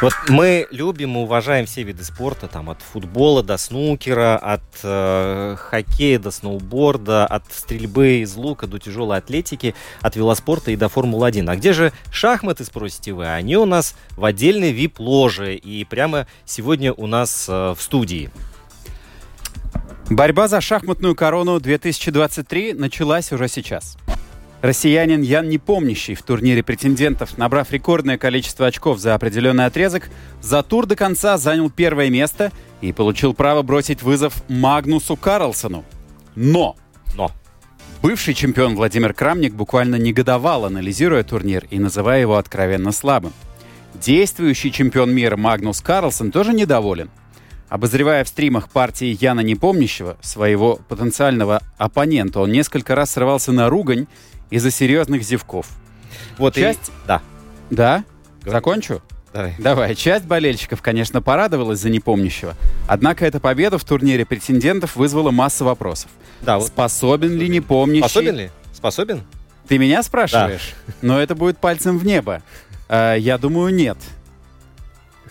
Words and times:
Вот 0.00 0.12
мы 0.28 0.68
любим 0.70 1.16
и 1.16 1.18
уважаем 1.18 1.66
все 1.66 1.82
виды 1.82 2.04
спорта, 2.04 2.46
там 2.46 2.70
от 2.70 2.82
футбола 2.82 3.42
до 3.42 3.56
снукера, 3.56 4.36
от 4.36 4.62
э, 4.84 5.56
хоккея 5.58 6.20
до 6.20 6.30
сноуборда, 6.30 7.26
от 7.26 7.42
стрельбы 7.50 8.20
из 8.20 8.36
лука 8.36 8.68
до 8.68 8.78
тяжелой 8.78 9.18
атлетики, 9.18 9.74
от 10.00 10.14
велоспорта 10.14 10.70
и 10.70 10.76
до 10.76 10.88
Формулы-1. 10.88 11.50
А 11.50 11.56
где 11.56 11.72
же 11.72 11.92
шахматы, 12.12 12.64
спросите 12.64 13.12
вы? 13.12 13.26
Они 13.26 13.56
у 13.56 13.64
нас 13.64 13.96
в 14.16 14.24
отдельной 14.24 14.70
вип-ложе 14.70 15.56
и 15.56 15.82
прямо 15.82 16.28
сегодня 16.44 16.92
у 16.92 17.08
нас 17.08 17.46
э, 17.48 17.74
в 17.76 17.82
студии. 17.82 18.30
Борьба 20.10 20.46
за 20.46 20.60
шахматную 20.60 21.16
корону 21.16 21.58
2023 21.58 22.74
началась 22.74 23.32
уже 23.32 23.48
сейчас. 23.48 23.98
Россиянин 24.60 25.22
Ян 25.22 25.48
Непомнящий 25.48 26.14
в 26.14 26.22
турнире 26.22 26.64
претендентов, 26.64 27.38
набрав 27.38 27.70
рекордное 27.70 28.18
количество 28.18 28.66
очков 28.66 28.98
за 28.98 29.14
определенный 29.14 29.66
отрезок, 29.66 30.10
за 30.42 30.64
тур 30.64 30.86
до 30.86 30.96
конца 30.96 31.38
занял 31.38 31.70
первое 31.70 32.10
место 32.10 32.50
и 32.80 32.92
получил 32.92 33.34
право 33.34 33.62
бросить 33.62 34.02
вызов 34.02 34.42
Магнусу 34.48 35.16
Карлсону. 35.16 35.84
Но 36.34 36.76
Но 37.16 37.30
бывший 38.02 38.34
чемпион 38.34 38.74
Владимир 38.74 39.14
Крамник 39.14 39.54
буквально 39.54 39.94
негодовал, 39.94 40.64
анализируя 40.64 41.22
турнир 41.22 41.66
и 41.70 41.78
называя 41.78 42.20
его 42.20 42.36
откровенно 42.36 42.90
слабым. 42.90 43.32
Действующий 43.94 44.72
чемпион 44.72 45.14
мира 45.14 45.36
Магнус 45.36 45.80
Карлсон 45.80 46.32
тоже 46.32 46.52
недоволен. 46.52 47.10
Обозревая 47.68 48.24
в 48.24 48.28
стримах 48.28 48.70
партии 48.70 49.16
Яна 49.20 49.40
Непомнящего, 49.40 50.16
своего 50.20 50.80
потенциального 50.88 51.62
оппонента, 51.76 52.40
он 52.40 52.50
несколько 52.50 52.94
раз 52.94 53.12
срывался 53.12 53.52
на 53.52 53.68
ругань 53.68 54.06
из-за 54.50 54.70
серьезных 54.70 55.22
зевков. 55.22 55.66
вот 56.38 56.56
и- 56.56 56.60
Часть- 56.60 56.90
Да, 57.06 57.20
Да? 57.70 58.04
Закончу? 58.44 59.02
давай. 59.32 59.54
Давай. 59.58 59.94
Часть 59.94 60.24
болельщиков, 60.24 60.80
конечно, 60.82 61.20
порадовалась 61.20 61.80
за 61.80 61.90
Непомнящего. 61.90 62.54
Однако 62.86 63.26
эта 63.26 63.40
победа 63.40 63.76
в 63.78 63.84
турнире 63.84 64.24
претендентов 64.24 64.96
вызвала 64.96 65.30
массу 65.30 65.64
вопросов. 65.64 66.10
Да, 66.40 66.58
вот. 66.58 66.68
Способен 66.68 67.36
ли 67.36 67.48
Непомнящий... 67.48 68.08
Способен 68.08 68.36
ли? 68.36 68.50
Способен? 68.72 69.22
Ты 69.68 69.76
меня 69.78 70.02
спрашиваешь? 70.02 70.72
Но 71.02 71.20
это 71.20 71.34
будет 71.34 71.58
пальцем 71.58 71.98
в 71.98 72.06
небо. 72.06 72.42
А, 72.88 73.14
я 73.16 73.36
думаю, 73.36 73.74
нет. 73.74 73.98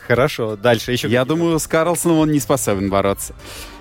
Хорошо, 0.07 0.55
дальше 0.55 0.91
еще. 0.93 1.09
Я 1.09 1.25
думаю, 1.25 1.59
с 1.59 1.67
Карлсоном 1.67 2.19
он 2.19 2.31
не 2.31 2.39
способен 2.39 2.89
бороться. 2.89 3.33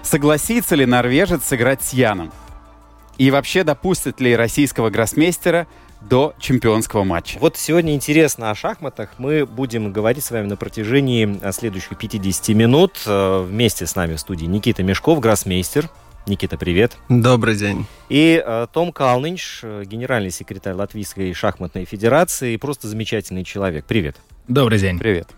Согласится 0.03 0.75
ли 0.75 0.87
норвежец 0.87 1.45
сыграть 1.45 1.83
с 1.85 1.93
Яном? 1.93 2.33
И 3.19 3.31
вообще 3.31 3.65
допустит 3.65 4.21
ли 4.21 4.37
российского 4.37 4.91
гроссмейстера 4.91 5.67
до 6.03 6.35
чемпионского 6.39 7.05
матча? 7.05 7.39
Вот 7.41 7.57
сегодня 7.57 7.95
интересно 7.95 8.51
о 8.51 8.55
шахматах. 8.55 9.11
Мы 9.19 9.47
будем 9.47 9.93
говорить 9.93 10.25
с 10.25 10.31
вами 10.31 10.47
на 10.47 10.57
протяжении 10.57 11.39
а, 11.43 11.53
следующих 11.53 11.97
50 11.97 12.49
минут. 12.51 13.01
Э, 13.07 13.43
Вместе 13.43 13.87
с 13.87 13.97
нами 13.97 14.17
в 14.17 14.21
студии 14.21 14.45
Никита 14.45 14.83
Мешков, 14.83 15.21
гроссмейстер. 15.21 15.89
Никита, 16.27 16.59
привет. 16.59 16.97
Добрый 17.09 17.57
день. 17.57 17.87
И 18.09 18.43
э, 18.45 18.67
Том 18.73 18.93
Калнинч, 18.93 19.61
э, 19.63 19.85
генеральный 19.87 20.31
секретарь 20.31 20.75
Латвийской 20.75 21.33
шахматной 21.33 21.85
федерации. 21.87 22.57
Просто 22.57 22.89
замечательный 22.89 23.45
человек. 23.45 23.87
Привет. 23.87 24.17
Добрый 24.49 24.79
день. 24.79 24.99
Привет. 24.99 25.29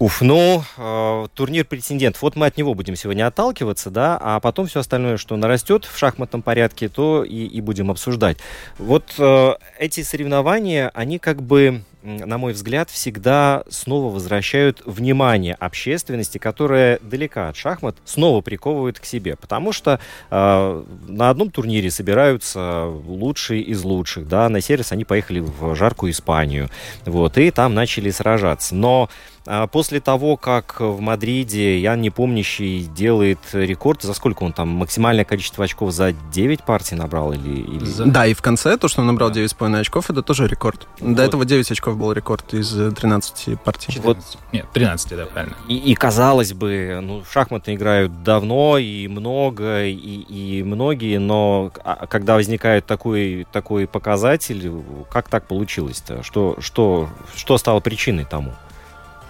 Уф, 0.00 0.20
ну, 0.20 0.62
э, 0.76 1.26
турнир 1.34 1.64
претендентов. 1.64 2.22
Вот 2.22 2.36
мы 2.36 2.46
от 2.46 2.56
него 2.56 2.74
будем 2.74 2.94
сегодня 2.94 3.26
отталкиваться, 3.26 3.90
да, 3.90 4.16
а 4.20 4.38
потом 4.38 4.68
все 4.68 4.78
остальное, 4.78 5.16
что 5.16 5.36
нарастет 5.36 5.84
в 5.84 5.98
шахматном 5.98 6.40
порядке, 6.40 6.88
то 6.88 7.24
и, 7.24 7.46
и 7.46 7.60
будем 7.60 7.90
обсуждать. 7.90 8.36
Вот 8.78 9.12
э, 9.18 9.54
эти 9.76 10.04
соревнования, 10.04 10.92
они 10.94 11.18
как 11.18 11.42
бы, 11.42 11.82
на 12.02 12.38
мой 12.38 12.52
взгляд, 12.52 12.90
всегда 12.90 13.64
снова 13.68 14.12
возвращают 14.12 14.82
внимание 14.84 15.54
общественности, 15.54 16.38
которая 16.38 16.98
далека 17.02 17.48
от 17.48 17.56
шахмат, 17.56 17.96
снова 18.04 18.40
приковывают 18.40 18.98
к 19.00 19.04
себе. 19.04 19.36
Потому 19.36 19.72
что 19.72 20.00
э, 20.30 20.84
на 21.08 21.30
одном 21.30 21.50
турнире 21.50 21.90
собираются 21.90 22.84
лучшие 22.86 23.62
из 23.62 23.82
лучших, 23.82 24.28
да, 24.28 24.48
на 24.48 24.60
сервис 24.60 24.92
они 24.92 25.04
поехали 25.04 25.40
в 25.40 25.74
жаркую 25.74 26.12
Испанию, 26.12 26.68
вот, 27.04 27.36
и 27.38 27.50
там 27.50 27.74
начали 27.74 28.10
сражаться. 28.10 28.74
Но 28.74 29.08
а 29.50 29.66
После 29.66 30.00
того, 30.00 30.36
как 30.36 30.78
в 30.78 31.00
Мадриде 31.00 31.80
Ян 31.80 32.02
Непомнящий 32.02 32.82
делает 32.82 33.38
рекорд, 33.52 34.02
за 34.02 34.12
сколько 34.12 34.42
он 34.42 34.52
там, 34.52 34.68
максимальное 34.68 35.24
количество 35.24 35.64
очков 35.64 35.92
за 35.92 36.12
9 36.12 36.64
партий 36.64 36.96
набрал? 36.96 37.32
Или, 37.32 37.62
или... 37.62 37.84
За- 37.86 38.04
Да, 38.04 38.26
и 38.26 38.34
в 38.34 38.42
конце 38.42 38.76
то, 38.76 38.88
что 38.88 39.00
он 39.00 39.06
набрал 39.06 39.30
9,5 39.30 39.80
очков, 39.80 40.10
это 40.10 40.20
тоже 40.22 40.48
рекорд. 40.48 40.86
Вот. 41.00 41.14
До 41.14 41.22
этого 41.22 41.46
9 41.46 41.70
очков 41.70 41.87
был 41.96 42.12
рекорд 42.12 42.54
из 42.54 42.78
э, 42.78 42.90
13 42.90 43.60
партий. 43.60 43.98
Вот. 44.02 44.18
Нет, 44.52 44.66
13, 44.72 45.16
да, 45.16 45.26
правильно. 45.26 45.56
И, 45.68 45.76
и 45.76 45.94
казалось 45.94 46.52
бы, 46.52 46.98
ну, 47.02 47.22
шахматы 47.30 47.74
играют 47.74 48.22
давно 48.22 48.78
и 48.78 49.08
много, 49.08 49.84
и, 49.86 49.94
и 49.94 50.62
многие, 50.62 51.18
но 51.18 51.70
а, 51.84 52.06
когда 52.06 52.34
возникает 52.34 52.86
такой, 52.86 53.46
такой 53.52 53.86
показатель, 53.86 54.70
как 55.10 55.28
так 55.28 55.46
получилось-то? 55.46 56.22
Что, 56.22 56.56
что, 56.60 57.08
что 57.34 57.58
стало 57.58 57.80
причиной 57.80 58.24
тому? 58.24 58.52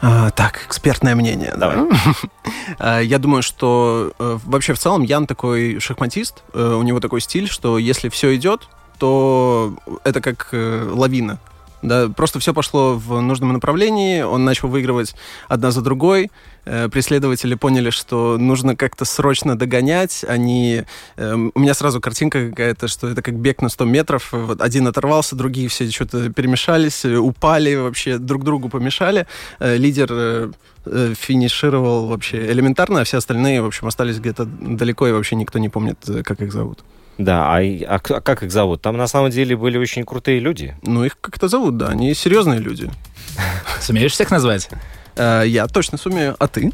А, 0.00 0.30
так, 0.30 0.64
экспертное 0.66 1.14
мнение. 1.14 1.52
да. 1.56 1.70
Давай. 1.72 1.90
А, 2.78 3.00
Я 3.00 3.18
думаю, 3.18 3.42
что 3.42 4.12
э, 4.18 4.38
вообще 4.44 4.74
в 4.74 4.78
целом 4.78 5.02
Ян 5.02 5.26
такой 5.26 5.80
шахматист, 5.80 6.42
э, 6.52 6.74
у 6.74 6.82
него 6.82 7.00
такой 7.00 7.20
стиль, 7.20 7.48
что 7.48 7.78
если 7.78 8.08
все 8.08 8.36
идет, 8.36 8.68
то 8.98 9.74
это 10.04 10.20
как 10.20 10.48
э, 10.52 10.88
лавина. 10.92 11.38
Да, 11.82 12.08
просто 12.08 12.40
все 12.40 12.52
пошло 12.52 12.94
в 12.94 13.20
нужном 13.20 13.52
направлении, 13.52 14.22
он 14.22 14.44
начал 14.44 14.68
выигрывать 14.68 15.14
одна 15.48 15.70
за 15.70 15.80
другой. 15.80 16.30
Э, 16.64 16.88
преследователи 16.88 17.54
поняли, 17.54 17.90
что 17.90 18.36
нужно 18.36 18.74
как-то 18.74 19.04
срочно 19.04 19.56
догонять. 19.56 20.24
Они... 20.28 20.82
э, 21.16 21.34
у 21.34 21.58
меня 21.58 21.74
сразу 21.74 22.00
картинка 22.00 22.50
какая-то, 22.50 22.88
что 22.88 23.08
это 23.08 23.22
как 23.22 23.34
бег 23.36 23.62
на 23.62 23.68
100 23.68 23.84
метров. 23.84 24.28
Вот 24.32 24.60
один 24.60 24.88
оторвался, 24.88 25.36
другие 25.36 25.68
все 25.68 25.88
что-то 25.90 26.30
перемешались, 26.32 27.04
э, 27.04 27.16
упали 27.16 27.76
вообще, 27.76 28.18
друг 28.18 28.44
другу 28.44 28.68
помешали. 28.68 29.26
Э, 29.60 29.76
лидер 29.76 30.52
финишировал 30.86 32.06
вообще 32.06 32.50
элементарно, 32.50 33.02
а 33.02 33.04
все 33.04 33.18
остальные, 33.18 33.60
в 33.60 33.66
общем, 33.66 33.86
остались 33.88 34.20
где-то 34.20 34.46
далеко, 34.46 35.06
и 35.06 35.12
вообще 35.12 35.36
никто 35.36 35.58
не 35.58 35.68
помнит, 35.68 35.98
как 36.24 36.40
их 36.40 36.50
зовут. 36.50 36.78
Да, 37.18 37.56
а, 37.56 37.60
а 37.60 37.96
а 37.96 38.20
как 38.20 38.42
их 38.44 38.52
зовут? 38.52 38.80
Там 38.80 38.96
на 38.96 39.08
самом 39.08 39.30
деле 39.30 39.56
были 39.56 39.76
очень 39.76 40.04
крутые 40.04 40.38
люди. 40.40 40.76
Ну, 40.82 41.04
их 41.04 41.20
как-то 41.20 41.48
зовут, 41.48 41.76
да, 41.76 41.88
они 41.88 42.14
серьезные 42.14 42.60
люди. 42.60 42.90
Сумеешь 43.80 44.12
всех 44.12 44.30
назвать? 44.30 44.68
Э, 45.16 45.42
я 45.46 45.66
точно 45.66 45.98
сумею, 45.98 46.36
а 46.38 46.46
ты? 46.46 46.72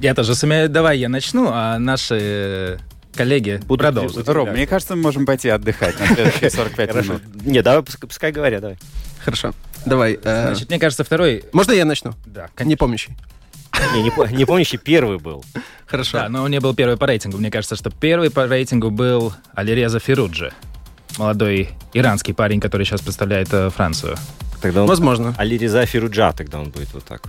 Я 0.00 0.14
тоже 0.14 0.34
сумею. 0.34 0.68
Давай 0.68 0.98
я 0.98 1.08
начну, 1.08 1.48
а 1.52 1.78
наши 1.78 2.78
коллеги 3.14 3.60
Будут- 3.66 3.80
продолжат. 3.86 4.28
Ром, 4.28 4.50
мне 4.50 4.66
кажется, 4.66 4.94
мы 4.96 5.02
можем 5.02 5.24
пойти 5.26 5.48
отдыхать 5.48 5.98
на 5.98 6.06
следующие 6.06 6.50
45 6.50 6.90
Хорошо. 6.90 7.08
минут. 7.14 7.22
Не, 7.46 7.62
давай, 7.62 7.82
пускай, 7.82 8.32
говорят, 8.32 8.60
давай. 8.60 8.78
Хорошо. 9.24 9.52
Давай. 9.86 10.18
э, 10.22 10.46
Значит, 10.48 10.68
мне 10.68 10.78
кажется, 10.78 11.04
второй... 11.04 11.44
можно 11.52 11.72
я 11.72 11.84
начну? 11.84 12.12
Да, 12.26 12.48
Не 12.60 12.76
помнящий. 12.76 13.16
Не, 13.94 14.02
не, 14.02 14.36
не 14.36 14.44
помнящий 14.44 14.78
первый 14.78 15.18
был. 15.18 15.44
Хорошо. 15.86 16.18
Да, 16.18 16.28
но 16.28 16.42
он 16.42 16.50
не 16.50 16.60
был 16.60 16.74
первый 16.74 16.96
по 16.96 17.06
рейтингу. 17.06 17.38
Мне 17.38 17.50
кажется, 17.50 17.76
что 17.76 17.90
первый 17.90 18.30
по 18.30 18.46
рейтингу 18.46 18.90
был 18.90 19.32
Алиреза 19.54 19.98
Фируджи. 20.00 20.52
Молодой 21.16 21.70
иранский 21.94 22.34
парень, 22.34 22.60
который 22.60 22.84
сейчас 22.84 23.00
представляет 23.00 23.48
э, 23.52 23.70
Францию. 23.70 24.16
Тогда 24.60 24.82
он... 24.82 24.88
Возможно. 24.88 25.34
Али 25.38 25.56
Реза 25.56 25.86
Фируджа 25.86 26.32
тогда 26.32 26.60
он 26.60 26.70
будет 26.70 26.92
вот 26.92 27.04
так. 27.04 27.22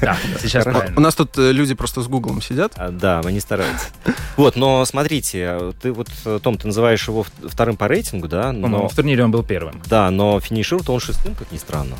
Да, 0.00 0.16
сейчас. 0.40 0.66
У 0.96 1.00
нас 1.00 1.14
тут 1.14 1.36
э, 1.36 1.52
люди 1.52 1.74
просто 1.74 2.00
с 2.02 2.06
Гуглом 2.08 2.40
сидят. 2.40 2.72
А, 2.76 2.90
Да, 2.90 3.22
вы 3.22 3.32
не 3.32 3.40
стараетесь. 3.40 3.88
Вот, 4.36 4.56
но 4.56 4.84
смотрите, 4.84 5.72
ты 5.82 5.92
вот, 5.92 6.08
э, 6.24 6.38
Том, 6.42 6.56
ты 6.56 6.68
называешь 6.68 7.06
его 7.08 7.26
вторым 7.44 7.76
по 7.76 7.88
рейтингу, 7.88 8.28
да? 8.28 8.52
Но, 8.52 8.88
в 8.88 8.94
турнире 8.94 9.24
он 9.24 9.30
был 9.30 9.42
первым. 9.42 9.82
да, 9.86 10.10
но 10.10 10.38
финиширует 10.40 10.88
он 10.90 11.00
шестым, 11.00 11.34
как 11.34 11.50
ни 11.50 11.58
странно. 11.58 11.96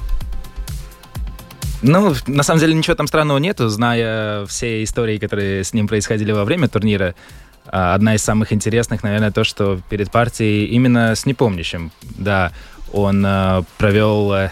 Ну, 1.83 2.15
на 2.29 2.43
самом 2.45 2.61
деле 2.61 2.75
ничего 2.75 2.95
там 2.95 3.09
странного 3.09 3.39
нету, 3.39 3.69
зная 3.69 4.47
все 4.47 4.85
истории, 4.85 5.19
которые 5.19 5.65
с 5.65 5.75
ним 5.75 5.89
происходили 5.89 6.31
во 6.31 6.45
время 6.45 6.69
турнира. 6.69 7.15
а, 7.67 7.95
Одна 7.95 8.15
из 8.15 8.23
самых 8.23 8.53
интересных, 8.53 9.03
наверное, 9.03 9.33
то, 9.33 9.43
что 9.43 9.81
перед 9.91 10.11
партией 10.11 10.67
именно 10.67 11.15
с 11.17 11.27
непомнящим, 11.27 11.91
да, 12.03 12.53
он 12.93 13.25
э, 13.27 13.63
провел, 13.79 14.33
э, 14.33 14.51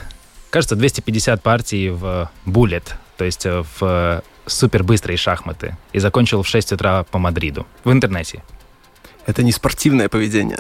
кажется, 0.51 0.75
250 0.75 1.43
партий 1.43 1.91
в 1.91 2.31
буллет, 2.47 2.97
то 3.17 3.25
есть 3.25 3.47
э, 3.47 3.63
в 3.63 3.83
э, 3.83 4.21
супербыстрые 4.47 5.17
шахматы, 5.17 5.77
и 5.93 5.99
закончил 6.01 6.43
в 6.43 6.49
6 6.49 6.73
утра 6.73 7.05
по 7.05 7.19
Мадриду 7.19 7.67
в 7.85 7.93
интернете. 7.93 8.43
Это 9.31 9.45
не 9.45 9.53
спортивное 9.53 10.09
поведение. 10.09 10.59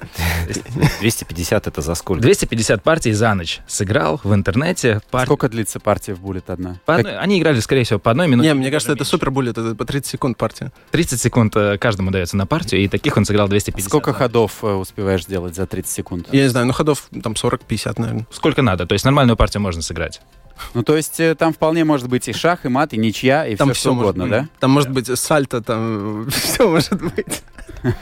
250 1.00 1.66
это 1.66 1.80
за 1.80 1.94
сколько? 1.96 2.22
250 2.22 2.82
партий 2.84 3.12
за 3.12 3.34
ночь 3.34 3.58
сыграл 3.66 4.20
в 4.22 4.32
интернете. 4.32 5.00
Пар- 5.10 5.26
Сколько 5.26 5.48
длится 5.48 5.80
партия 5.80 6.14
в 6.14 6.20
буллет 6.20 6.48
одна? 6.50 6.78
по 6.86 6.92
Как- 6.92 7.00
одной- 7.00 7.18
Они 7.18 7.40
играли, 7.40 7.58
скорее 7.58 7.82
всего, 7.82 7.98
по 7.98 8.12
одной 8.12 8.28
минуте. 8.28 8.48
Не, 8.48 8.54
мне 8.54 8.70
кажется, 8.70 8.92
это 8.92 9.00
меньше. 9.00 9.10
супер 9.10 9.32
буллет, 9.32 9.58
это 9.58 9.74
по 9.74 9.84
30 9.84 10.06
секунд 10.12 10.36
партия. 10.38 10.70
30 10.92 11.20
секунд 11.20 11.56
э, 11.56 11.78
каждому 11.78 12.12
дается 12.12 12.36
на 12.36 12.46
партию, 12.46 12.80
и 12.82 12.86
таких 12.88 13.16
он 13.16 13.24
сыграл 13.24 13.48
250. 13.48 13.88
Сколько 13.90 14.12
ходов 14.12 14.62
э, 14.62 14.68
успеваешь 14.72 15.24
сделать 15.24 15.56
за 15.56 15.66
30 15.66 15.90
секунд? 15.92 16.28
Я 16.30 16.42
не 16.44 16.48
знаю, 16.48 16.66
ну 16.66 16.72
ходов 16.72 17.08
там 17.24 17.32
40-50, 17.32 17.94
наверное. 18.00 18.26
Сколько 18.30 18.62
надо, 18.62 18.86
то 18.86 18.92
есть 18.92 19.04
нормальную 19.04 19.36
партию 19.36 19.62
можно 19.62 19.82
сыграть. 19.82 20.20
Ну, 20.74 20.82
то 20.84 20.94
есть 20.96 21.18
э, 21.18 21.34
там 21.34 21.52
вполне 21.54 21.84
может 21.84 22.08
быть 22.08 22.28
и 22.28 22.32
шах, 22.32 22.66
и 22.66 22.68
мат, 22.68 22.92
и 22.92 22.98
ничья, 22.98 23.46
и 23.46 23.56
Там 23.56 23.70
все, 23.72 23.80
все 23.80 23.92
угодно, 23.92 24.28
да? 24.28 24.48
Там 24.60 24.70
может 24.70 24.90
быть 24.90 25.18
сальто, 25.18 25.60
там 25.60 26.28
все 26.30 26.68
может 26.68 27.00
быть. 27.02 27.42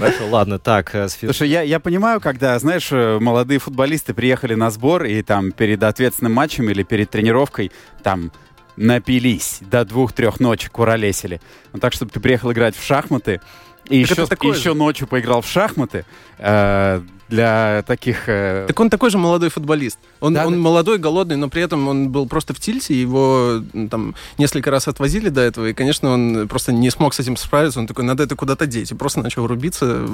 Хорошо, 0.00 0.28
ладно, 0.28 0.58
так, 0.58 0.94
э, 0.94 1.08
Слушай, 1.08 1.48
я, 1.48 1.62
я 1.62 1.80
понимаю, 1.80 2.20
когда, 2.20 2.58
знаешь, 2.58 2.88
э, 2.90 3.18
молодые 3.20 3.58
футболисты 3.58 4.14
приехали 4.14 4.54
на 4.54 4.70
сбор 4.70 5.04
и 5.04 5.22
там 5.22 5.52
перед 5.52 5.82
ответственным 5.82 6.32
матчем 6.32 6.68
или 6.70 6.82
перед 6.82 7.10
тренировкой 7.10 7.72
там 8.02 8.32
напились 8.76 9.58
до 9.62 9.84
двух-трех 9.84 10.38
ночи, 10.40 10.68
куролесили. 10.68 11.40
Ну, 11.72 11.80
так, 11.80 11.92
чтобы 11.92 12.10
ты 12.10 12.20
приехал 12.20 12.52
играть 12.52 12.76
в 12.76 12.84
шахматы 12.84 13.40
и 13.88 14.04
Так 14.04 14.42
еще, 14.42 14.48
еще 14.48 14.70
же. 14.70 14.74
ночью 14.74 15.06
поиграл 15.06 15.40
в 15.40 15.46
шахматы, 15.48 16.04
э, 16.38 17.00
для 17.28 17.82
таких... 17.86 18.28
э, 18.28 18.64
Так 18.68 18.78
он 18.78 18.90
такой 18.90 19.10
же 19.10 19.18
молодой 19.18 19.50
футболист. 19.50 19.98
Он, 20.20 20.34
Да, 20.34 20.46
он 20.46 20.54
да. 20.54 20.58
молодой, 20.58 20.98
голодный, 20.98 21.36
но 21.36 21.48
при 21.48 21.62
этом 21.62 21.88
он 21.88 22.10
был 22.10 22.26
просто 22.26 22.54
в 22.54 22.60
тильте, 22.60 23.00
его 23.00 23.62
там 23.90 24.14
несколько 24.38 24.70
раз 24.70 24.88
отвозили 24.88 25.28
до 25.28 25.40
этого, 25.40 25.66
и, 25.66 25.72
конечно, 25.72 26.10
он 26.10 26.46
просто 26.48 26.72
не 26.72 26.90
смог 26.90 27.14
с 27.14 27.20
этим 27.20 27.36
справиться. 27.36 27.80
Он 27.80 27.86
такой, 27.86 28.04
надо 28.04 28.22
это 28.22 28.36
куда-то 28.36 28.66
деть. 28.66 28.90
И 28.90 28.94
просто 28.94 29.20
начал 29.20 29.46
рубиться, 29.46 30.06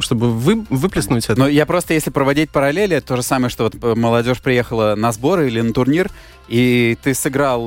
чтобы 0.00 0.30
вы, 0.32 0.64
выплеснуть 0.70 1.24
это. 1.24 1.38
Но 1.38 1.48
я 1.48 1.66
просто, 1.66 1.94
если 1.94 2.10
проводить 2.10 2.50
параллели, 2.50 3.00
то 3.00 3.16
же 3.16 3.22
самое, 3.22 3.50
что 3.50 3.64
вот 3.64 3.74
э, 3.80 3.94
молодежь 3.94 4.40
приехала 4.40 4.94
на 4.96 5.12
сборы 5.12 5.46
или 5.48 5.60
на 5.60 5.72
турнир, 5.72 6.10
и 6.48 6.96
ты 7.02 7.14
сыграл 7.14 7.66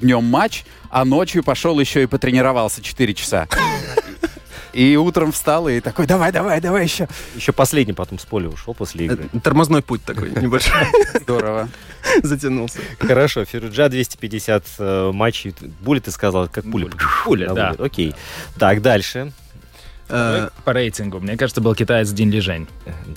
днем 0.00 0.24
матч, 0.24 0.64
а 0.90 1.04
ночью 1.04 1.42
пошел 1.42 1.78
еще 1.80 2.02
и 2.02 2.06
потренировался 2.06 2.82
4 2.82 3.14
часа. 3.14 3.48
И 4.72 4.96
утром 4.96 5.32
встал 5.32 5.68
и 5.68 5.80
такой, 5.80 6.06
давай, 6.06 6.32
давай, 6.32 6.60
давай 6.60 6.84
еще. 6.84 7.08
еще 7.34 7.52
последний 7.52 7.92
потом 7.92 8.18
с 8.18 8.24
поля 8.24 8.48
ушел 8.48 8.74
после 8.74 9.06
игры. 9.06 9.28
Э, 9.32 9.38
Тормозной 9.40 9.82
путь 9.82 10.04
такой 10.04 10.30
небольшой 10.40 10.86
Здорово. 11.20 11.68
затянулся. 12.22 12.78
Хорошо, 12.98 13.44
Фируджа 13.44 13.88
250 13.88 14.64
э, 14.78 15.10
матчей. 15.12 15.54
Були 15.80 16.00
ты 16.00 16.10
сказал, 16.10 16.48
как 16.48 16.70
пуля. 16.70 16.88
Пуля, 17.24 17.52
да. 17.52 17.74
Окей. 17.78 18.14
Так, 18.58 18.82
дальше. 18.82 19.32
Э, 20.12 20.48
По 20.64 20.72
рейтингу, 20.72 21.20
мне 21.20 21.36
кажется, 21.36 21.60
был 21.60 21.74
китаец 21.74 22.10
Дин 22.10 22.30
Лижень. 22.30 22.68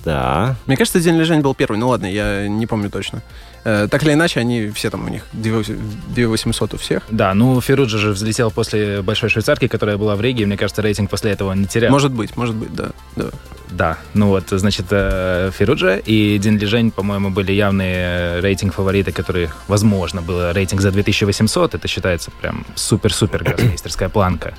Да. 0.03 0.55
Мне 0.65 0.77
кажется, 0.77 0.99
День 0.99 1.17
Лежень 1.17 1.41
был 1.41 1.53
первый. 1.53 1.77
Ну 1.77 1.89
ладно, 1.89 2.05
я 2.05 2.47
не 2.47 2.65
помню 2.65 2.89
точно. 2.89 3.21
Э, 3.65 3.87
Так 3.91 4.03
или 4.03 4.13
иначе, 4.13 4.39
они 4.39 4.69
все 4.69 4.89
там 4.89 5.05
у 5.05 5.09
них 5.09 5.23
2800 5.33 6.73
у 6.73 6.77
всех. 6.77 7.03
Да, 7.09 7.33
ну 7.33 7.59
Феруджа 7.59 7.97
же 7.97 8.11
взлетел 8.11 8.49
после 8.49 9.01
Большой 9.01 9.29
Швейцарки, 9.29 9.67
которая 9.67 9.97
была 9.97 10.15
в 10.15 10.21
Риге, 10.21 10.43
и 10.43 10.45
мне 10.45 10.55
кажется, 10.57 10.81
рейтинг 10.81 11.09
после 11.09 11.31
этого 11.31 11.51
не 11.53 11.65
терял. 11.65 11.91
Может 11.91 12.11
быть, 12.11 12.37
может 12.37 12.55
быть, 12.55 12.73
да. 12.73 12.89
да. 13.15 13.25
Да, 13.71 13.97
ну 14.13 14.27
вот, 14.27 14.45
значит, 14.51 14.85
э, 14.91 15.51
Феруджа 15.57 15.97
и 15.97 16.37
Дин 16.37 16.57
Лижень, 16.59 16.91
по-моему, 16.91 17.31
были 17.31 17.51
явные 17.51 17.95
э, 17.97 18.39
рейтинг-фавориты, 18.39 19.11
которые, 19.11 19.51
возможно, 19.67 20.21
было 20.21 20.53
рейтинг 20.53 20.81
за 20.81 20.91
2800, 20.91 21.73
это 21.73 21.87
считается 21.87 22.31
прям 22.31 22.65
супер-супер 22.75 23.43
гроссмейстерская 23.43 24.07
планка. 24.09 24.53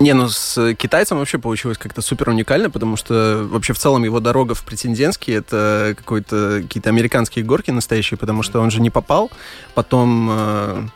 Не, 0.00 0.14
ну 0.14 0.30
с 0.30 0.74
китайцем 0.76 1.18
вообще 1.18 1.36
получилось 1.36 1.76
как-то 1.76 2.00
супер 2.00 2.30
уникально, 2.30 2.70
потому 2.70 2.96
что 2.96 3.46
вообще 3.50 3.74
в 3.74 3.78
целом 3.78 4.02
его 4.02 4.18
дорога 4.18 4.54
в 4.54 4.64
претендентские 4.64 5.36
это 5.36 5.94
какой-то 5.94 6.60
какие-то 6.62 6.88
американские 6.88 7.44
горки 7.44 7.70
настоящие, 7.70 8.16
потому 8.16 8.42
что 8.42 8.60
он 8.60 8.70
же 8.70 8.80
не 8.80 8.88
попал. 8.88 9.30
Потом, 9.74 10.30
э, 10.32 10.86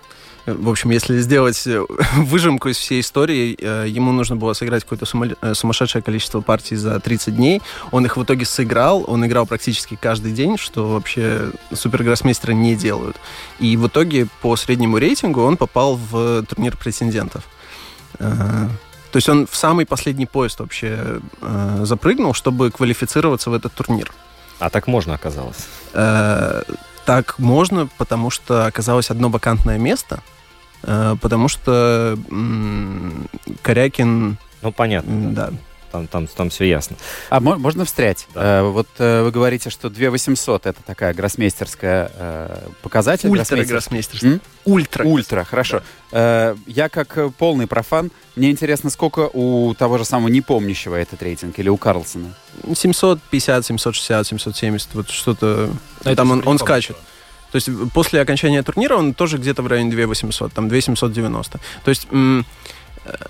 в 0.46 0.70
общем, 0.70 0.88
если 0.88 1.18
сделать 1.20 1.66
э, 1.66 1.84
выжимку 2.16 2.70
из 2.70 2.78
всей 2.78 3.00
истории, 3.02 3.54
э, 3.60 3.84
ему 3.88 4.10
нужно 4.10 4.36
было 4.36 4.54
сыграть 4.54 4.84
какое-то 4.84 5.04
э, 5.42 5.52
сумасшедшее 5.52 6.00
количество 6.00 6.40
партий 6.40 6.76
за 6.76 6.98
30 6.98 7.36
дней. 7.36 7.60
Он 7.90 8.06
их 8.06 8.16
в 8.16 8.24
итоге 8.24 8.46
сыграл, 8.46 9.04
он 9.06 9.26
играл 9.26 9.44
практически 9.44 9.98
каждый 10.00 10.32
день, 10.32 10.56
что 10.56 10.88
вообще 10.88 11.50
супергроссмейстеры 11.74 12.54
не 12.54 12.74
делают. 12.74 13.16
И 13.58 13.76
в 13.76 13.86
итоге 13.86 14.28
по 14.40 14.56
среднему 14.56 14.96
рейтингу 14.96 15.42
он 15.42 15.58
попал 15.58 15.96
в 15.96 16.42
турнир 16.46 16.74
претендентов. 16.78 17.44
Э, 18.18 18.68
То 19.14 19.18
есть 19.18 19.28
он 19.28 19.46
в 19.46 19.54
самый 19.54 19.86
последний 19.86 20.26
поезд 20.26 20.58
вообще 20.58 21.20
э, 21.40 21.80
запрыгнул, 21.84 22.34
чтобы 22.34 22.72
квалифицироваться 22.72 23.48
в 23.48 23.54
этот 23.54 23.72
турнир. 23.72 24.10
А 24.58 24.70
так 24.70 24.88
можно 24.88 25.14
оказалось. 25.14 25.68
Э, 25.92 26.62
так 27.04 27.38
можно, 27.38 27.88
потому 27.96 28.30
что 28.30 28.66
оказалось 28.66 29.12
одно 29.12 29.28
вакантное 29.28 29.78
место, 29.78 30.20
э, 30.82 31.14
потому 31.20 31.46
что 31.46 32.18
м, 32.28 33.28
Корякин, 33.62 34.36
Ну, 34.62 34.72
понятно. 34.72 35.30
да. 35.32 35.46
да, 35.50 35.56
Там, 35.94 36.08
там, 36.08 36.26
там 36.26 36.50
все 36.50 36.64
ясно. 36.64 36.96
А 37.30 37.38
мо- 37.38 37.56
можно 37.56 37.84
встрять? 37.84 38.26
Да. 38.34 38.58
Э, 38.58 38.62
вот 38.68 38.88
э, 38.98 39.22
вы 39.22 39.30
говорите, 39.30 39.70
что 39.70 39.88
2800 39.88 40.66
это 40.66 40.82
такая 40.82 41.14
гроссмейстерская 41.14 42.10
э, 42.12 42.68
показатель. 42.82 43.28
ультра 43.28 43.44
гроссмейстер- 43.54 43.68
гроссмейстерство. 43.68 44.26
М? 44.26 44.40
Ультра. 44.64 45.04
Ультра, 45.04 45.44
хорошо. 45.44 45.82
Э, 46.10 46.56
я 46.66 46.88
как 46.88 47.16
э, 47.16 47.30
полный 47.38 47.68
профан, 47.68 48.10
мне 48.34 48.50
интересно, 48.50 48.90
сколько 48.90 49.30
у 49.32 49.72
того 49.74 49.98
же 49.98 50.04
самого 50.04 50.26
непомнящего 50.30 50.96
этот 50.96 51.22
рейтинг 51.22 51.56
или 51.60 51.68
у 51.68 51.76
Карлсона? 51.76 52.34
750, 52.74 53.64
760, 53.66 54.26
770, 54.26 54.94
вот 54.94 55.10
что-то. 55.10 55.70
Ну, 56.04 56.10
это 56.10 56.16
там 56.16 56.32
он, 56.32 56.42
он 56.44 56.58
скачет. 56.58 56.96
То 57.52 57.56
есть 57.56 57.68
после 57.92 58.20
окончания 58.20 58.64
турнира 58.64 58.96
он 58.96 59.14
тоже 59.14 59.38
где-то 59.38 59.62
в 59.62 59.68
районе 59.68 59.92
2800, 59.92 60.52
там 60.52 60.68
2790. 60.68 61.60
То 61.84 61.88
есть, 61.88 62.08
м, 62.10 62.40
э, 62.40 62.44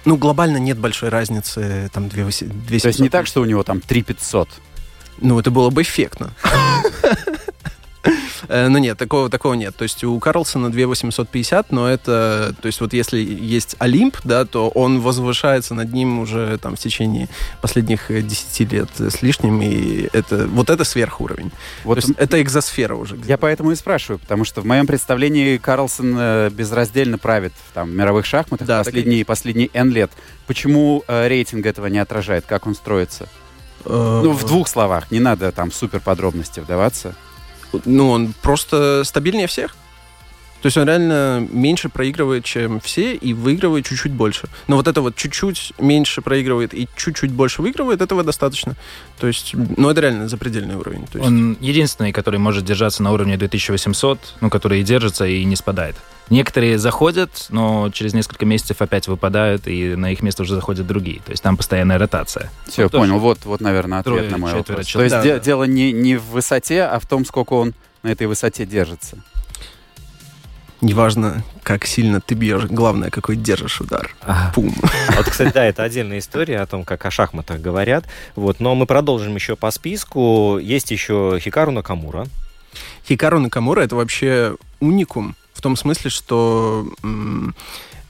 ну, 0.04 0.16
глобально 0.16 0.58
нет 0.58 0.78
большой 0.78 1.08
разницы, 1.08 1.90
там 1.92 2.08
2800. 2.08 2.82
То 2.82 2.88
есть 2.88 3.00
не 3.00 3.08
так, 3.08 3.26
что 3.26 3.40
у 3.40 3.44
него 3.44 3.62
там 3.62 3.80
3500. 3.80 4.48
Ну, 5.20 5.38
это 5.38 5.50
было 5.50 5.70
бы 5.70 5.82
эффектно. 5.82 6.32
Э, 8.48 8.68
Ну 8.68 8.78
нет, 8.78 8.98
такого, 8.98 9.28
такого 9.28 9.54
нет. 9.54 9.74
То 9.76 9.82
есть 9.84 10.04
у 10.04 10.18
Карлсона 10.18 10.70
2850, 10.70 11.72
но 11.72 11.88
это... 11.88 12.54
То 12.60 12.66
есть 12.66 12.80
вот 12.80 12.92
если 12.92 13.18
есть 13.18 13.76
Олимп, 13.78 14.16
да, 14.24 14.44
то 14.44 14.68
он 14.68 15.00
возвышается 15.00 15.74
над 15.74 15.92
ним 15.92 16.20
уже 16.20 16.58
там 16.58 16.76
в 16.76 16.78
течение 16.78 17.28
последних 17.60 18.10
э, 18.10 18.22
10 18.22 18.72
лет 18.72 18.88
с 18.98 19.22
лишним, 19.22 19.62
и 19.62 20.08
это... 20.12 20.46
Вот 20.46 20.70
это 20.70 20.84
сверхуровень. 20.84 21.50
Вот 21.84 22.00
то 22.00 22.06
есть 22.06 22.18
это 22.18 22.40
экзосфера 22.42 22.94
уже. 22.94 23.18
Я 23.26 23.38
поэтому 23.38 23.70
и 23.72 23.74
спрашиваю, 23.74 24.18
потому 24.18 24.44
что 24.44 24.60
в 24.60 24.66
моем 24.66 24.86
представлении 24.86 25.56
Карлсон 25.56 26.16
э, 26.18 26.50
безраздельно 26.50 27.18
правит 27.18 27.52
в 27.70 27.74
там, 27.74 27.94
мировых 27.96 28.26
шахматах 28.26 28.66
Да, 28.66 28.82
так 28.84 28.94
и 28.94 28.96
последние, 28.96 29.24
последние 29.24 29.70
N 29.72 29.90
лет. 29.90 30.10
Почему 30.46 31.04
э, 31.06 31.28
рейтинг 31.28 31.66
этого 31.66 31.86
не 31.86 31.98
отражает? 31.98 32.44
Как 32.46 32.66
он 32.66 32.74
строится? 32.74 33.28
Э, 33.84 34.20
Ну, 34.24 34.32
в 34.32 34.44
двух 34.44 34.68
словах, 34.68 35.10
не 35.10 35.20
надо 35.20 35.52
там 35.52 35.72
супер 35.72 36.00
подробности 36.00 36.60
вдаваться. 36.60 37.14
Ну, 37.84 38.10
он 38.10 38.34
просто 38.42 39.02
стабильнее 39.04 39.46
всех. 39.46 39.76
То 40.64 40.68
есть 40.68 40.78
он 40.78 40.86
реально 40.86 41.46
меньше 41.52 41.90
проигрывает, 41.90 42.42
чем 42.46 42.80
все, 42.80 43.12
и 43.12 43.34
выигрывает 43.34 43.84
чуть-чуть 43.84 44.12
больше. 44.12 44.48
Но 44.66 44.76
вот 44.76 44.88
это 44.88 45.02
вот 45.02 45.14
чуть-чуть 45.14 45.74
меньше 45.78 46.22
проигрывает 46.22 46.72
и 46.72 46.88
чуть-чуть 46.96 47.32
больше 47.32 47.60
выигрывает, 47.60 48.00
этого 48.00 48.24
достаточно. 48.24 48.74
То 49.18 49.26
есть, 49.26 49.52
ну, 49.52 49.90
это 49.90 50.00
реально 50.00 50.26
запредельный 50.26 50.76
уровень. 50.76 51.06
То 51.12 51.18
есть, 51.18 51.28
Он 51.28 51.58
единственный, 51.60 52.12
который 52.12 52.40
может 52.40 52.64
держаться 52.64 53.02
на 53.02 53.12
уровне 53.12 53.36
2800, 53.36 54.36
ну, 54.40 54.48
который 54.48 54.80
и 54.80 54.82
держится, 54.82 55.26
и 55.26 55.44
не 55.44 55.54
спадает. 55.54 55.96
Некоторые 56.30 56.78
заходят, 56.78 57.48
но 57.50 57.90
через 57.92 58.14
несколько 58.14 58.46
месяцев 58.46 58.80
опять 58.80 59.06
выпадают, 59.06 59.68
и 59.68 59.94
на 59.96 60.12
их 60.12 60.22
место 60.22 60.44
уже 60.44 60.54
заходят 60.54 60.86
другие. 60.86 61.20
То 61.26 61.32
есть 61.32 61.42
там 61.42 61.58
постоянная 61.58 61.98
ротация. 61.98 62.50
Все, 62.66 62.88
тоже 62.88 63.02
понял. 63.02 63.18
Вот, 63.18 63.44
вот, 63.44 63.60
наверное, 63.60 63.98
ответ 63.98 64.16
трое, 64.16 64.30
на 64.30 64.38
мой 64.38 64.54
вопрос. 64.54 64.78
То 64.78 64.84
человек. 64.84 65.12
есть 65.12 65.22
Да, 65.22 65.28
де- 65.28 65.34
да. 65.34 65.44
дело 65.44 65.64
не, 65.64 65.92
не 65.92 66.16
в 66.16 66.24
высоте, 66.30 66.84
а 66.84 66.98
в 67.00 67.04
том, 67.04 67.26
сколько 67.26 67.52
он 67.52 67.74
на 68.02 68.08
этой 68.08 68.26
высоте 68.26 68.64
держится. 68.64 69.18
Неважно, 70.84 71.42
как 71.62 71.86
сильно 71.86 72.20
ты 72.20 72.34
бьешь, 72.34 72.64
главное, 72.64 73.10
какой 73.10 73.36
держишь 73.36 73.80
удар. 73.80 74.14
Пум. 74.54 74.74
Вот, 75.16 75.26
кстати, 75.26 75.52
да, 75.52 75.64
это 75.64 75.82
отдельная 75.82 76.18
история 76.18 76.60
о 76.60 76.66
том, 76.66 76.84
как 76.84 77.04
о 77.06 77.10
шахматах 77.10 77.60
говорят. 77.60 78.04
Вот, 78.36 78.60
но 78.60 78.74
мы 78.74 78.86
продолжим 78.86 79.34
еще 79.34 79.56
по 79.56 79.70
списку. 79.70 80.58
Есть 80.58 80.90
еще 80.90 81.38
Хикару 81.40 81.72
Накамура. 81.72 82.26
Хикару 83.06 83.40
Накамура 83.40 83.80
это 83.80 83.96
вообще 83.96 84.56
уникум 84.80 85.36
в 85.54 85.62
том 85.62 85.76
смысле, 85.76 86.10
что 86.10 86.86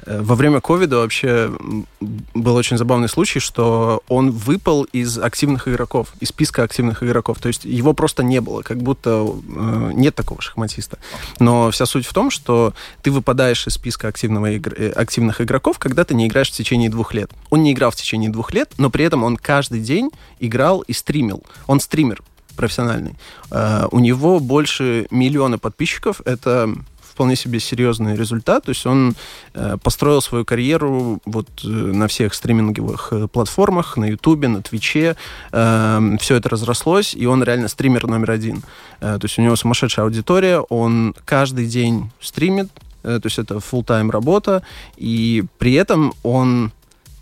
во 0.07 0.35
время 0.35 0.61
ковида 0.61 0.99
вообще 0.99 1.53
был 2.01 2.57
очень 2.57 2.77
забавный 2.77 3.09
случай, 3.09 3.41
что 3.41 4.03
он 4.09 4.31
выпал 4.31 4.85
из 4.85 5.19
активных 5.19 5.69
игроков, 5.69 6.09
из 6.21 6.29
списка 6.29 6.63
активных 6.63 7.03
игроков. 7.03 7.39
То 7.39 7.49
есть 7.49 7.65
его 7.65 7.93
просто 7.95 8.23
не 8.23 8.41
было, 8.41 8.63
как 8.63 8.79
будто 8.79 9.27
э, 9.27 9.91
нет 9.95 10.15
такого 10.15 10.41
шахматиста. 10.43 10.99
Но 11.39 11.71
вся 11.71 11.87
суть 11.87 12.07
в 12.07 12.13
том, 12.13 12.31
что 12.31 12.75
ты 13.03 13.11
выпадаешь 13.11 13.67
из 13.67 13.75
списка 13.75 14.09
активного 14.09 14.53
игр- 14.53 14.75
э, 14.77 14.91
активных 14.91 15.41
игроков, 15.41 15.79
когда 15.79 16.05
ты 16.05 16.15
не 16.15 16.27
играешь 16.27 16.51
в 16.51 16.55
течение 16.55 16.91
двух 16.91 17.15
лет. 17.15 17.31
Он 17.51 17.63
не 17.63 17.73
играл 17.73 17.91
в 17.91 17.97
течение 17.97 18.31
двух 18.31 18.53
лет, 18.53 18.73
но 18.79 18.91
при 18.91 19.05
этом 19.05 19.25
он 19.25 19.37
каждый 19.37 19.81
день 19.81 20.11
играл 20.41 20.81
и 20.83 20.93
стримил. 20.93 21.43
Он 21.67 21.81
стример 21.81 22.23
профессиональный. 22.57 23.17
Э, 23.51 23.87
у 23.91 23.99
него 23.99 24.41
больше 24.41 25.07
миллиона 25.11 25.59
подписчиков. 25.59 26.21
Это 26.25 26.75
вполне 27.15 27.37
себе 27.37 27.61
серьезный 27.61 28.17
результат. 28.17 28.65
То 28.65 28.71
есть 28.71 28.87
он 28.87 29.15
э, 29.55 29.77
построил 29.83 30.21
свою 30.21 30.45
карьеру 30.45 31.21
вот 31.25 31.49
э, 31.65 31.69
на 31.69 32.09
всех 32.09 32.35
стриминговых 32.35 33.13
э, 33.13 33.29
платформах, 33.29 33.97
на 33.97 34.07
Ютубе, 34.07 34.49
на 34.49 34.63
Твиче. 34.63 35.17
Э, 35.53 36.17
все 36.21 36.35
это 36.35 36.49
разрослось, 36.49 37.15
и 37.15 37.27
он 37.27 37.45
реально 37.45 37.69
стример 37.69 38.07
номер 38.09 38.33
один. 38.33 38.63
То 39.01 39.21
есть 39.23 39.39
у 39.39 39.43
него 39.43 39.57
сумасшедшая 39.57 40.07
аудитория, 40.07 40.59
он 40.59 41.15
каждый 41.25 41.67
день 41.67 42.11
стримит, 42.21 42.69
то 43.03 43.21
есть 43.23 43.39
это 43.39 43.57
full-time 43.57 44.11
работа, 44.11 44.63
и 44.97 45.45
при 45.59 45.75
этом 45.75 46.15
он 46.23 46.73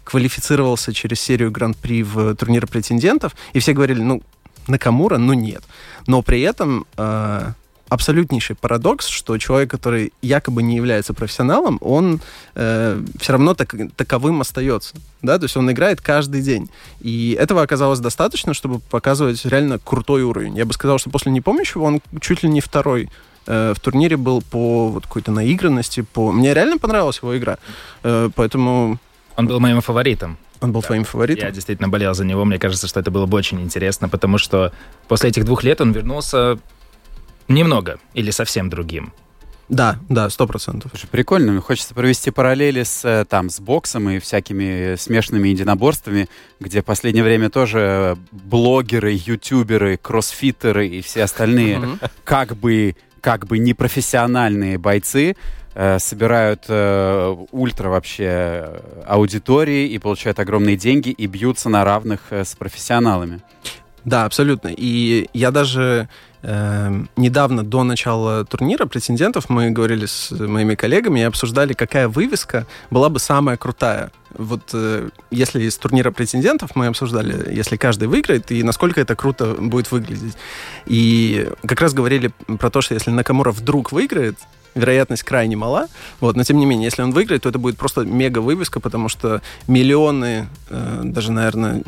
квалифицировался 0.05 0.93
через 0.93 1.21
серию 1.21 1.51
Гран-при 1.51 2.03
в 2.03 2.35
турнир 2.37 2.67
претендентов, 2.67 3.35
и 3.53 3.59
все 3.59 3.73
говорили, 3.73 4.01
ну, 4.01 4.23
Накамура, 4.69 5.19
ну 5.19 5.33
нет. 5.33 5.63
Но 6.07 6.23
при 6.23 6.41
этом 6.43 6.87
э, 6.97 7.53
абсолютнейший 7.93 8.57
парадокс, 8.57 9.07
что 9.07 9.37
человек, 9.37 9.71
который 9.71 10.13
якобы 10.23 10.63
не 10.63 10.77
является 10.77 11.13
профессионалом, 11.13 11.79
он 11.83 12.21
э, 12.55 13.03
все 13.21 13.33
равно 13.33 13.55
так, 13.55 13.75
таковым 13.97 14.41
остается. 14.41 14.95
Да? 15.21 15.39
То 15.39 15.45
есть 15.45 15.57
он 15.57 15.71
играет 15.71 16.01
каждый 16.01 16.41
день. 16.41 16.71
И 17.01 17.37
этого 17.39 17.61
оказалось 17.61 18.01
достаточно, 18.01 18.55
чтобы 18.55 18.81
показывать 18.81 19.45
реально 19.45 19.79
крутой 19.79 20.23
уровень. 20.23 20.57
Я 20.57 20.65
бы 20.65 20.73
сказал, 20.73 20.99
что 20.99 21.11
после 21.11 21.33
непомнящего 21.33 21.83
он 21.83 22.01
чуть 22.21 22.43
ли 22.43 22.49
не 22.49 22.63
второй 22.63 23.11
э, 23.47 23.75
в 23.77 23.81
турнире 23.81 24.17
был 24.17 24.41
по 24.41 24.89
вот 24.89 25.07
какой-то 25.07 25.31
наигранности, 25.31 26.01
по... 26.01 26.33
Мне 26.33 26.55
реально 26.55 26.79
понравилась 26.79 27.19
его 27.23 27.37
игра. 27.37 27.59
Э, 28.05 28.31
поэтому 28.35 28.99
Он 29.37 29.47
был 29.47 29.61
моим 29.61 29.83
фаворитом. 29.83 30.39
он 30.61 30.73
был 30.73 30.83
твоим 30.83 31.05
фаворитом. 31.05 31.45
Я 31.45 31.51
действительно 31.51 31.89
болел 31.89 32.15
за 32.15 32.25
него. 32.25 32.45
Мне 32.47 32.59
кажется, 32.59 32.87
что 32.87 33.01
это 33.01 33.11
было 33.11 33.27
бы 33.27 33.37
очень 33.37 33.61
интересно, 33.61 34.09
потому 34.09 34.39
что 34.39 34.73
после 35.09 35.29
этих 35.29 35.45
двух 35.45 35.63
лет 35.63 35.81
он 35.81 35.93
вернулся 35.93 36.59
немного 37.49 37.99
или 38.15 38.31
совсем 38.31 38.71
другим. 38.71 39.13
Да, 39.73 39.99
да, 40.11 40.29
сто 40.29 40.47
процентов. 40.47 40.93
Прикольно. 41.11 41.59
Хочется 41.63 41.95
провести 41.95 42.31
параллели 42.31 42.83
с, 42.83 43.05
э, 43.07 43.25
там, 43.25 43.49
с 43.49 43.59
боксом 43.59 44.11
и 44.11 44.19
всякими 44.19 44.97
смешанными 44.97 45.49
единоборствами, 45.49 46.29
где 46.61 46.83
в 46.83 46.85
последнее 46.85 47.25
время 47.25 47.49
тоже 47.49 48.19
блогеры, 48.31 49.13
ютуберы, 49.13 49.97
кроссфитеры 49.97 50.89
и 50.89 51.01
все 51.01 51.23
остальные 51.23 51.99
как 52.25 52.55
бы, 52.55 52.97
как 53.23 53.47
бы 53.47 53.59
непрофессиональные 53.59 54.77
бойцы 54.77 55.37
э, 55.75 55.99
собирают 55.99 56.65
э, 56.69 57.37
ультра 57.51 57.89
вообще 57.89 58.25
э, 58.27 59.03
аудитории 59.07 59.89
и 59.89 59.99
получают 59.99 60.39
огромные 60.39 60.77
деньги 60.77 61.09
и 61.09 61.27
бьются 61.27 61.71
на 61.71 61.83
равных 61.83 62.21
э, 62.29 62.45
с 62.45 62.55
профессионалами. 62.57 63.41
Да, 64.05 64.27
абсолютно. 64.27 64.69
И 64.77 65.31
я 65.33 65.51
даже 65.51 66.09
э, 66.43 67.05
недавно, 67.17 67.63
до 67.63 67.85
начала 67.85 68.45
турнира 68.45 68.87
претендентов, 68.87 69.49
мы 69.49 69.71
говорили 69.71 70.07
с 70.07 70.31
моими 70.31 70.75
коллегами 70.75 71.21
и 71.21 71.25
обсуждали, 71.25 71.73
какая 71.73 72.09
вывеска 72.09 72.67
была 72.91 73.09
бы 73.09 73.19
самая 73.19 73.57
крутая. 73.57 74.11
Вот 74.37 74.71
э, 74.73 75.11
если 75.31 75.63
из 75.63 75.77
турнира 75.77 76.11
претендентов 76.11 76.75
мы 76.75 76.87
обсуждали, 76.87 77.55
если 77.55 77.77
каждый 77.77 78.09
выиграет, 78.09 78.51
и 78.51 78.63
насколько 78.63 79.01
это 79.01 79.15
круто 79.15 79.55
будет 79.59 79.91
выглядеть. 79.91 80.37
И 80.87 81.49
как 81.67 81.81
раз 81.81 81.93
говорили 81.95 82.33
про 82.59 82.71
то, 82.71 82.81
что 82.81 82.95
если 82.95 83.11
Накамура 83.11 83.53
вдруг 83.53 83.93
выиграет, 83.93 84.37
вероятность 84.75 85.23
крайне 85.23 85.57
мала. 85.57 85.87
Вот, 86.21 86.37
но 86.37 86.45
тем 86.45 86.59
не 86.59 86.67
менее, 86.67 86.87
если 86.87 87.03
он 87.03 87.13
выиграет, 87.13 87.43
то 87.43 87.49
это 87.49 87.59
будет 87.59 87.77
просто 87.77 88.03
мега 88.03 88.39
вывеска, 88.39 88.81
потому 88.81 89.09
что 89.09 89.43
миллионы, 89.67 90.49
э, 90.71 91.01
даже, 91.05 91.33
наверное, 91.33 91.83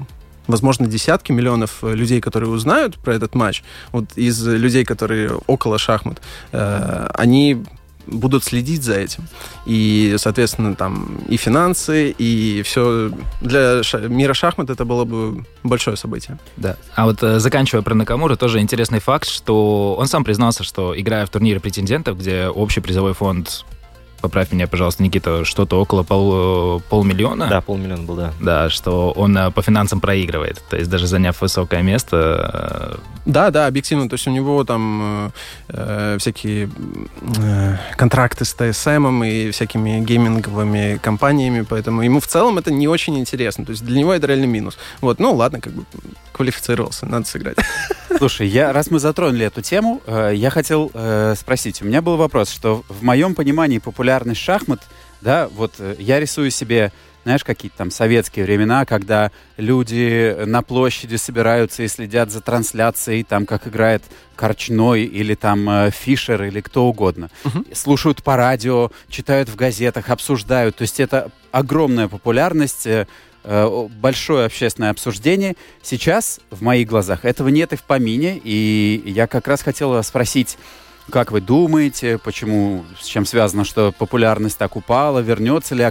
возможно, 0.47 0.87
десятки 0.87 1.33
миллионов 1.33 1.83
э, 1.83 1.95
людей, 1.95 2.21
которые 2.21 2.51
узнают 2.51 2.97
про 2.97 3.15
этот 3.15 3.35
матч, 3.35 3.63
вот 3.93 4.05
из 4.17 4.47
людей, 4.47 4.85
которые 4.85 5.39
около 5.47 5.79
шахмат, 5.79 6.21
э, 6.53 7.07
они 7.15 7.65
будут 8.07 8.45
следить 8.45 8.83
за 8.83 8.95
этим. 8.95 9.25
И, 9.67 10.17
соответственно, 10.19 10.75
там 10.75 11.19
и 11.29 11.37
финансы, 11.37 12.11
и 12.11 12.63
все 12.63 13.11
для 13.41 13.83
мира 14.09 14.35
шахмат 14.35 14.71
это 14.71 14.85
было 14.85 15.05
бы 15.05 15.45
большое 15.63 15.97
событие. 15.97 16.39
Да. 16.57 16.77
А 16.95 17.07
вот 17.07 17.23
э, 17.23 17.39
заканчивая 17.41 17.83
про 17.83 17.95
Накамуру, 17.95 18.37
тоже 18.37 18.61
интересный 18.61 19.01
факт, 19.01 19.29
что 19.29 19.97
он 19.99 20.07
сам 20.07 20.25
признался, 20.25 20.65
что 20.65 20.99
играя 20.99 21.27
в 21.27 21.31
турнире 21.31 21.61
претендентов, 21.61 22.19
где 22.19 22.49
общий 22.49 22.81
призовой 22.81 23.15
фонд, 23.15 23.65
поправь 24.25 24.53
меня, 24.53 24.67
пожалуйста, 24.67 25.03
Никита, 25.03 25.45
что-то 25.45 25.79
около 25.79 26.03
пол, 26.03 26.81
полмиллиона. 26.89 27.47
Да, 27.47 27.61
полмиллиона 27.61 28.05
был, 28.05 28.17
да. 28.17 28.33
Да, 28.41 28.71
что 28.71 29.11
он 29.11 29.37
э, 29.37 29.51
по 29.51 29.61
финансам 29.61 30.01
проигрывает. 30.01 30.63
То 30.71 30.79
есть 30.79 30.89
даже 30.91 31.07
заняв 31.07 31.43
высокое 31.43 31.83
место, 31.83 32.97
э, 32.97 33.14
Да, 33.25 33.51
да, 33.51 33.67
объективно. 33.67 34.09
То 34.09 34.15
есть 34.15 34.27
у 34.27 34.31
него 34.31 34.65
там 34.65 35.01
э, 35.03 35.31
э, 35.69 36.17
всякие 36.19 36.69
э, 37.39 37.77
контракты 37.97 38.45
с 38.45 38.53
ТСМ 38.53 39.23
и 39.25 39.51
всякими 39.51 40.01
гейминговыми 40.01 40.99
компаниями, 41.03 41.65
поэтому 41.69 42.03
ему 42.03 42.21
в 42.21 42.27
целом 42.27 42.59
это 42.59 42.71
не 42.71 42.87
очень 42.87 43.19
интересно. 43.19 43.65
То 43.65 43.71
есть 43.71 43.85
для 43.85 43.99
него 43.99 44.13
это 44.13 44.27
реально 44.27 44.45
минус. 44.45 44.77
Вот, 45.01 45.19
ну 45.21 45.35
ладно, 45.35 45.61
как 45.61 45.73
бы 45.73 45.85
квалифицировался, 46.33 47.07
надо 47.07 47.27
сыграть. 47.27 47.57
Слушай, 48.19 48.49
я, 48.49 48.73
раз 48.73 48.91
мы 48.91 48.99
затронули 48.99 49.47
эту 49.47 49.63
тему, 49.63 50.03
э, 50.07 50.33
я 50.35 50.51
хотел 50.51 50.91
э, 50.93 51.35
спросить. 51.37 51.81
У 51.81 51.87
меня 51.87 52.03
был 52.03 52.17
вопрос, 52.17 52.51
что 52.51 52.85
в 52.89 53.03
моем 53.03 53.35
понимании 53.35 53.79
популярность 53.79 54.41
шахмат, 54.41 54.83
да, 55.23 55.49
вот 55.49 55.75
э, 55.79 55.97
я 55.99 56.21
рисую 56.21 56.51
себе, 56.51 56.93
знаешь, 57.25 57.43
какие-то 57.43 57.79
там 57.79 57.91
советские 57.91 58.45
времена, 58.45 58.85
когда 58.85 59.31
люди 59.57 60.37
на 60.45 60.63
площади 60.63 61.17
собираются 61.17 61.83
и 61.83 61.89
следят 61.89 62.31
за 62.31 62.41
трансляцией, 62.41 63.25
там, 63.25 63.47
как 63.47 63.67
играет 63.67 64.03
Корчной 64.37 65.05
или 65.05 65.35
там 65.35 65.69
э, 65.69 65.91
Фишер 65.91 66.45
или 66.45 66.61
кто 66.61 66.87
угодно. 66.87 67.31
Слушают 67.73 68.23
по 68.23 68.37
радио, 68.37 68.91
читают 69.09 69.49
в 69.49 69.57
газетах, 69.57 70.11
обсуждают. 70.11 70.77
То 70.77 70.83
есть 70.83 71.01
это 71.01 71.31
огромная 71.51 72.09
популярность, 72.09 72.87
э, 72.87 73.07
э, 73.45 73.89
большое 74.01 74.47
общественное 74.47 74.91
обсуждение. 74.91 75.55
Сейчас, 75.83 76.41
в 76.51 76.63
моих 76.63 76.89
глазах, 76.89 77.25
этого 77.25 77.49
нет 77.49 77.73
и 77.73 77.77
в 77.77 77.83
помине. 77.83 78.41
И 78.43 79.03
я 79.07 79.27
как 79.27 79.49
раз 79.49 79.63
хотел 79.63 80.03
спросить, 80.03 80.59
как 81.11 81.33
вы 81.33 81.41
думаете, 81.41 82.19
почему, 82.19 82.85
с 82.99 83.07
чем 83.07 83.27
связано, 83.27 83.65
что 83.65 83.93
популярность 83.93 84.57
так 84.57 84.75
упала, 84.75 85.19
вернется 85.19 85.75
ли 85.75 85.85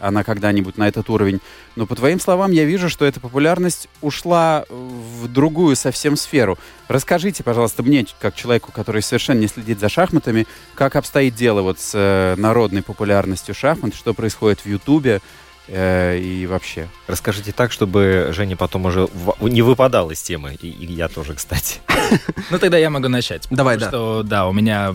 она 0.00 0.24
когда-нибудь 0.24 0.76
на 0.76 0.88
этот 0.88 1.08
уровень? 1.08 1.40
Но 1.76 1.86
по 1.86 1.94
твоим 1.94 2.18
словам 2.18 2.50
я 2.50 2.64
вижу, 2.64 2.88
что 2.88 3.04
эта 3.04 3.20
популярность 3.20 3.88
ушла 4.00 4.64
в 4.68 5.28
другую 5.28 5.76
совсем 5.76 6.16
сферу. 6.16 6.58
Расскажите, 6.88 7.44
пожалуйста, 7.44 7.82
мне, 7.82 8.06
как 8.20 8.34
человеку, 8.34 8.72
который 8.72 9.02
совершенно 9.02 9.40
не 9.40 9.48
следит 9.48 9.78
за 9.78 9.88
шахматами, 9.88 10.46
как 10.74 10.96
обстоит 10.96 11.34
дело 11.34 11.62
вот 11.62 11.78
с 11.78 11.92
э, 11.94 12.34
народной 12.36 12.82
популярностью 12.82 13.54
шахмат, 13.54 13.94
что 13.94 14.14
происходит 14.14 14.60
в 14.60 14.66
Ютубе 14.66 15.20
э, 15.68 16.18
и 16.18 16.46
вообще. 16.46 16.88
Расскажите 17.06 17.52
так, 17.52 17.72
чтобы 17.72 18.30
Женя 18.32 18.56
потом 18.56 18.86
уже 18.86 19.06
в- 19.06 19.48
не 19.48 19.62
выпадал 19.62 20.10
из 20.10 20.22
темы. 20.22 20.56
И, 20.60 20.68
и 20.68 20.92
я 20.92 21.08
тоже, 21.08 21.34
кстати. 21.34 21.80
Ну, 22.50 22.58
тогда 22.58 22.78
я 22.78 22.90
могу 22.90 23.08
начать. 23.08 23.46
Давай, 23.50 23.76
Потому 23.76 23.90
Что, 23.90 24.22
да, 24.22 24.46
у 24.46 24.52
меня 24.52 24.94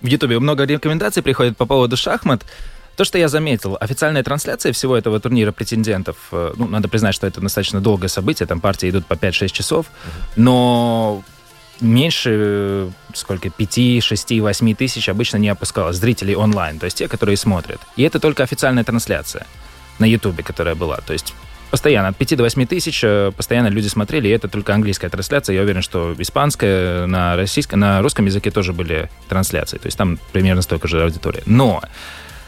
в 0.00 0.06
Ютубе 0.06 0.38
много 0.38 0.64
рекомендаций 0.64 1.22
приходит 1.22 1.56
по 1.56 1.66
поводу 1.66 1.96
шахмат. 1.96 2.44
То, 2.96 3.02
что 3.04 3.18
я 3.18 3.28
заметил, 3.28 3.76
официальная 3.80 4.22
трансляция 4.22 4.72
всего 4.72 4.96
этого 4.96 5.18
турнира 5.18 5.50
претендентов, 5.50 6.16
э, 6.30 6.52
ну, 6.56 6.68
надо 6.68 6.88
признать, 6.88 7.14
что 7.14 7.26
это 7.26 7.40
достаточно 7.40 7.80
долгое 7.80 8.08
событие, 8.08 8.46
там 8.46 8.60
партии 8.60 8.90
идут 8.90 9.06
по 9.06 9.14
5-6 9.14 9.48
часов, 9.48 9.86
но 10.36 11.24
меньше, 11.80 12.30
э, 12.32 12.90
сколько, 13.14 13.50
5, 13.50 14.02
6, 14.02 14.40
8 14.40 14.74
тысяч 14.76 15.08
обычно 15.08 15.38
не 15.38 15.48
опускалось 15.48 15.96
зрителей 15.96 16.36
онлайн, 16.36 16.78
то 16.78 16.84
есть 16.84 16.98
те, 16.98 17.08
которые 17.08 17.36
смотрят. 17.36 17.80
И 17.96 18.02
это 18.02 18.20
только 18.20 18.44
официальная 18.44 18.84
трансляция 18.84 19.46
на 19.98 20.04
Ютубе, 20.04 20.42
которая 20.42 20.74
была. 20.74 20.98
То 20.98 21.12
есть 21.12 21.34
постоянно 21.70 22.08
от 22.08 22.16
5 22.16 22.36
до 22.36 22.44
8 22.44 22.66
тысяч 22.66 23.00
э, 23.02 23.32
постоянно 23.36 23.66
люди 23.66 23.88
смотрели, 23.88 24.28
и 24.28 24.30
это 24.30 24.46
только 24.46 24.74
английская 24.74 25.08
трансляция. 25.08 25.54
Я 25.54 25.62
уверен, 25.62 25.82
что 25.82 26.14
испанская, 26.16 27.06
на, 27.06 27.34
российском, 27.34 27.80
на 27.80 28.00
русском 28.00 28.26
языке 28.26 28.52
тоже 28.52 28.72
были 28.72 29.10
трансляции. 29.28 29.78
То 29.78 29.86
есть 29.86 29.98
там 29.98 30.20
примерно 30.32 30.62
столько 30.62 30.86
же 30.86 31.02
аудитории. 31.02 31.42
Но 31.46 31.82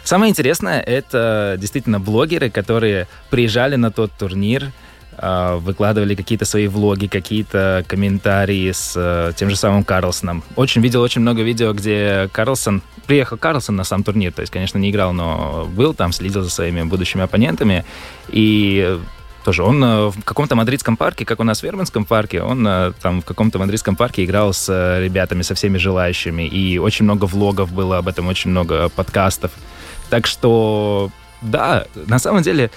самое 0.04 0.30
интересное, 0.30 0.80
это 0.80 1.56
действительно 1.58 1.98
блогеры, 1.98 2.50
которые 2.50 3.08
приезжали 3.30 3.74
на 3.74 3.90
тот 3.90 4.12
турнир, 4.12 4.70
выкладывали 5.18 6.14
какие-то 6.14 6.44
свои 6.44 6.68
влоги, 6.68 7.06
какие-то 7.06 7.84
комментарии 7.88 8.70
с 8.70 8.94
э, 8.96 9.32
тем 9.36 9.50
же 9.50 9.56
самым 9.56 9.84
Карлсоном. 9.84 10.42
Очень 10.56 10.82
видел 10.82 11.02
очень 11.02 11.22
много 11.22 11.42
видео, 11.42 11.72
где 11.72 12.28
Карлсон 12.32 12.82
приехал 13.06 13.36
Карлсон 13.36 13.76
на 13.76 13.84
сам 13.84 14.02
турнир, 14.02 14.32
то 14.32 14.40
есть, 14.40 14.52
конечно, 14.52 14.78
не 14.78 14.90
играл, 14.90 15.12
но 15.12 15.68
был 15.74 15.94
там, 15.94 16.12
следил 16.12 16.42
за 16.42 16.50
своими 16.50 16.82
будущими 16.82 17.22
оппонентами. 17.22 17.84
И 18.28 18.98
тоже 19.44 19.62
он 19.62 19.82
э, 19.82 20.08
в 20.08 20.24
каком-то 20.24 20.56
мадридском 20.56 20.96
парке, 20.96 21.24
как 21.24 21.40
у 21.40 21.44
нас 21.44 21.60
в 21.60 21.62
Вербанском 21.62 22.04
парке, 22.04 22.42
он 22.42 22.66
э, 22.66 22.92
там 23.00 23.22
в 23.22 23.24
каком-то 23.24 23.58
мадридском 23.58 23.94
парке 23.94 24.24
играл 24.24 24.52
с 24.52 24.68
ребятами, 25.00 25.42
со 25.42 25.54
всеми 25.54 25.78
желающими. 25.78 26.42
И 26.42 26.78
очень 26.78 27.04
много 27.04 27.26
влогов 27.26 27.72
было 27.72 27.98
об 27.98 28.08
этом, 28.08 28.26
очень 28.26 28.50
много 28.50 28.88
подкастов. 28.88 29.52
Так 30.10 30.26
что, 30.26 31.10
да, 31.42 31.86
на 31.94 32.18
самом 32.18 32.42
деле, 32.42 32.70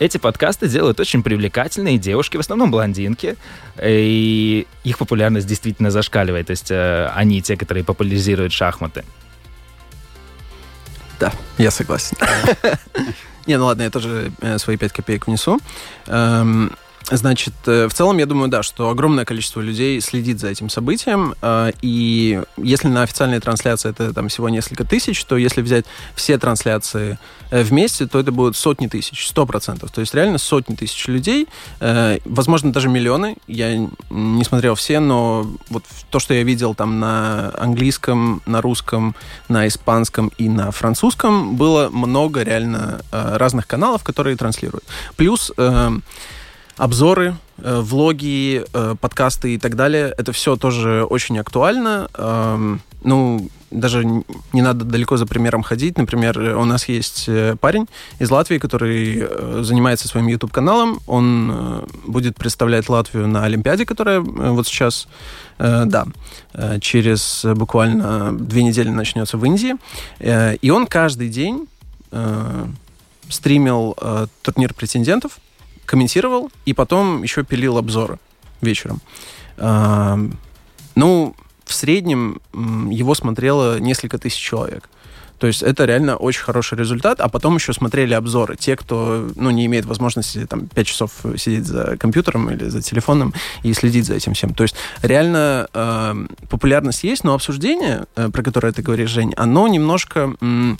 эти 0.00 0.18
подкасты 0.18 0.66
делают 0.66 0.98
очень 0.98 1.22
привлекательные 1.22 1.98
девушки, 1.98 2.36
в 2.36 2.40
основном 2.40 2.70
блондинки, 2.70 3.36
и 3.80 4.66
их 4.82 4.98
популярность 4.98 5.46
действительно 5.46 5.90
зашкаливает. 5.90 6.46
То 6.46 6.52
есть 6.52 6.72
они 6.72 7.42
те, 7.42 7.56
которые 7.56 7.84
популяризируют 7.84 8.52
шахматы. 8.52 9.04
Да, 11.20 11.32
я 11.58 11.70
согласен. 11.70 12.16
Не, 13.46 13.58
ну 13.58 13.66
ладно, 13.66 13.82
я 13.82 13.90
тоже 13.90 14.32
э, 14.40 14.58
свои 14.58 14.76
пять 14.76 14.92
копеек 14.92 15.26
внесу. 15.26 15.58
Значит, 17.08 17.54
э, 17.66 17.88
в 17.88 17.94
целом, 17.94 18.18
я 18.18 18.26
думаю, 18.26 18.48
да, 18.48 18.62
что 18.62 18.90
огромное 18.90 19.24
количество 19.24 19.60
людей 19.60 20.00
следит 20.00 20.38
за 20.38 20.48
этим 20.48 20.68
событием, 20.68 21.34
э, 21.42 21.72
и 21.82 22.40
если 22.56 22.88
на 22.88 23.02
официальной 23.02 23.40
трансляции 23.40 23.90
это 23.90 24.12
там 24.12 24.28
всего 24.28 24.48
несколько 24.48 24.84
тысяч, 24.84 25.24
то 25.24 25.36
если 25.36 25.62
взять 25.62 25.86
все 26.14 26.38
трансляции 26.38 27.18
э, 27.50 27.62
вместе, 27.62 28.06
то 28.06 28.20
это 28.20 28.30
будут 28.30 28.56
сотни 28.56 28.86
тысяч, 28.86 29.26
сто 29.26 29.44
процентов. 29.44 29.90
То 29.90 30.00
есть 30.00 30.14
реально 30.14 30.38
сотни 30.38 30.74
тысяч 30.74 31.06
людей, 31.08 31.48
возможно, 32.24 32.72
даже 32.72 32.88
миллионы. 32.88 33.36
Я 33.46 33.76
не 33.76 34.44
смотрел 34.44 34.74
все, 34.74 35.00
но 35.00 35.50
вот 35.68 35.84
то, 36.10 36.18
что 36.18 36.34
я 36.34 36.42
видел 36.42 36.74
там 36.74 37.00
на 37.00 37.52
английском, 37.58 38.42
на 38.46 38.60
русском, 38.60 39.14
на 39.48 39.66
испанском 39.66 40.30
и 40.38 40.48
на 40.48 40.70
французском, 40.70 41.56
было 41.56 41.88
много 41.90 42.42
реально 42.42 43.00
разных 43.10 43.66
каналов, 43.66 44.04
которые 44.04 44.36
транслируют. 44.36 44.84
Плюс 45.16 45.52
обзоры, 46.80 47.36
э, 47.58 47.80
влоги, 47.80 48.64
э, 48.72 48.94
подкасты 48.98 49.54
и 49.54 49.58
так 49.58 49.76
далее. 49.76 50.14
Это 50.16 50.32
все 50.32 50.56
тоже 50.56 51.04
очень 51.04 51.38
актуально. 51.38 52.08
Эм, 52.14 52.80
ну, 53.04 53.48
даже 53.70 54.02
не 54.04 54.62
надо 54.62 54.86
далеко 54.86 55.18
за 55.18 55.26
примером 55.26 55.62
ходить. 55.62 55.98
Например, 55.98 56.38
у 56.56 56.64
нас 56.64 56.88
есть 56.88 57.26
э, 57.28 57.56
парень 57.60 57.86
из 58.18 58.30
Латвии, 58.30 58.56
который 58.56 59.28
занимается 59.62 60.08
своим 60.08 60.26
YouTube-каналом. 60.28 61.00
Он 61.06 61.84
будет 62.06 62.36
представлять 62.36 62.88
Латвию 62.88 63.28
на 63.28 63.44
Олимпиаде, 63.44 63.84
которая 63.84 64.20
вот 64.20 64.66
сейчас, 64.66 65.06
да, 65.58 66.06
через 66.80 67.44
буквально 67.44 68.32
две 68.38 68.62
недели 68.62 68.88
начнется 68.88 69.36
в 69.36 69.44
Индии. 69.44 69.74
И 70.64 70.70
он 70.70 70.86
каждый 70.86 71.28
день 71.28 71.68
стримил 73.28 73.96
турнир 74.42 74.72
претендентов– 74.72 75.32
комментировал 75.90 76.52
и 76.66 76.72
потом 76.72 77.24
еще 77.24 77.42
пилил 77.42 77.76
обзоры 77.76 78.18
вечером. 78.60 79.00
Ну, 79.58 81.34
в 81.64 81.72
среднем 81.72 82.40
его 82.90 83.14
смотрело 83.14 83.80
несколько 83.80 84.16
тысяч 84.16 84.38
человек. 84.38 84.88
То 85.40 85.46
есть 85.46 85.62
это 85.62 85.86
реально 85.86 86.16
очень 86.16 86.42
хороший 86.42 86.78
результат. 86.78 87.20
А 87.20 87.28
потом 87.28 87.56
еще 87.56 87.72
смотрели 87.72 88.14
обзоры. 88.14 88.56
Те, 88.56 88.76
кто 88.76 89.30
ну, 89.36 89.50
не 89.50 89.64
имеет 89.66 89.86
возможности 89.86 90.46
там 90.46 90.66
5 90.68 90.86
часов 90.86 91.12
сидеть 91.38 91.66
за 91.66 91.96
компьютером 91.96 92.50
или 92.50 92.68
за 92.68 92.82
телефоном 92.82 93.32
и 93.62 93.72
следить 93.72 94.04
за 94.04 94.14
этим 94.14 94.34
всем. 94.34 94.52
То 94.52 94.64
есть 94.64 94.76
реально 95.02 95.66
э, 95.72 96.26
популярность 96.50 97.04
есть, 97.04 97.24
но 97.24 97.32
обсуждение, 97.32 98.04
э, 98.16 98.28
про 98.28 98.42
которое 98.42 98.72
ты 98.72 98.82
говоришь, 98.82 99.10
Жень, 99.10 99.32
оно 99.36 99.66
немножко... 99.66 100.34
М- 100.40 100.78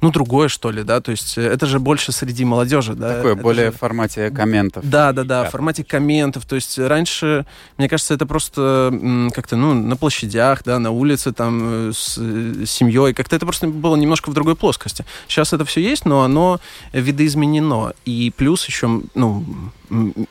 ну, 0.00 0.10
другое, 0.10 0.48
что 0.48 0.70
ли, 0.70 0.82
да, 0.82 1.00
то 1.00 1.10
есть 1.10 1.36
э, 1.38 1.42
это 1.42 1.66
же 1.66 1.80
больше 1.80 2.12
среди 2.12 2.44
молодежи, 2.44 2.94
да. 2.94 3.16
Такое 3.16 3.32
это 3.32 3.42
более 3.42 3.66
же... 3.66 3.72
в 3.72 3.76
формате 3.78 4.30
комментов. 4.30 4.88
Да, 4.88 5.12
да, 5.12 5.24
да, 5.24 5.44
в 5.44 5.50
формате 5.50 5.84
комментов, 5.84 6.44
то 6.44 6.54
есть 6.54 6.78
раньше, 6.78 7.46
мне 7.78 7.88
кажется, 7.88 8.14
это 8.14 8.26
просто 8.26 9.28
как-то, 9.34 9.56
ну, 9.56 9.74
на 9.74 9.96
площадях, 9.96 10.62
да, 10.64 10.78
на 10.78 10.90
улице, 10.90 11.32
там, 11.32 11.88
э, 11.88 11.92
с, 11.92 12.16
э, 12.18 12.64
с 12.64 12.70
семьей, 12.70 13.12
как-то 13.14 13.36
это 13.36 13.44
просто 13.44 13.66
было 13.66 13.96
немножко 13.96 14.30
в 14.30 14.34
другой 14.34 14.54
плоскости. 14.54 15.04
Сейчас 15.26 15.52
это 15.52 15.64
все 15.64 15.80
есть, 15.80 16.04
но 16.04 16.22
оно 16.22 16.60
видоизменено, 16.92 17.92
и 18.04 18.32
плюс 18.36 18.66
еще, 18.66 19.00
ну, 19.14 19.44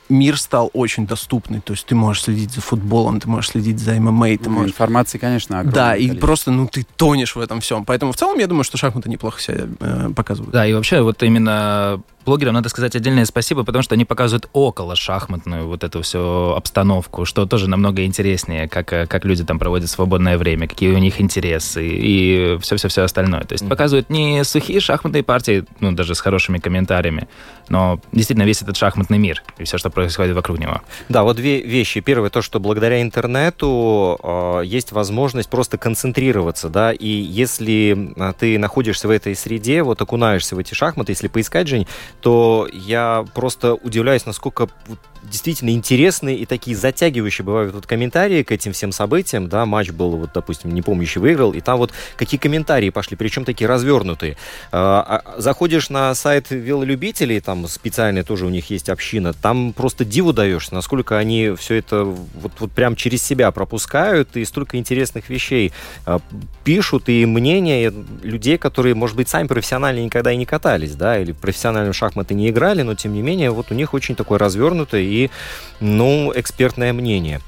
мир 0.08 0.38
стал 0.38 0.70
очень 0.72 1.06
доступный. 1.06 1.60
То 1.60 1.72
есть 1.72 1.86
ты 1.86 1.94
можешь 1.94 2.24
следить 2.24 2.52
за 2.52 2.60
футболом, 2.60 3.20
ты 3.20 3.28
можешь 3.28 3.50
следить 3.50 3.78
за 3.78 3.94
ММА. 3.94 4.38
Ты 4.38 4.40
ну, 4.44 4.50
можешь... 4.50 4.70
Информации, 4.72 5.18
конечно, 5.18 5.60
огромное 5.60 5.74
Да, 5.74 5.96
и 5.96 6.10
просто, 6.16 6.50
ну, 6.50 6.66
ты 6.66 6.86
тонешь 6.96 7.36
в 7.36 7.40
этом 7.40 7.60
всем. 7.60 7.84
Поэтому 7.84 8.12
в 8.12 8.16
целом 8.16 8.38
я 8.38 8.46
думаю, 8.46 8.64
что 8.64 8.76
шахматы 8.76 9.08
неплохо 9.08 9.40
себя 9.40 9.66
э, 9.80 10.10
показывают. 10.14 10.52
Да, 10.52 10.66
и 10.66 10.72
вообще 10.72 11.00
вот 11.00 11.22
именно 11.22 12.00
блогерам 12.28 12.54
надо 12.54 12.68
сказать 12.68 12.94
отдельное 12.94 13.24
спасибо, 13.24 13.64
потому 13.64 13.82
что 13.82 13.94
они 13.94 14.04
показывают 14.04 14.48
около 14.52 14.94
шахматную 14.94 15.66
вот 15.66 15.82
эту 15.82 16.02
всю 16.02 16.52
обстановку, 16.52 17.24
что 17.24 17.46
тоже 17.46 17.68
намного 17.68 18.04
интереснее, 18.04 18.68
как, 18.68 18.92
э, 18.92 19.06
как 19.06 19.24
люди 19.24 19.44
там 19.44 19.58
проводят 19.58 19.88
свободное 19.88 20.36
время, 20.36 20.68
какие 20.68 20.90
у 20.92 20.98
них 20.98 21.20
интересы 21.20 21.88
и 21.88 22.58
все-все-все 22.60 23.02
остальное. 23.02 23.44
То 23.44 23.54
есть 23.54 23.64
mm-hmm. 23.64 23.68
показывают 23.68 24.10
не 24.10 24.44
сухие 24.44 24.80
шахматные 24.80 25.22
партии, 25.22 25.64
ну, 25.80 25.92
даже 25.92 26.14
с 26.14 26.20
хорошими 26.20 26.58
комментариями, 26.58 27.28
но 27.70 27.98
действительно 28.12 28.44
весь 28.44 28.60
этот 28.60 28.76
шахматный 28.76 29.18
мир 29.18 29.42
и 29.56 29.64
все, 29.64 29.78
что 29.78 29.88
происходит 29.88 30.34
вокруг 30.34 30.58
него. 30.58 30.82
Да, 31.08 31.22
вот 31.22 31.36
две 31.36 31.62
вещи. 31.62 32.00
Первое, 32.00 32.28
то, 32.28 32.42
что 32.42 32.60
благодаря 32.60 33.00
интернету 33.00 34.18
э, 34.22 34.62
есть 34.66 34.92
возможность 34.92 35.48
просто 35.48 35.78
концентрироваться, 35.78 36.68
да, 36.68 36.92
и 36.92 37.08
если 37.08 38.12
э, 38.16 38.32
ты 38.38 38.58
находишься 38.58 39.08
в 39.08 39.10
этой 39.10 39.34
среде, 39.34 39.82
вот 39.82 40.02
окунаешься 40.02 40.56
в 40.56 40.58
эти 40.58 40.74
шахматы, 40.74 41.12
если 41.12 41.28
поискать, 41.28 41.68
Жень, 41.68 41.86
то 42.20 42.68
я 42.72 43.24
просто 43.34 43.74
удивляюсь, 43.74 44.26
насколько 44.26 44.68
действительно 45.30 45.70
интересные 45.70 46.36
и 46.36 46.46
такие 46.46 46.76
затягивающие 46.76 47.44
бывают 47.44 47.74
вот 47.74 47.86
комментарии 47.86 48.42
к 48.42 48.52
этим 48.52 48.72
всем 48.72 48.92
событиям, 48.92 49.48
да, 49.48 49.66
матч 49.66 49.90
был, 49.90 50.16
вот, 50.16 50.30
допустим, 50.34 50.72
не 50.72 50.82
помню, 50.82 51.02
еще 51.02 51.20
выиграл, 51.20 51.52
и 51.52 51.60
там 51.60 51.78
вот 51.78 51.92
какие 52.16 52.38
комментарии 52.38 52.90
пошли, 52.90 53.16
причем 53.16 53.44
такие 53.44 53.68
развернутые. 53.68 54.36
А, 54.72 55.22
а, 55.24 55.40
заходишь 55.40 55.90
на 55.90 56.14
сайт 56.14 56.50
велолюбителей, 56.50 57.40
там 57.40 57.66
специальная 57.68 58.24
тоже 58.24 58.46
у 58.46 58.50
них 58.50 58.70
есть 58.70 58.88
община, 58.88 59.32
там 59.32 59.72
просто 59.72 60.04
диву 60.04 60.32
даешься, 60.32 60.74
насколько 60.74 61.18
они 61.18 61.54
все 61.56 61.76
это 61.76 62.04
вот, 62.04 62.52
вот 62.58 62.72
прям 62.72 62.96
через 62.96 63.22
себя 63.22 63.50
пропускают, 63.50 64.36
и 64.36 64.44
столько 64.44 64.76
интересных 64.76 65.28
вещей 65.28 65.72
а, 66.06 66.20
пишут, 66.64 67.08
и 67.08 67.26
мнения 67.26 67.92
людей, 68.22 68.58
которые, 68.58 68.94
может 68.94 69.16
быть, 69.16 69.28
сами 69.28 69.46
профессионально 69.46 70.00
никогда 70.00 70.32
и 70.32 70.36
не 70.36 70.46
катались, 70.46 70.94
да, 70.94 71.18
или 71.18 71.32
профессионально 71.32 71.92
в 71.92 71.96
шахматы 71.96 72.34
не 72.34 72.48
играли, 72.48 72.82
но, 72.82 72.94
тем 72.94 73.12
не 73.12 73.22
менее, 73.22 73.50
вот 73.50 73.70
у 73.70 73.74
них 73.74 73.94
очень 73.94 74.14
такое 74.14 74.38
развернутое 74.38 75.02
и, 75.02 75.17
ну, 75.80 76.32
экспертное 76.34 76.92
мнение. 76.92 77.40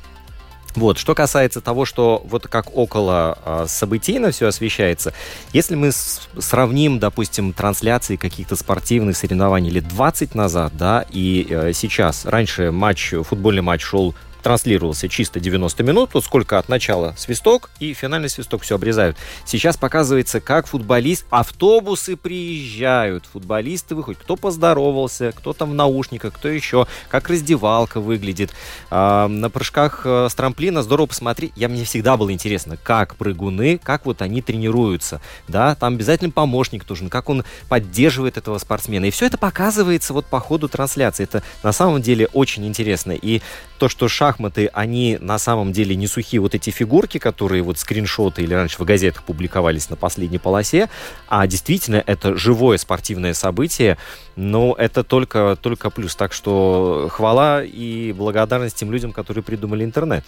Вот, 0.76 0.98
что 0.98 1.14
касается 1.16 1.60
того, 1.60 1.84
что 1.84 2.22
вот 2.28 2.46
как 2.46 2.76
около 2.76 3.36
э, 3.44 3.64
событийно 3.68 4.30
все 4.30 4.46
освещается, 4.46 5.12
если 5.52 5.74
мы 5.74 5.90
с- 5.90 6.28
сравним, 6.38 7.00
допустим, 7.00 7.52
трансляции 7.52 8.14
каких-то 8.14 8.54
спортивных 8.54 9.16
соревнований 9.16 9.70
лет 9.70 9.88
20 9.88 10.36
назад, 10.36 10.72
да, 10.76 11.04
и 11.10 11.46
э, 11.50 11.72
сейчас, 11.74 12.24
раньше 12.24 12.70
матч, 12.70 13.14
футбольный 13.28 13.62
матч 13.62 13.82
шел 13.82 14.14
транслировался 14.42 15.08
чисто 15.08 15.40
90 15.40 15.82
минут, 15.82 16.10
вот 16.14 16.24
сколько 16.24 16.58
от 16.58 16.68
начала 16.68 17.14
свисток 17.16 17.70
и 17.80 17.94
финальный 17.94 18.28
свисток 18.28 18.62
все 18.62 18.76
обрезают. 18.76 19.16
Сейчас 19.44 19.76
показывается, 19.76 20.40
как 20.40 20.66
футболист, 20.66 21.26
автобусы 21.30 22.16
приезжают, 22.16 23.26
футболисты 23.26 23.94
выходят, 23.94 24.20
кто 24.20 24.36
поздоровался, 24.36 25.32
кто 25.32 25.52
там 25.52 25.70
в 25.70 25.74
наушниках, 25.74 26.34
кто 26.34 26.48
еще, 26.48 26.86
как 27.08 27.28
раздевалка 27.28 28.00
выглядит. 28.00 28.50
А, 28.90 29.28
на 29.28 29.50
прыжках 29.50 30.02
э, 30.04 30.28
с 30.30 30.34
трамплина. 30.34 30.82
Здорово 30.82 31.06
посмотреть, 31.06 31.52
я 31.56 31.68
мне 31.68 31.84
всегда 31.84 32.16
было 32.16 32.32
интересно, 32.32 32.76
как 32.76 33.16
прыгуны, 33.16 33.78
как 33.82 34.06
вот 34.06 34.22
они 34.22 34.42
тренируются, 34.42 35.20
да, 35.48 35.74
там 35.74 35.94
обязательно 35.94 36.30
помощник 36.30 36.88
нужен, 36.88 37.08
как 37.08 37.28
он 37.28 37.44
поддерживает 37.68 38.36
этого 38.36 38.58
спортсмена, 38.58 39.06
и 39.06 39.10
все 39.10 39.26
это 39.26 39.38
показывается 39.38 40.12
вот 40.12 40.26
по 40.26 40.40
ходу 40.40 40.68
трансляции, 40.68 41.24
это 41.24 41.42
на 41.62 41.72
самом 41.72 42.02
деле 42.02 42.28
очень 42.32 42.66
интересно, 42.66 43.12
и 43.12 43.40
то, 43.78 43.88
что 43.88 44.08
шаг 44.08 44.29
шахматы, 44.30 44.70
они 44.72 45.18
на 45.20 45.38
самом 45.38 45.72
деле 45.72 45.96
не 45.96 46.06
сухие 46.06 46.40
вот 46.40 46.54
эти 46.54 46.70
фигурки, 46.70 47.18
которые 47.18 47.62
вот 47.62 47.78
скриншоты 47.78 48.42
или 48.42 48.54
раньше 48.54 48.76
в 48.78 48.84
газетах 48.84 49.24
публиковались 49.24 49.90
на 49.90 49.96
последней 49.96 50.38
полосе, 50.38 50.88
а 51.28 51.46
действительно 51.46 52.02
это 52.06 52.36
живое 52.36 52.78
спортивное 52.78 53.34
событие, 53.34 53.98
но 54.36 54.74
это 54.78 55.02
только, 55.02 55.56
только 55.60 55.90
плюс. 55.90 56.14
Так 56.14 56.32
что 56.32 57.08
хвала 57.10 57.62
и 57.64 58.12
благодарность 58.12 58.76
тем 58.76 58.92
людям, 58.92 59.12
которые 59.12 59.42
придумали 59.42 59.84
интернет. 59.84 60.24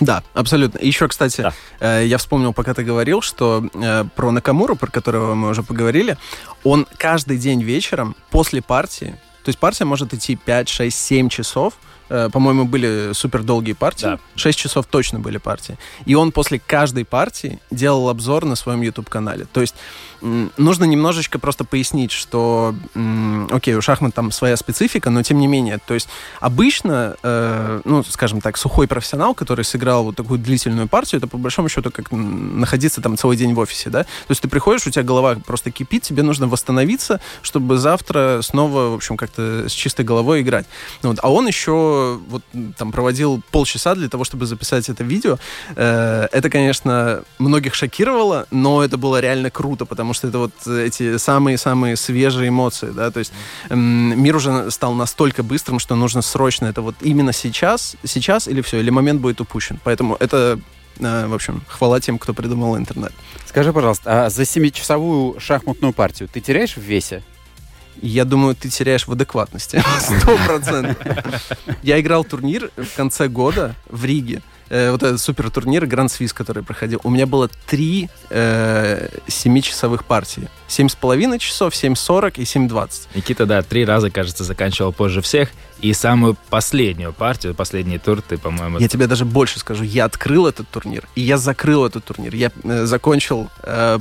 Да, 0.00 0.22
абсолютно. 0.34 0.78
Еще, 0.78 1.08
кстати, 1.08 1.40
Да. 1.40 1.52
э, 1.80 2.04
я 2.06 2.18
вспомнил, 2.18 2.52
пока 2.52 2.74
ты 2.74 2.84
говорил, 2.84 3.22
что 3.22 3.64
э, 3.72 4.04
про 4.14 4.30
Накамуру, 4.30 4.76
про 4.76 4.90
которого 4.90 5.34
мы 5.34 5.48
уже 5.48 5.62
поговорили, 5.62 6.18
он 6.64 6.86
каждый 6.98 7.38
день 7.38 7.62
вечером 7.62 8.14
после 8.30 8.60
партии, 8.60 9.16
то 9.42 9.48
есть 9.48 9.58
партия 9.58 9.86
может 9.86 10.12
идти 10.12 10.36
5, 10.36 10.68
6, 10.68 10.94
7 10.98 11.28
часов, 11.30 11.74
по-моему, 12.08 12.64
были 12.64 13.12
супер 13.12 13.42
долгие 13.42 13.72
партии, 13.72 14.04
Да. 14.06 14.18
6 14.36 14.58
часов 14.58 14.86
точно 14.86 15.20
были 15.20 15.38
партии, 15.38 15.78
и 16.04 16.14
он 16.14 16.32
после 16.32 16.58
каждой 16.58 17.04
партии 17.04 17.58
делал 17.70 18.08
обзор 18.08 18.44
на 18.44 18.56
своем 18.56 18.82
YouTube-канале. 18.82 19.46
То 19.52 19.60
есть 19.60 19.74
нужно 20.20 20.84
немножечко 20.84 21.38
просто 21.38 21.64
пояснить, 21.64 22.12
что, 22.12 22.74
окей, 23.50 23.74
у 23.74 23.82
шахмат 23.82 24.14
там 24.14 24.30
своя 24.30 24.56
специфика, 24.56 25.10
но 25.10 25.22
тем 25.22 25.38
не 25.38 25.46
менее, 25.46 25.78
то 25.84 25.94
есть 25.94 26.08
обычно, 26.40 27.16
э, 27.22 27.80
ну, 27.84 28.02
скажем 28.04 28.40
так, 28.40 28.56
сухой 28.56 28.86
профессионал, 28.88 29.34
который 29.34 29.64
сыграл 29.64 30.04
вот 30.04 30.16
такую 30.16 30.38
длительную 30.38 30.88
партию, 30.88 31.18
это 31.18 31.26
по 31.26 31.38
большому 31.38 31.68
счету 31.68 31.90
как 31.90 32.10
находиться 32.12 33.00
там 33.00 33.16
целый 33.16 33.36
день 33.36 33.54
в 33.54 33.58
офисе, 33.58 33.90
да? 33.90 34.04
То 34.04 34.30
есть 34.30 34.42
ты 34.42 34.48
приходишь, 34.48 34.86
у 34.86 34.90
тебя 34.90 35.02
голова 35.02 35.36
просто 35.46 35.70
кипит, 35.70 36.02
тебе 36.02 36.22
нужно 36.22 36.46
восстановиться, 36.46 37.20
чтобы 37.42 37.78
завтра 37.78 38.40
снова, 38.42 38.90
в 38.90 38.94
общем, 38.94 39.16
как-то 39.16 39.68
с 39.68 39.72
чистой 39.72 40.04
головой 40.04 40.42
играть. 40.42 40.66
Ну 41.02 41.10
Вот. 41.10 41.18
А 41.22 41.30
он 41.30 41.46
еще 41.46 42.18
вот 42.28 42.42
там 42.76 42.92
проводил 42.92 43.42
полчаса 43.50 43.94
для 43.94 44.08
того, 44.08 44.24
чтобы 44.24 44.46
записать 44.46 44.88
это 44.88 45.04
видео. 45.04 45.38
Э, 45.76 46.28
это, 46.32 46.50
конечно, 46.50 47.22
многих 47.38 47.74
шокировало, 47.74 48.46
но 48.50 48.82
это 48.82 48.96
было 48.96 49.20
реально 49.20 49.50
круто, 49.50 49.84
потому 49.84 50.05
что 50.14 50.28
это 50.28 50.38
вот 50.38 50.66
эти 50.66 51.16
самые-самые 51.16 51.96
свежие 51.96 52.48
эмоции, 52.48 52.90
да, 52.90 53.10
то 53.10 53.18
есть 53.18 53.32
м, 53.68 54.20
мир 54.20 54.36
уже 54.36 54.70
стал 54.70 54.94
настолько 54.94 55.42
быстрым, 55.42 55.78
что 55.78 55.94
нужно 55.96 56.22
срочно 56.22 56.66
это 56.66 56.82
вот 56.82 56.96
именно 57.00 57.32
сейчас, 57.32 57.96
сейчас 58.04 58.48
или 58.48 58.60
все, 58.60 58.78
или 58.80 58.90
момент 58.90 59.20
будет 59.20 59.40
упущен. 59.40 59.78
Поэтому 59.84 60.16
это, 60.20 60.58
э, 60.98 61.26
в 61.26 61.34
общем, 61.34 61.62
хвала 61.68 62.00
тем, 62.00 62.18
кто 62.18 62.34
придумал 62.34 62.76
интернет. 62.76 63.12
Скажи, 63.46 63.72
пожалуйста, 63.72 64.26
а 64.26 64.30
за 64.30 64.44
семичасовую 64.44 65.40
шахматную 65.40 65.92
партию 65.92 66.28
ты 66.32 66.40
теряешь 66.40 66.76
в 66.76 66.80
весе? 66.80 67.22
Я 68.02 68.24
думаю, 68.24 68.54
ты 68.54 68.68
теряешь 68.68 69.06
в 69.06 69.12
адекватности. 69.12 69.82
Сто 70.00 70.36
процентов. 70.46 70.96
Я 71.82 71.98
играл 72.00 72.24
турнир 72.24 72.70
в 72.76 72.96
конце 72.96 73.28
года 73.28 73.74
в 73.88 74.04
Риге. 74.04 74.42
Э, 74.68 74.90
вот 74.90 75.02
этот 75.02 75.20
супер 75.20 75.50
турнир 75.50 75.86
Гранд 75.86 76.10
Свис, 76.10 76.32
который 76.32 76.62
проходил. 76.62 77.00
У 77.04 77.10
меня 77.10 77.26
было 77.26 77.48
три 77.66 78.08
э, 78.30 79.08
семичасовых 79.28 80.04
партии. 80.04 80.48
Семь 80.68 80.88
с 80.88 80.94
половиной 80.94 81.38
часов, 81.38 81.72
7.40 81.72 82.34
и 82.36 82.42
7.20. 82.42 82.90
Никита, 83.14 83.46
да, 83.46 83.62
три 83.62 83.84
раза, 83.84 84.10
кажется, 84.10 84.44
заканчивал 84.44 84.92
позже 84.92 85.20
всех. 85.22 85.50
И 85.80 85.92
самую 85.92 86.36
последнюю 86.48 87.12
партию, 87.12 87.54
последний 87.54 87.98
тур 87.98 88.22
ты, 88.22 88.38
по-моему... 88.38 88.78
Я 88.78 88.88
тебе 88.88 89.06
даже 89.06 89.24
больше 89.24 89.58
скажу. 89.60 89.84
Я 89.84 90.06
открыл 90.06 90.46
этот 90.46 90.68
турнир, 90.68 91.06
и 91.14 91.20
я 91.20 91.36
закрыл 91.36 91.84
этот 91.84 92.04
турнир. 92.04 92.34
Я 92.34 92.50
э, 92.64 92.86
закончил 92.86 93.50
э, 93.62 93.98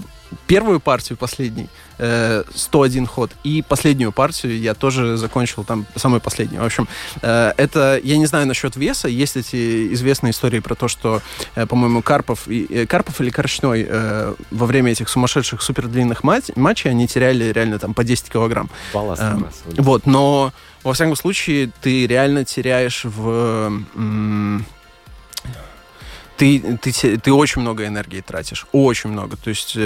первую 0.48 0.80
партию, 0.80 1.18
последний, 1.18 1.68
э, 1.98 2.44
101 2.54 3.06
ход, 3.08 3.32
и 3.44 3.64
последнюю 3.68 4.12
партию 4.12 4.60
я 4.60 4.74
тоже 4.74 5.18
закончил 5.18 5.64
там, 5.64 5.86
самую 5.96 6.22
последнюю. 6.22 6.62
В 6.62 6.66
общем, 6.66 6.88
э, 7.22 7.54
это, 7.58 8.00
я 8.04 8.18
не 8.18 8.26
знаю 8.26 8.48
насчет 8.48 8.76
веса, 8.76 9.08
есть 9.08 9.38
эти 9.38 9.94
известные 9.94 10.32
истории 10.32 10.60
про 10.60 10.76
то, 10.76 10.88
что, 10.88 11.22
э, 11.56 11.66
по-моему, 11.66 12.02
Карпов, 12.02 12.48
и, 12.48 12.66
э, 12.70 12.86
Карпов 12.86 13.22
или 13.22 13.30
Корчной 13.30 13.86
э, 13.88 14.34
во 14.52 14.66
время 14.66 14.92
этих 14.92 15.10
сумасшедших 15.10 15.62
супердлинных 15.62 16.24
мат- 16.24 16.56
матчей 16.56 16.90
они 16.92 17.08
теряли 17.08 17.52
реально 17.52 17.80
там 17.80 17.94
по 17.94 18.04
10 18.04 18.30
килограмм. 18.30 18.70
Балласт 18.94 19.22
сбрасывали. 19.22 19.82
Вот, 19.82 20.06
но 20.06 20.54
во 20.84 20.94
всяком 20.94 21.16
случае 21.16 21.72
ты 21.82 22.06
реально 22.08 22.46
теряешь 22.46 23.06
в... 23.06 23.82
м, 23.96 24.66
Ты, 26.38 26.78
ты, 26.82 27.18
ты 27.18 27.34
очень 27.34 27.62
много 27.62 27.86
энергии 27.86 28.22
тратишь, 28.22 28.66
очень 28.72 29.10
много. 29.10 29.38
То 29.38 29.50
есть 29.50 29.78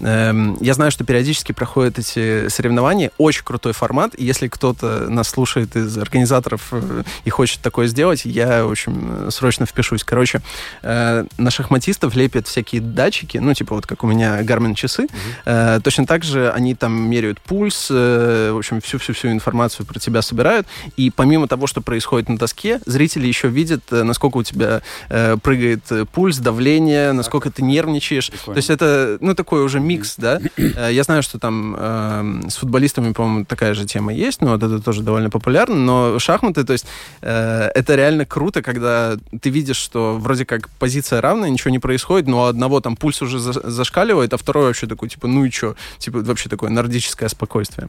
эм, 0.00 0.56
я 0.60 0.74
знаю, 0.74 0.90
что 0.90 1.04
периодически 1.04 1.52
проходят 1.52 1.98
эти 1.98 2.48
соревнования, 2.48 3.10
очень 3.18 3.44
крутой 3.44 3.72
формат. 3.72 4.14
И 4.16 4.24
если 4.24 4.48
кто-то 4.48 5.08
нас 5.08 5.28
слушает 5.28 5.76
из 5.76 5.96
организаторов 5.98 6.68
э, 6.72 7.02
и 7.24 7.30
хочет 7.30 7.60
такое 7.60 7.86
сделать, 7.86 8.24
я, 8.24 8.62
общем, 8.62 9.26
э, 9.26 9.30
срочно 9.30 9.66
впишусь. 9.66 10.04
Короче, 10.04 10.40
э, 10.82 11.24
на 11.38 11.50
шахматистов 11.50 12.14
лепят 12.14 12.46
всякие 12.46 12.80
датчики, 12.80 13.38
ну, 13.38 13.54
типа 13.54 13.74
вот 13.74 13.86
как 13.86 14.04
у 14.04 14.06
меня 14.06 14.40
Garmin 14.42 14.74
часы. 14.74 15.06
Э, 15.44 15.80
точно 15.82 16.06
так 16.06 16.24
же 16.24 16.50
они 16.50 16.74
там 16.74 16.92
меряют 16.92 17.40
пульс, 17.40 17.88
э, 17.90 18.50
в 18.52 18.58
общем, 18.58 18.80
всю-всю-всю 18.80 19.28
информацию 19.28 19.86
про 19.86 19.98
тебя 19.98 20.22
собирают. 20.22 20.66
И 20.96 21.10
помимо 21.10 21.48
того, 21.48 21.66
что 21.66 21.80
происходит 21.80 22.28
на 22.28 22.38
доске, 22.38 22.80
зрители 22.86 23.26
еще 23.26 23.48
видят, 23.48 23.82
э, 23.90 24.02
насколько 24.02 24.38
у 24.38 24.42
тебя 24.42 24.82
э, 25.08 25.36
прыгает 25.42 25.82
пульс, 26.04 26.38
давление, 26.38 27.12
насколько 27.12 27.50
ты 27.50 27.62
нервничаешь. 27.62 28.30
Прикольно. 28.30 28.54
То 28.54 28.58
есть 28.58 28.70
это, 28.70 29.18
ну, 29.20 29.34
такой 29.34 29.62
уже 29.64 29.80
микс, 29.80 30.14
да. 30.18 30.40
Э, 30.56 30.90
Я 30.92 31.02
знаю, 31.04 31.22
что 31.22 31.38
там 31.38 31.74
э, 31.78 32.48
с 32.50 32.56
футболистами, 32.56 33.12
по-моему, 33.12 33.44
такая 33.44 33.74
же 33.74 33.86
тема 33.86 34.12
есть, 34.12 34.40
но 34.42 34.48
вот 34.52 34.62
это 34.62 34.80
тоже 34.80 35.02
довольно 35.02 35.30
популярно. 35.30 35.76
Но 35.76 36.18
шахматы, 36.18 36.64
то 36.64 36.72
есть 36.72 36.86
э, 37.22 37.70
это 37.74 37.94
реально 37.94 38.26
круто, 38.26 38.62
когда 38.62 39.16
ты 39.40 39.48
видишь, 39.50 39.76
что 39.78 40.16
вроде 40.18 40.44
как 40.44 40.68
позиция 40.78 41.20
равная, 41.20 41.48
ничего 41.50 41.70
не 41.70 41.78
происходит, 41.78 42.26
но 42.28 42.44
одного 42.46 42.80
там 42.80 42.96
пульс 42.96 43.22
уже 43.22 43.38
за- 43.38 43.68
зашкаливает, 43.70 44.32
а 44.34 44.36
второй 44.36 44.66
вообще 44.66 44.86
такой, 44.86 45.08
типа, 45.08 45.26
ну 45.28 45.44
и 45.44 45.50
что? 45.50 45.76
Типа, 45.98 46.18
вообще 46.18 46.48
такое 46.48 46.70
нордическое 46.70 47.28
спокойствие. 47.28 47.88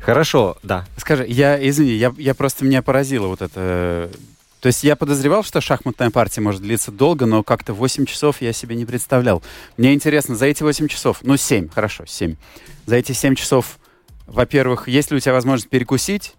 Хорошо, 0.00 0.56
да. 0.62 0.84
Скажи, 0.98 1.24
я, 1.28 1.56
извини, 1.68 1.92
я, 1.92 2.12
я 2.18 2.34
просто 2.34 2.64
меня 2.64 2.82
поразило 2.82 3.26
вот 3.28 3.40
это. 3.40 4.10
То 4.64 4.68
есть 4.68 4.82
я 4.82 4.96
подозревал, 4.96 5.44
что 5.44 5.60
шахматная 5.60 6.08
партия 6.08 6.40
может 6.40 6.62
длиться 6.62 6.90
долго, 6.90 7.26
но 7.26 7.42
как-то 7.42 7.74
8 7.74 8.06
часов 8.06 8.40
я 8.40 8.54
себе 8.54 8.74
не 8.76 8.86
представлял. 8.86 9.42
Мне 9.76 9.92
интересно, 9.92 10.36
за 10.36 10.46
эти 10.46 10.62
8 10.62 10.88
часов, 10.88 11.18
ну 11.20 11.36
7, 11.36 11.68
хорошо, 11.68 12.04
7. 12.06 12.36
За 12.86 12.96
эти 12.96 13.12
7 13.12 13.34
часов, 13.34 13.78
во-первых, 14.26 14.88
есть 14.88 15.10
ли 15.10 15.18
у 15.18 15.20
тебя 15.20 15.34
возможность 15.34 15.68
перекусить? 15.68 16.32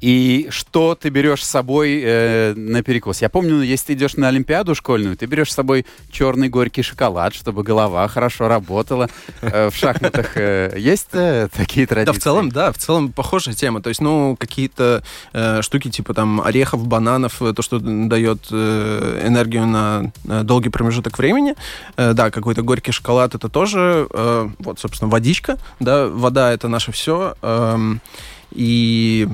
И 0.00 0.48
что 0.50 0.94
ты 0.94 1.08
берешь 1.08 1.44
с 1.44 1.48
собой 1.48 2.00
э, 2.02 2.54
на 2.54 2.82
перекус? 2.82 3.22
Я 3.22 3.28
помню, 3.28 3.62
если 3.62 3.86
ты 3.86 3.92
идешь 3.94 4.14
на 4.16 4.28
Олимпиаду 4.28 4.74
школьную, 4.74 5.16
ты 5.16 5.26
берешь 5.26 5.50
с 5.52 5.54
собой 5.54 5.86
черный 6.10 6.48
горький 6.48 6.82
шоколад, 6.82 7.34
чтобы 7.34 7.62
голова 7.62 8.06
хорошо 8.08 8.48
работала. 8.48 9.08
Э, 9.40 9.70
в 9.70 9.76
шахматах 9.76 10.36
э, 10.36 10.74
есть 10.78 11.08
э, 11.12 11.48
такие 11.56 11.86
традиции? 11.86 12.12
Да, 12.12 12.18
в 12.18 12.22
целом, 12.22 12.50
да, 12.50 12.72
в 12.72 12.78
целом 12.78 13.12
похожая 13.12 13.54
тема. 13.54 13.80
То 13.80 13.88
есть, 13.88 14.00
ну, 14.00 14.36
какие-то 14.38 15.02
э, 15.32 15.62
штуки 15.62 15.90
типа 15.90 16.14
там 16.14 16.40
орехов, 16.40 16.86
бананов, 16.86 17.40
э, 17.42 17.52
то, 17.52 17.62
что 17.62 17.78
дает 17.78 18.46
э, 18.50 19.22
энергию 19.26 19.66
на, 19.66 20.12
э, 20.28 20.42
долгий 20.42 20.68
промежуток 20.68 21.18
времени. 21.18 21.54
Э, 21.96 22.12
да, 22.12 22.30
какой-то 22.30 22.62
горький 22.62 22.92
шоколад 22.92 23.34
это 23.34 23.48
тоже, 23.48 24.06
э, 24.10 24.48
вот, 24.58 24.78
собственно, 24.78 25.10
водичка, 25.10 25.58
да, 25.80 26.08
вода 26.08 26.52
это 26.52 26.68
наше 26.68 26.92
все. 26.92 27.34
эм, 27.42 28.00
и, 28.56 29.28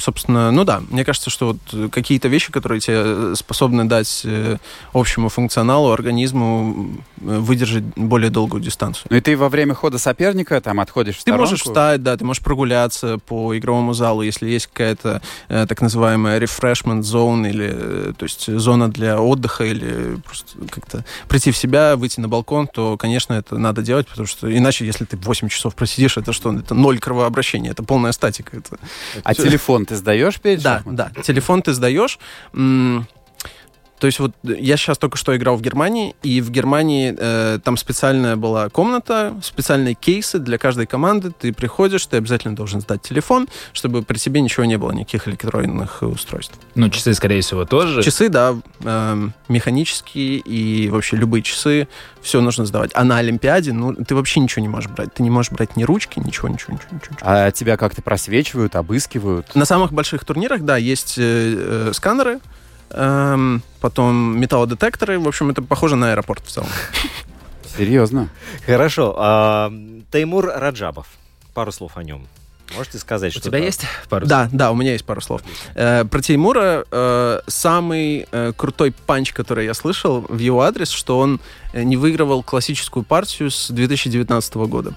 собственно, 0.00 0.50
ну 0.50 0.64
да, 0.64 0.82
мне 0.90 1.04
кажется, 1.04 1.28
что 1.28 1.48
вот 1.48 1.90
какие-то 1.90 2.28
вещи, 2.28 2.50
которые 2.50 2.80
тебе 2.80 3.36
способны 3.36 3.84
дать 3.84 4.22
э, 4.24 4.56
общему 4.94 5.28
функционалу, 5.28 5.90
организму 5.92 6.90
э, 7.20 7.38
выдержать 7.38 7.84
более 7.96 8.30
долгую 8.30 8.62
дистанцию. 8.62 9.06
Ну 9.10 9.16
и 9.16 9.20
ты 9.20 9.36
во 9.36 9.50
время 9.50 9.74
хода 9.74 9.98
соперника 9.98 10.60
там 10.60 10.80
отходишь 10.80 11.16
в 11.16 11.18
Ты 11.18 11.22
сторонку? 11.22 11.42
можешь 11.42 11.62
встать, 11.62 12.02
да, 12.02 12.16
ты 12.16 12.24
можешь 12.24 12.42
прогуляться 12.42 13.18
по 13.18 13.56
игровому 13.56 13.92
залу, 13.92 14.22
если 14.22 14.48
есть 14.48 14.68
какая-то 14.68 15.20
э, 15.48 15.66
так 15.68 15.82
называемая 15.82 16.40
refreshment 16.40 17.00
zone, 17.00 17.48
или, 17.48 17.70
э, 17.70 18.12
то 18.16 18.24
есть 18.24 18.46
зона 18.58 18.90
для 18.90 19.20
отдыха, 19.20 19.64
или 19.64 20.16
просто 20.24 20.52
как-то 20.70 21.04
прийти 21.28 21.50
в 21.50 21.56
себя, 21.56 21.96
выйти 21.96 22.20
на 22.20 22.28
балкон, 22.28 22.68
то, 22.68 22.96
конечно, 22.96 23.34
это 23.34 23.58
надо 23.58 23.82
делать, 23.82 24.08
потому 24.08 24.26
что 24.26 24.54
иначе, 24.54 24.86
если 24.86 25.04
ты 25.04 25.18
8 25.18 25.48
часов 25.48 25.74
просидишь, 25.74 26.16
это 26.16 26.32
что? 26.32 26.52
Это 26.52 26.74
ноль 26.74 26.98
кровообращения, 26.98 27.70
это 27.70 27.82
полная 27.82 28.12
статика. 28.12 28.45
Это... 28.52 28.78
А 29.22 29.34
телефон 29.34 29.86
ты 29.86 29.96
сдаешь 29.96 30.40
перед 30.40 30.62
Да, 30.62 30.82
да, 30.84 31.10
телефон 31.22 31.62
ты 31.62 31.72
сдаешь. 31.72 32.18
То 33.98 34.06
есть 34.06 34.18
вот 34.18 34.32
я 34.42 34.76
сейчас 34.76 34.98
только 34.98 35.16
что 35.16 35.36
играл 35.36 35.56
в 35.56 35.62
Германии, 35.62 36.14
и 36.22 36.40
в 36.40 36.50
Германии 36.50 37.14
э, 37.16 37.58
там 37.62 37.76
специальная 37.76 38.36
была 38.36 38.68
комната, 38.68 39.34
специальные 39.42 39.94
кейсы 39.94 40.38
для 40.38 40.58
каждой 40.58 40.86
команды. 40.86 41.30
Ты 41.30 41.52
приходишь, 41.52 42.04
ты 42.06 42.18
обязательно 42.18 42.54
должен 42.54 42.80
сдать 42.80 43.02
телефон, 43.02 43.48
чтобы 43.72 44.02
при 44.02 44.18
тебе 44.18 44.40
ничего 44.40 44.64
не 44.64 44.76
было, 44.76 44.92
никаких 44.92 45.28
электронных 45.28 46.02
устройств. 46.02 46.54
Ну, 46.74 46.90
часы, 46.90 47.14
скорее 47.14 47.40
всего, 47.40 47.64
тоже. 47.64 48.02
Часы, 48.02 48.28
да, 48.28 48.54
эм, 48.84 49.32
механические 49.48 50.38
и 50.38 50.88
вообще 50.90 51.16
любые 51.16 51.42
часы, 51.42 51.88
все 52.20 52.40
нужно 52.40 52.66
сдавать. 52.66 52.90
А 52.94 53.04
на 53.04 53.18
Олимпиаде, 53.18 53.72
ну, 53.72 53.94
ты 53.94 54.14
вообще 54.14 54.40
ничего 54.40 54.60
не 54.62 54.68
можешь 54.68 54.90
брать. 54.90 55.14
Ты 55.14 55.22
не 55.22 55.30
можешь 55.30 55.52
брать 55.52 55.76
ни 55.76 55.84
ручки, 55.84 56.18
ничего, 56.18 56.48
ничего, 56.48 56.74
ничего, 56.74 56.96
ничего. 56.96 57.12
ничего. 57.12 57.18
А 57.22 57.50
тебя 57.50 57.76
как-то 57.76 58.02
просвечивают, 58.02 58.76
обыскивают? 58.76 59.54
На 59.54 59.64
самых 59.64 59.92
больших 59.92 60.24
турнирах, 60.24 60.62
да, 60.62 60.76
есть 60.76 61.14
э, 61.18 61.22
э, 61.88 61.92
сканеры, 61.94 62.40
эм, 62.90 63.62
потом 63.80 64.38
металлодетекторы. 64.38 65.18
В 65.18 65.28
общем, 65.28 65.50
это 65.50 65.62
похоже 65.62 65.96
на 65.96 66.12
аэропорт 66.12 66.44
в 66.44 66.50
целом. 66.50 66.68
Серьезно. 67.76 68.28
Хорошо. 68.64 69.14
а, 69.18 69.72
Теймур 70.10 70.46
Раджабов. 70.54 71.06
Пару 71.54 71.72
слов 71.72 71.92
о 71.96 72.02
нем. 72.02 72.26
Можете 72.74 72.98
сказать, 72.98 73.34
У 73.34 73.38
что 73.38 73.48
тебя 73.48 73.58
есть 73.58 73.82
пару 74.08 74.26
Да, 74.26 74.48
да, 74.52 74.72
у 74.72 74.74
меня 74.74 74.92
есть 74.92 75.04
пару 75.04 75.20
слов. 75.20 75.42
Э, 75.74 76.04
про 76.04 76.20
Теймура 76.20 76.84
э, 76.90 77.40
самый 77.46 78.26
э, 78.30 78.52
крутой 78.56 78.92
панч, 79.06 79.32
который 79.32 79.66
я 79.66 79.74
слышал 79.74 80.26
в 80.28 80.38
его 80.38 80.62
адрес, 80.62 80.90
что 80.90 81.18
он 81.18 81.40
э, 81.72 81.82
не 81.84 81.96
выигрывал 81.96 82.42
классическую 82.42 83.04
партию 83.04 83.50
с 83.50 83.70
2019 83.70 84.54
года. 84.56 84.94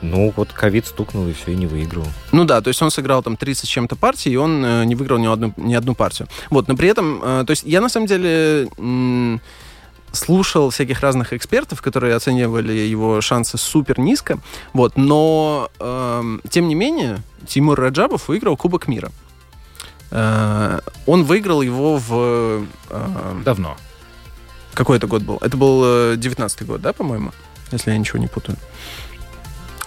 Ну, 0.00 0.32
вот 0.36 0.52
ковид 0.52 0.86
стукнул 0.86 1.26
и 1.28 1.32
все, 1.32 1.52
и 1.52 1.56
не 1.56 1.66
выиграл. 1.66 2.06
Ну 2.32 2.44
да, 2.44 2.60
то 2.60 2.68
есть 2.68 2.80
он 2.82 2.90
сыграл 2.90 3.22
там 3.22 3.36
30 3.36 3.64
с 3.64 3.68
чем-то 3.68 3.96
партий, 3.96 4.30
и 4.30 4.36
он 4.36 4.64
э, 4.64 4.84
не 4.84 4.94
выиграл 4.94 5.18
ни 5.18 5.26
одну, 5.26 5.52
ни 5.56 5.74
одну 5.74 5.94
партию. 5.94 6.28
Вот, 6.50 6.68
но 6.68 6.76
при 6.76 6.88
этом, 6.88 7.20
э, 7.22 7.44
то 7.44 7.50
есть 7.50 7.64
я 7.64 7.80
на 7.80 7.88
самом 7.88 8.06
деле 8.06 8.68
м, 8.78 9.40
слушал 10.12 10.70
всяких 10.70 11.00
разных 11.00 11.32
экспертов, 11.32 11.82
которые 11.82 12.14
оценивали 12.14 12.72
его 12.72 13.20
шансы 13.20 13.58
супер 13.58 13.98
низко, 13.98 14.38
вот, 14.72 14.96
но 14.96 15.68
эм, 15.80 16.40
тем 16.48 16.68
не 16.68 16.74
менее 16.74 17.18
Тимур 17.46 17.78
Раджабов 17.78 18.28
выиграл 18.28 18.56
Кубок 18.56 18.86
мира. 18.88 19.10
Э, 20.10 20.78
он 21.06 21.24
выиграл 21.24 21.60
его 21.60 21.96
в... 21.98 22.64
э, 22.90 23.40
Давно. 23.44 23.76
какой 24.74 24.96
это 24.96 25.06
год 25.08 25.22
был? 25.22 25.38
Это 25.42 25.56
был 25.56 25.82
э, 25.84 26.14
19-й 26.16 26.64
год, 26.64 26.80
да, 26.80 26.92
по-моему? 26.92 27.32
Если 27.72 27.90
я 27.90 27.98
ничего 27.98 28.18
не 28.18 28.28
путаю. 28.28 28.56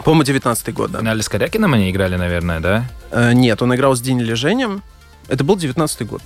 По-моему, 0.04 0.24
19-й 0.24 0.72
год, 0.74 0.92
да. 0.92 1.00
финале 1.00 1.22
с 1.22 1.30
Корякиным 1.30 1.74
они 1.74 1.92
играли, 1.92 2.16
наверное, 2.16 2.60
да? 2.60 2.86
Э, 3.12 3.34
нет, 3.34 3.62
он 3.62 3.74
играл 3.76 3.96
с 3.96 4.02
День 4.02 4.20
Лежением. 4.22 4.82
Это 5.28 5.44
был 5.44 5.56
19-й 5.56 6.06
год. 6.06 6.22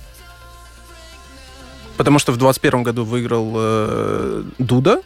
Потому 1.96 2.18
что 2.18 2.32
в 2.32 2.36
21 2.36 2.82
году 2.82 3.04
выиграл 3.04 3.52
э, 3.56 4.42
Дуда. 4.58 5.02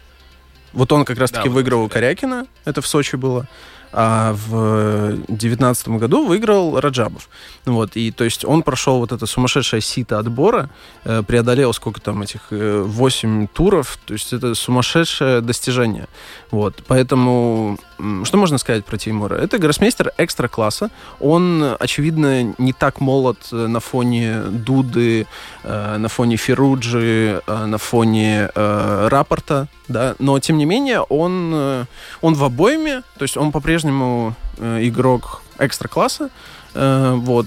Вот 0.72 0.92
он 0.92 1.04
как 1.04 1.18
раз-таки 1.18 1.48
вот 1.48 1.56
выиграл 1.56 1.82
у 1.82 1.88
да. 1.88 1.94
Корякина. 1.94 2.46
Это 2.64 2.80
в 2.80 2.86
Сочи 2.86 3.16
было. 3.16 3.46
А 3.92 4.34
в 4.34 5.16
2019 5.26 5.88
году 5.88 6.24
выиграл 6.24 6.78
Раджабов. 6.78 7.28
Вот, 7.64 7.96
и 7.96 8.12
то 8.12 8.22
есть 8.22 8.44
он 8.44 8.62
прошел 8.62 8.98
вот 8.98 9.10
это 9.10 9.26
сумасшедшее 9.26 9.80
сито 9.80 10.20
отбора, 10.20 10.70
э, 11.04 11.24
преодолел 11.26 11.72
сколько 11.72 12.00
там 12.00 12.22
этих, 12.22 12.40
э, 12.50 12.82
8 12.86 13.48
туров, 13.48 13.98
то 14.06 14.12
есть 14.12 14.32
это 14.32 14.54
сумасшедшее 14.54 15.40
достижение. 15.40 16.06
Вот, 16.52 16.84
поэтому, 16.86 17.78
что 18.24 18.36
можно 18.36 18.58
сказать 18.58 18.84
про 18.84 18.96
Тимура? 18.96 19.34
Это 19.34 19.58
гроссмейстер 19.58 20.12
экстра-класса, 20.18 20.90
он, 21.18 21.76
очевидно, 21.78 22.54
не 22.58 22.72
так 22.72 23.00
молод 23.00 23.38
э, 23.52 23.66
на 23.66 23.80
фоне 23.80 24.42
Дуды, 24.42 25.26
э, 25.62 25.96
на 25.96 26.08
фоне 26.08 26.36
Феруджи, 26.36 27.42
э, 27.46 27.64
на 27.66 27.78
фоне 27.78 28.50
Рапорта, 28.54 29.68
да, 29.88 30.14
но, 30.18 30.38
тем 30.38 30.58
не 30.58 30.64
менее, 30.64 31.00
он, 31.00 31.86
он 32.20 32.34
в 32.34 32.44
обойме, 32.44 33.02
то 33.18 33.22
есть 33.22 33.36
он 33.36 33.52
по-прежнему 33.52 34.34
игрок 34.58 35.42
экстра-класса, 35.58 36.30
вот, 36.74 37.46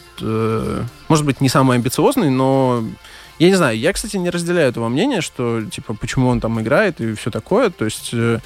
может 1.08 1.26
быть, 1.26 1.40
не 1.40 1.48
самый 1.48 1.78
амбициозный, 1.78 2.30
но 2.30 2.84
я 3.44 3.50
не 3.50 3.56
знаю, 3.56 3.78
я, 3.78 3.92
кстати, 3.92 4.16
не 4.18 4.30
разделяю 4.30 4.70
этого 4.70 4.88
мнения, 4.88 5.22
что, 5.22 5.62
типа, 5.64 5.94
почему 5.94 6.30
он 6.30 6.40
там 6.40 6.62
играет 6.62 7.02
и 7.02 7.14
все 7.14 7.30
такое, 7.30 7.70
то 7.70 7.84
есть, 7.84 8.12
э, 8.14 8.40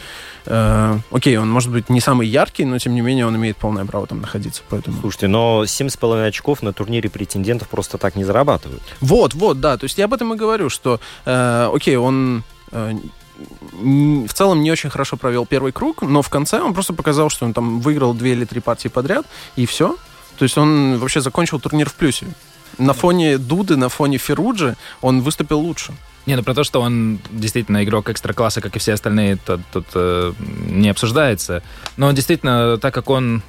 э, 0.46 1.00
окей, 1.12 1.38
он, 1.38 1.50
может 1.50 1.72
быть, 1.72 1.90
не 1.90 2.02
самый 2.02 2.28
яркий, 2.28 2.66
но, 2.66 2.80
тем 2.80 2.96
не 2.96 3.02
менее, 3.02 3.28
он 3.28 3.36
имеет 3.36 3.58
полное 3.58 3.86
право 3.86 4.08
там 4.08 4.22
находиться, 4.22 4.64
поэтому... 4.70 5.00
Слушайте, 5.02 5.28
но 5.28 5.64
7,5 5.66 6.28
очков 6.28 6.64
на 6.64 6.74
турнире 6.74 7.10
претендентов 7.10 7.68
просто 7.68 7.98
так 7.98 8.16
не 8.16 8.24
зарабатывают. 8.24 8.82
Вот, 9.00 9.36
вот, 9.36 9.60
да. 9.60 9.78
То 9.78 9.84
есть 9.84 9.98
я 10.00 10.06
об 10.06 10.14
этом 10.14 10.34
и 10.34 10.38
говорю, 10.38 10.70
что, 10.70 11.00
э, 11.26 11.70
окей, 11.72 11.96
он 11.96 12.44
э, 12.72 12.94
в 13.74 14.34
целом 14.34 14.64
не 14.64 14.72
очень 14.72 14.90
хорошо 14.90 15.16
провел 15.16 15.46
первый 15.46 15.72
круг, 15.72 16.02
но 16.02 16.24
в 16.24 16.30
конце 16.30 16.60
он 16.60 16.74
просто 16.74 16.94
показал, 16.94 17.30
что 17.30 17.46
он 17.46 17.54
там 17.54 17.82
выиграл 17.82 18.16
две 18.16 18.32
или 18.32 18.46
три 18.46 18.62
партии 18.62 18.88
подряд, 18.88 19.28
и 19.56 19.68
все. 19.68 19.96
То 20.40 20.44
есть 20.44 20.58
он 20.58 20.98
вообще 20.98 21.22
закончил 21.22 21.60
турнир 21.60 21.90
в 21.90 21.94
плюсе. 21.94 22.26
На 22.78 22.94
фоне 22.94 23.38
Дуды, 23.38 23.76
на 23.78 23.90
фоне 23.90 24.18
Феруджи 24.18 24.76
он 25.02 25.22
выступил 25.22 25.60
лучше. 25.60 25.94
Не, 26.26 26.36
ну 26.36 26.44
про 26.44 26.54
то, 26.54 26.64
что 26.64 26.82
он 26.82 27.20
действительно 27.32 27.84
игрок 27.84 28.10
экстра-класса, 28.10 28.60
как 28.60 28.76
и 28.76 28.80
все 28.80 28.94
остальные, 28.94 29.38
тут, 29.38 29.62
тут, 29.72 29.86
э, 29.96 30.34
не 30.68 30.90
обсуждается. 30.90 31.64
Но 31.96 32.12
действительно, 32.12 32.78
так 32.78 32.94
как 32.94 33.10
он 33.10 33.42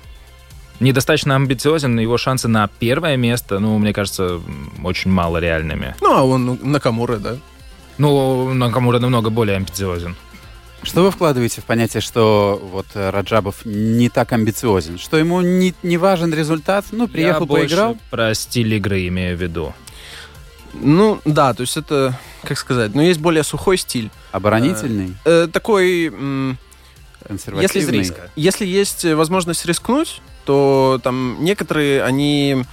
недостаточно 0.81 1.35
амбициозен, 1.35 1.99
его 1.99 2.19
шансы 2.19 2.47
на 2.47 2.69
первое 2.69 3.17
место, 3.17 3.59
ну, 3.59 3.79
мне 3.79 3.93
кажется, 3.93 4.41
очень 4.85 5.11
мало 5.11 5.39
реальными. 5.39 5.97
Ну, 6.01 6.17
а 6.17 6.23
он 6.23 6.47
ну, 6.47 6.59
Накамура, 6.63 7.17
да. 7.17 7.37
Ну, 7.99 8.55
Накамура 8.55 9.01
намного 9.01 9.31
более 9.31 9.57
амбициозен. 9.57 10.15
Что 10.83 11.03
вы 11.03 11.11
вкладываете 11.11 11.61
в 11.61 11.65
понятие, 11.65 12.01
что 12.01 12.61
вот 12.73 12.87
э, 12.95 13.11
Раджабов 13.11 13.65
не 13.65 14.09
так 14.09 14.33
амбициозен? 14.33 14.99
Что 14.99 15.17
ему 15.17 15.41
не, 15.41 15.75
не 15.83 15.97
важен 15.99 16.33
результат? 16.33 16.87
Ну, 16.93 17.09
приехал, 17.09 17.43
Я 17.43 17.47
больше 17.47 17.69
поиграл? 17.69 17.97
про 18.11 18.33
стиль 18.35 18.75
игры 18.75 19.07
имею 19.09 19.37
в 19.37 19.43
виду. 19.43 19.75
Ну, 20.75 21.21
да, 21.25 21.53
то 21.55 21.63
есть 21.63 21.77
это, 21.77 22.19
как 22.45 22.59
сказать, 22.59 22.95
ну, 22.95 23.03
есть 23.03 23.21
более 23.21 23.43
сухой 23.43 23.77
стиль. 23.77 24.11
Оборонительный? 24.33 25.17
Э, 25.25 25.49
такой... 25.53 26.07
м, 26.07 26.59
консервативный? 27.27 27.99
Если, 27.99 28.15
если 28.37 28.67
есть 28.67 29.05
э, 29.05 29.17
возможность 29.17 29.67
рискнуть, 29.67 30.23
то 30.45 31.01
там 31.03 31.37
некоторые, 31.41 32.03
они, 32.05 32.65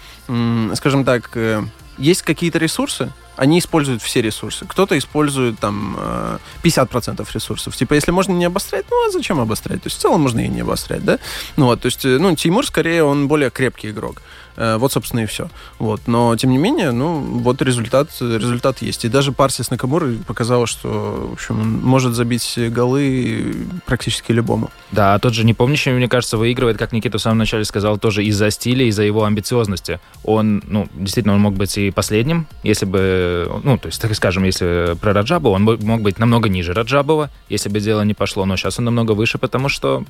скажем 0.76 1.04
так, 1.04 1.32
э, 1.34 1.64
есть 1.98 2.22
какие-то 2.22 2.60
ресурсы, 2.60 3.12
они 3.36 3.60
используют 3.60 4.02
все 4.02 4.22
ресурсы. 4.22 4.66
Кто-то 4.66 4.98
использует 4.98 5.60
там 5.60 5.96
э, 5.98 6.38
50% 6.64 7.28
ресурсов. 7.34 7.76
Типа, 7.76 7.94
если 7.94 8.12
можно 8.12 8.32
не 8.34 8.46
обострять, 8.46 8.86
ну 8.90 9.08
а 9.08 9.12
зачем 9.12 9.40
обострять? 9.40 9.84
То 9.84 9.88
есть 9.88 9.98
в 9.98 10.02
целом 10.02 10.22
можно 10.22 10.40
и 10.40 10.48
не 10.48 10.62
обострять, 10.62 11.04
да? 11.04 11.20
Ну 11.58 11.66
вот, 11.66 11.82
то 11.82 11.88
есть, 11.88 12.06
э, 12.06 12.18
ну, 12.18 12.36
Тимур 12.36 12.66
скорее, 12.66 13.04
он 13.04 13.28
более 13.28 13.50
крепкий 13.50 13.90
игрок. 13.90 14.22
Э, 14.58 14.78
Вот, 14.78 14.92
собственно, 14.92 15.22
и 15.22 15.26
все. 15.26 15.50
Вот. 15.80 16.02
Но, 16.08 16.36
тем 16.36 16.52
не 16.52 16.58
менее, 16.58 16.92
ну, 16.92 17.20
вот 17.20 17.62
результат, 17.62 18.10
результат 18.20 18.82
есть. 18.82 19.06
И 19.06 19.10
даже 19.10 19.32
партия 19.32 19.64
с 19.64 19.72
Накамурой 19.72 20.18
показала, 20.18 20.68
что, 20.68 21.28
в 21.30 21.34
общем, 21.34 21.60
он 21.60 21.82
может 21.82 22.14
забить 22.14 22.58
голы 22.70 23.56
практически 23.86 24.32
любому. 24.32 24.70
Да, 24.92 25.16
а 25.16 25.20
тот 25.20 25.34
же 25.34 25.44
непомнящий, 25.46 25.92
мне 25.92 26.08
кажется, 26.08 26.38
выигрывает, 26.38 26.78
как 26.78 26.92
Никита 26.92 27.18
в 27.18 27.22
самом 27.22 27.40
начале 27.40 27.66
сказал, 27.66 27.98
тоже 27.98 28.24
из-за 28.26 28.50
стиля, 28.52 28.86
из-за 28.86 29.04
его 29.04 29.26
амбициозности. 29.26 30.00
Он, 30.24 30.64
ну, 30.68 30.88
действительно, 30.94 31.36
он 31.36 31.42
мог 31.42 31.56
быть 31.56 31.78
и 31.78 31.92
последним, 31.92 32.48
если 32.64 32.86
бы, 32.86 33.62
ну, 33.64 33.78
то 33.78 33.88
есть, 33.88 34.02
так 34.02 34.14
скажем, 34.16 34.44
если 34.44 34.96
про 35.00 35.14
Раджабова, 35.14 35.56
он 35.56 35.64
мог 35.64 36.02
быть 36.02 36.20
намного 36.20 36.50
ниже 36.50 36.74
Раджабова, 36.74 37.30
если 37.50 37.70
бы 37.70 37.80
дело 37.80 38.02
не 38.02 38.14
пошло, 38.14 38.46
но 38.46 38.56
сейчас 38.56 38.80
он 38.80 38.86
намного 38.86 39.12
выше, 39.12 39.38
потому 39.38 39.70
что 39.70 40.06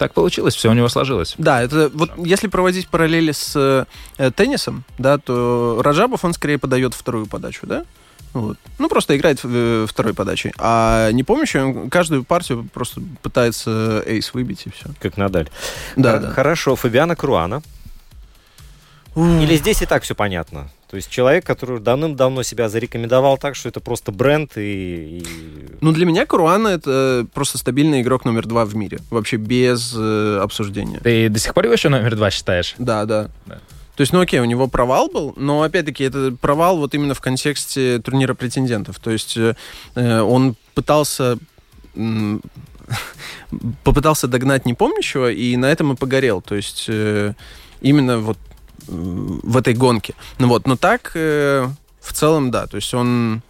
так 0.00 0.14
получилось, 0.14 0.54
все 0.54 0.70
у 0.70 0.72
него 0.72 0.88
сложилось. 0.88 1.34
Да, 1.36 1.60
это 1.60 1.90
вот 1.92 2.10
если 2.16 2.48
проводить 2.48 2.88
параллели 2.88 3.32
с 3.32 3.86
э, 4.16 4.30
теннисом, 4.30 4.84
да, 4.96 5.18
то 5.18 5.82
Раджабов, 5.84 6.24
он 6.24 6.32
скорее 6.32 6.56
подает 6.56 6.94
вторую 6.94 7.26
подачу, 7.26 7.66
да? 7.66 7.84
Вот. 8.32 8.56
Ну, 8.78 8.88
просто 8.88 9.14
играет 9.14 9.40
э, 9.44 9.86
второй 9.86 10.14
подачей. 10.14 10.54
А 10.56 11.10
не 11.12 11.22
помнящий, 11.22 11.60
он 11.60 11.90
каждую 11.90 12.24
партию 12.24 12.66
просто 12.72 13.02
пытается 13.20 14.02
эйс 14.06 14.32
выбить, 14.32 14.62
и 14.66 14.70
все. 14.70 14.86
Как 15.00 15.18
Надаль. 15.18 15.50
Да, 15.96 16.12
Х- 16.12 16.18
да. 16.18 16.30
Хорошо, 16.30 16.76
Фабиана 16.76 17.14
Круана. 17.14 17.60
Или 19.14 19.56
здесь 19.56 19.82
и 19.82 19.86
так 19.86 20.02
все 20.02 20.14
понятно? 20.14 20.70
То 20.90 20.96
есть 20.96 21.08
человек, 21.08 21.46
который 21.46 21.78
давным-давно 21.78 22.42
себя 22.42 22.68
зарекомендовал 22.68 23.38
так, 23.38 23.54
что 23.54 23.68
это 23.68 23.78
просто 23.80 24.10
бренд 24.10 24.56
и... 24.56 25.20
и- 25.20 25.26
Ну, 25.80 25.92
для 25.92 26.04
меня 26.04 26.26
Куруана 26.26 26.66
это 26.68 27.26
просто 27.32 27.58
стабильный 27.58 28.00
игрок 28.02 28.24
номер 28.24 28.46
два 28.46 28.64
в 28.64 28.74
мире. 28.74 28.98
Вообще 29.08 29.36
без 29.36 29.94
э, 29.96 30.40
обсуждения. 30.42 30.98
Ты 30.98 31.28
до 31.28 31.38
сих 31.38 31.54
пор 31.54 31.64
его 31.64 31.74
еще 31.74 31.90
номер 31.90 32.16
два 32.16 32.30
считаешь? 32.32 32.74
Да, 32.78 33.04
да. 33.04 33.30
Да. 33.46 33.60
То 33.94 34.00
есть, 34.02 34.12
ну 34.12 34.20
окей, 34.20 34.40
у 34.40 34.44
него 34.46 34.66
провал 34.66 35.08
был, 35.08 35.32
но 35.36 35.62
опять-таки 35.62 36.02
это 36.04 36.34
провал 36.40 36.78
вот 36.78 36.92
именно 36.94 37.14
в 37.14 37.20
контексте 37.20 38.00
турнира 38.00 38.34
претендентов. 38.34 38.98
То 38.98 39.10
есть 39.12 39.36
э, 39.36 39.54
э, 39.94 40.20
он 40.22 40.56
пытался 40.74 41.38
м, 41.94 42.42
попытался 43.84 44.26
догнать 44.26 44.66
непомнящего, 44.66 45.30
и 45.30 45.56
на 45.56 45.66
этом 45.66 45.92
и 45.92 45.96
погорел. 45.96 46.40
То 46.40 46.54
есть 46.56 46.86
э, 46.88 47.34
именно 47.80 48.18
вот 48.18 48.38
в 48.86 49.56
этой 49.56 49.74
гонке. 49.74 50.14
Ну 50.38 50.48
вот, 50.48 50.66
но 50.66 50.76
так 50.76 51.12
э, 51.14 51.68
в 52.00 52.12
целом, 52.12 52.50
да. 52.50 52.66
То 52.66 52.76
есть 52.76 52.92
он 52.94 53.42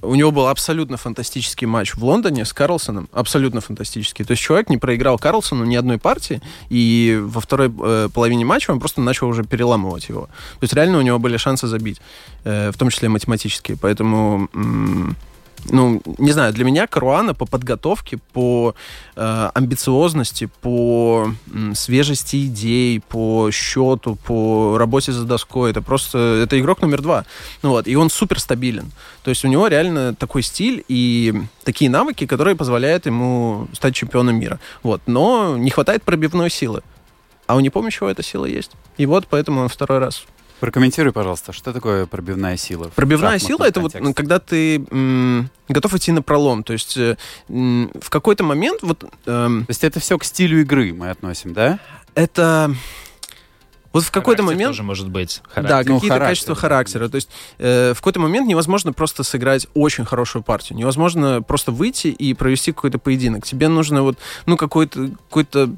у 0.00 0.14
него 0.14 0.30
был 0.30 0.46
абсолютно 0.46 0.96
фантастический 0.96 1.66
матч 1.66 1.94
в 1.94 2.04
Лондоне 2.04 2.44
с 2.44 2.52
Карлсоном. 2.52 3.08
Абсолютно 3.12 3.60
фантастический. 3.60 4.24
То 4.24 4.32
есть 4.32 4.42
человек 4.42 4.70
не 4.70 4.76
проиграл 4.78 5.18
Карлсону 5.18 5.64
ни 5.64 5.74
одной 5.74 5.98
партии, 5.98 6.40
и 6.68 7.18
во 7.20 7.40
второй 7.40 7.68
э, 7.68 8.08
половине 8.12 8.44
матча 8.44 8.70
он 8.70 8.78
просто 8.78 9.00
начал 9.00 9.28
уже 9.28 9.42
переламывать 9.42 10.08
его. 10.08 10.22
То 10.26 10.62
есть 10.62 10.74
реально 10.74 10.98
у 10.98 11.02
него 11.02 11.18
были 11.18 11.36
шансы 11.36 11.66
забить, 11.66 12.00
э, 12.44 12.70
в 12.70 12.78
том 12.78 12.90
числе 12.90 13.08
математические. 13.08 13.76
Поэтому 13.76 14.48
м, 14.54 15.16
ну, 15.70 16.02
не 16.18 16.32
знаю, 16.32 16.52
для 16.52 16.64
меня 16.64 16.86
Каруана 16.86 17.34
по 17.34 17.46
подготовке, 17.46 18.18
по 18.32 18.74
э, 19.16 19.50
амбициозности, 19.54 20.48
по 20.60 21.32
м, 21.52 21.74
свежести 21.74 22.46
идей, 22.46 23.00
по 23.00 23.50
счету, 23.50 24.16
по 24.16 24.76
работе 24.78 25.12
за 25.12 25.24
доской, 25.24 25.70
это 25.70 25.82
просто, 25.82 26.18
это 26.42 26.58
игрок 26.58 26.80
номер 26.82 27.02
два. 27.02 27.24
Ну 27.62 27.70
вот, 27.70 27.86
и 27.86 27.96
он 27.96 28.10
супер 28.10 28.40
стабилен. 28.40 28.92
То 29.22 29.30
есть 29.30 29.44
у 29.44 29.48
него 29.48 29.66
реально 29.68 30.14
такой 30.14 30.42
стиль 30.42 30.84
и 30.88 31.34
такие 31.64 31.90
навыки, 31.90 32.26
которые 32.26 32.56
позволяют 32.56 33.06
ему 33.06 33.68
стать 33.72 33.94
чемпионом 33.94 34.36
мира. 34.36 34.58
Вот, 34.82 35.02
но 35.06 35.56
не 35.56 35.70
хватает 35.70 36.02
пробивной 36.02 36.50
силы. 36.50 36.82
А 37.46 37.56
у 37.56 37.60
Непомнящего 37.60 38.08
эта 38.08 38.22
сила 38.22 38.44
есть. 38.44 38.72
И 38.98 39.06
вот 39.06 39.26
поэтому 39.28 39.62
он 39.62 39.68
второй 39.68 39.98
раз 39.98 40.24
Прокомментируй, 40.60 41.12
пожалуйста, 41.12 41.52
что 41.52 41.72
такое 41.72 42.06
пробивная 42.06 42.56
сила? 42.56 42.90
Пробивная 42.94 43.38
сила 43.38 43.64
это 43.64 43.80
вот 43.80 43.94
когда 44.14 44.38
ты 44.38 44.84
м, 44.90 45.50
готов 45.68 45.94
идти 45.94 46.12
на 46.12 46.22
пролом. 46.22 46.62
То 46.64 46.72
есть 46.72 46.96
э, 46.96 47.16
м, 47.48 47.90
в 48.00 48.10
какой-то 48.10 48.44
момент 48.44 48.80
вот 48.82 49.04
эм, 49.26 49.64
То 49.66 49.70
есть 49.70 49.84
это 49.84 50.00
все 50.00 50.18
к 50.18 50.24
стилю 50.24 50.60
игры 50.60 50.92
мы 50.92 51.10
относим, 51.10 51.52
да? 51.52 51.78
это 52.14 52.74
вот 53.92 54.04
в 54.04 54.10
какой-то 54.10 54.42
момент 54.42 54.70
тоже 54.70 54.82
может 54.82 55.08
быть. 55.08 55.42
да, 55.54 55.62
характер. 55.62 55.92
Ну, 55.92 55.96
какие-то 55.96 56.14
характер, 56.14 56.30
качества 56.30 56.54
да. 56.54 56.60
характера. 56.60 57.08
То 57.08 57.14
есть 57.16 57.28
э, 57.58 57.92
в 57.94 57.96
какой-то 57.98 58.20
момент 58.20 58.46
невозможно 58.46 58.92
просто 58.92 59.22
сыграть 59.22 59.66
очень 59.74 60.04
хорошую 60.04 60.42
партию. 60.42 60.78
Невозможно 60.78 61.42
просто 61.42 61.72
выйти 61.72 62.08
и 62.08 62.34
провести 62.34 62.72
какой-то 62.72 62.98
поединок. 62.98 63.44
Тебе 63.44 63.68
нужно 63.68 64.02
вот, 64.02 64.18
ну, 64.46 64.56
какой-то, 64.56 65.10
какой-то 65.28 65.70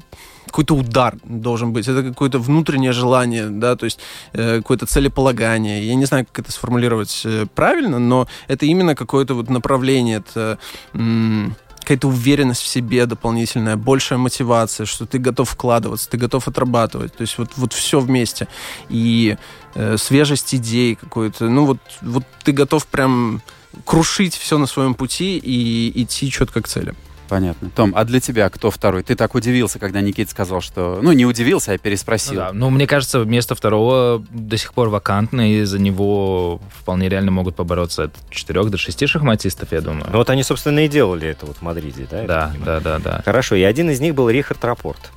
какой-то 0.45 0.75
удар 0.75 1.15
должен 1.23 1.71
быть, 1.71 1.87
это 1.87 2.03
какое-то 2.03 2.37
внутреннее 2.39 2.91
желание, 2.91 3.47
да, 3.47 3.77
то 3.77 3.85
есть 3.85 3.99
э, 4.33 4.57
какое-то 4.57 4.85
целеполагание. 4.85 5.87
Я 5.87 5.95
не 5.95 6.03
знаю, 6.05 6.25
как 6.25 6.43
это 6.43 6.51
сформулировать 6.51 7.21
э, 7.23 7.45
правильно, 7.55 7.99
но 7.99 8.27
это 8.49 8.65
именно 8.65 8.93
какое-то 8.95 9.33
вот 9.33 9.49
направление, 9.49 10.17
это 10.17 10.59
м, 10.93 11.55
какая-то 11.81 12.07
уверенность 12.07 12.61
в 12.61 12.67
себе 12.67 13.05
дополнительная, 13.05 13.75
большая 13.75 14.19
мотивация, 14.19 14.85
что 14.85 15.05
ты 15.05 15.17
готов 15.17 15.49
вкладываться, 15.49 16.09
ты 16.09 16.17
готов 16.17 16.47
отрабатывать. 16.47 17.13
То 17.15 17.21
есть 17.21 17.37
вот, 17.37 17.49
вот 17.55 17.73
все 17.73 17.99
вместе. 17.99 18.47
И 18.89 19.37
э, 19.75 19.97
свежесть 19.97 20.55
идей 20.55 20.95
какой-то. 20.95 21.49
Ну 21.49 21.65
вот, 21.65 21.79
вот 22.01 22.23
ты 22.43 22.51
готов 22.51 22.85
прям 22.87 23.41
крушить 23.85 24.35
все 24.35 24.57
на 24.57 24.67
своем 24.67 24.93
пути 24.93 25.37
и 25.37 26.03
идти 26.03 26.29
четко 26.29 26.61
к 26.61 26.67
цели. 26.67 26.93
Понятно. 27.31 27.69
Том, 27.69 27.93
а 27.95 28.03
для 28.03 28.19
тебя 28.19 28.49
кто 28.49 28.69
второй? 28.71 29.03
Ты 29.03 29.15
так 29.15 29.35
удивился, 29.35 29.79
когда 29.79 30.01
Никит 30.01 30.29
сказал, 30.29 30.59
что... 30.59 30.99
Ну, 31.01 31.13
не 31.13 31.25
удивился, 31.25 31.71
а 31.71 31.75
Ну, 31.75 31.79
переспросил. 31.79 32.35
да. 32.35 32.51
ну, 32.51 32.69
мне 32.69 32.85
кажется, 32.85 33.19
место 33.19 33.55
второго 33.55 34.21
до 34.31 34.57
сих 34.57 34.73
пор 34.73 34.89
вакантно, 34.89 35.49
и 35.49 35.63
за 35.63 35.79
него 35.79 36.59
вполне 36.77 37.07
реально 37.07 37.31
могут 37.31 37.55
побороться 37.55 38.03
от 38.03 38.15
четырех 38.29 38.69
до 38.69 38.77
шести 38.77 39.07
шахматистов, 39.07 39.71
я 39.71 39.79
думаю. 39.79 40.07
Ну 40.11 40.17
вот 40.17 40.29
они, 40.29 40.43
собственно, 40.43 40.79
и 40.83 40.89
делали 40.89 41.29
это 41.29 41.45
вот 41.45 41.55
в 41.55 41.61
Мадриде, 41.61 42.05
да? 42.11 42.23
да, 42.23 42.53
да, 42.65 42.79
да, 42.81 42.99
да. 42.99 43.21
Хорошо, 43.23 43.55
и 43.55 43.63
один 43.63 43.89
из 43.89 44.01
них 44.01 44.13
был 44.13 44.29
Рихард 44.29 44.65
Рапорт, 44.65 45.11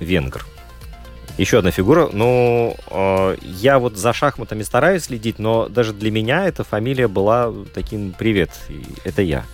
венгр. 0.00 0.44
Еще 1.38 1.58
одна 1.58 1.70
фигура. 1.70 2.08
Ну, 2.12 2.76
э, 2.90 3.36
я 3.42 3.78
вот 3.78 3.96
за 3.96 4.12
шахматами 4.12 4.64
стараюсь 4.64 5.04
следить, 5.04 5.38
но 5.38 5.68
даже 5.68 5.92
для 5.92 6.10
меня 6.10 6.46
эта 6.48 6.64
фамилия 6.64 7.06
была 7.06 7.52
таким 7.72 8.14
«Привет, 8.18 8.50
это 9.04 9.22
я». 9.22 9.44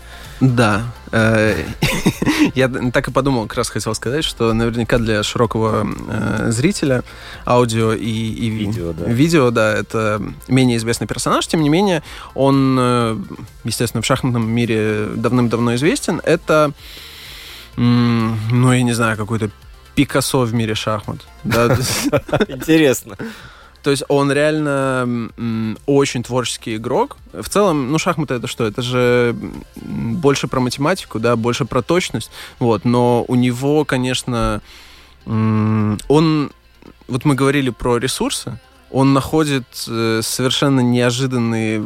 Да. 0.43 0.83
э, 1.13 1.65
Я 2.57 2.69
так 2.69 3.07
и 3.07 3.13
подумал, 3.13 3.47
как 3.47 3.59
раз 3.59 3.71
хотел 3.71 3.95
сказать, 3.95 4.25
что 4.25 4.53
наверняка 4.53 4.99
для 4.99 5.23
широкого 5.23 5.87
э, 6.09 6.51
зрителя 6.51 7.05
аудио 7.47 7.93
и, 7.93 8.11
и 8.11 8.51
Видео, 8.51 8.93
да. 8.93 9.05
видео, 9.05 9.51
да, 9.53 9.73
это 9.73 10.21
менее 10.49 10.79
известный 10.79 11.07
персонаж. 11.07 11.47
Тем 11.47 11.63
не 11.63 11.69
менее, 11.69 12.03
он, 12.35 12.77
э, 12.77 13.17
естественно, 13.63 14.03
в 14.03 14.07
шахматном 14.07 14.51
мире 14.51 15.11
давным-давно 15.15 15.77
известен. 15.77 16.21
Это, 16.25 16.73
ну, 17.77 18.73
я 18.73 18.83
не 18.83 18.95
знаю, 18.95 19.17
какой-то 19.17 19.49
Пикассо 19.95 20.41
в 20.41 20.53
мире 20.55 20.75
шахмат. 20.75 21.19
Интересно. 21.45 23.17
То 23.83 23.90
есть 23.90 24.05
он 24.09 24.31
реально 24.31 25.31
очень 25.87 26.23
творческий 26.23 26.77
игрок. 26.77 27.16
В 27.33 27.49
целом, 27.49 27.90
ну, 27.90 27.99
шахматы 27.99 28.35
это 28.35 28.47
что? 28.47 28.64
Это 28.64 28.81
же 28.83 29.35
больше 29.77 30.49
про 30.49 30.61
математику, 30.61 31.18
да, 31.18 31.37
больше 31.37 31.64
про 31.64 31.83
точность. 31.83 32.31
Вот, 32.59 32.85
но 32.85 33.25
у 33.29 33.35
него, 33.35 33.85
конечно, 33.85 34.61
он... 35.27 36.51
Вот 37.09 37.25
мы 37.25 37.35
говорили 37.35 37.71
про 37.71 37.99
ресурсы. 37.99 38.59
Он 38.90 39.12
находит 39.12 39.64
э, 39.88 40.21
совершенно 40.23 40.81
неожиданные 40.81 41.83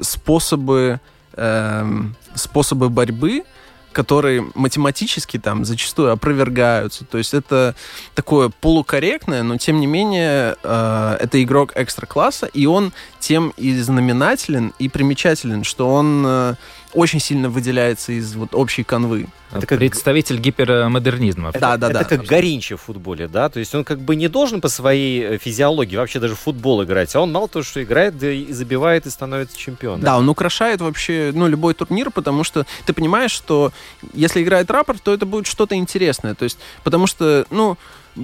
способы, 0.00 1.00
эм, 1.34 2.16
способы 2.34 2.88
борьбы, 2.88 3.44
которые 3.92 4.46
математически 4.54 5.38
там 5.38 5.64
зачастую 5.64 6.12
опровергаются. 6.12 7.04
То 7.04 7.18
есть 7.18 7.34
это 7.34 7.74
такое 8.14 8.50
полукорректное, 8.60 9.42
но 9.42 9.56
тем 9.56 9.80
не 9.80 9.86
менее 9.86 10.56
э, 10.62 11.16
это 11.20 11.42
игрок 11.42 11.72
экстра-класса, 11.74 12.46
и 12.46 12.66
он 12.66 12.92
тем 13.20 13.52
и 13.56 13.76
знаменателен, 13.78 14.72
и 14.78 14.88
примечателен, 14.88 15.64
что 15.64 15.92
он 15.92 16.24
э, 16.26 16.54
очень 16.94 17.20
сильно 17.20 17.48
выделяется 17.48 18.12
из 18.12 18.34
вот 18.34 18.54
общей 18.54 18.82
канвы. 18.82 19.26
Это 19.50 19.66
как- 19.66 19.78
Представитель 19.78 20.38
гипермодернизма. 20.38 21.52
Да, 21.52 21.76
да, 21.76 21.88
да. 21.88 22.00
Это 22.02 22.16
как 22.18 22.26
Горинча 22.26 22.76
в 22.76 22.82
футболе, 22.82 23.28
да? 23.28 23.48
То 23.48 23.60
есть 23.60 23.74
он 23.74 23.84
как 23.84 23.98
бы 23.98 24.16
не 24.16 24.28
должен 24.28 24.60
по 24.60 24.68
своей 24.68 25.22
э, 25.22 25.38
физиологии 25.38 25.96
вообще 25.96 26.20
даже 26.20 26.34
в 26.34 26.38
футбол 26.40 26.84
играть, 26.84 27.14
а 27.14 27.20
он 27.20 27.32
мало 27.32 27.48
того, 27.48 27.62
что 27.62 27.82
играет, 27.82 28.18
да 28.18 28.30
и 28.30 28.52
забивает 28.52 29.06
и 29.06 29.10
становится 29.10 29.56
чемпионом. 29.56 30.00
Да, 30.00 30.18
он 30.18 30.28
украшает 30.28 30.80
вообще 30.80 31.32
ну, 31.34 31.48
любой 31.48 31.74
турнир, 31.74 32.10
потому 32.10 32.44
что 32.44 32.66
ты 32.84 32.92
понимаешь, 32.92 33.30
что 33.32 33.72
если 34.12 34.42
играет 34.42 34.70
рапорт, 34.70 35.02
то 35.02 35.12
это 35.14 35.26
будет 35.26 35.46
что-то 35.46 35.74
интересное. 35.74 36.34
То 36.34 36.44
есть, 36.44 36.58
потому 36.84 37.06
что, 37.06 37.46
ну, 37.50 37.76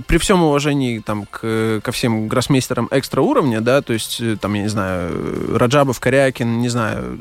при 0.06 0.18
всем 0.18 0.42
уважении 0.42 0.98
там, 0.98 1.26
к, 1.26 1.80
ко 1.82 1.92
всем 1.92 2.28
гроссмейстерам 2.28 2.88
экстра 2.90 3.22
уровня, 3.22 3.60
да, 3.60 3.80
то 3.80 3.92
есть, 3.92 4.20
э, 4.20 4.36
там, 4.40 4.54
я 4.54 4.62
не 4.62 4.68
знаю, 4.68 5.10
э, 5.12 5.56
Раджабов, 5.56 6.00
Корякин, 6.00 6.60
не 6.60 6.68
знаю, 6.68 7.18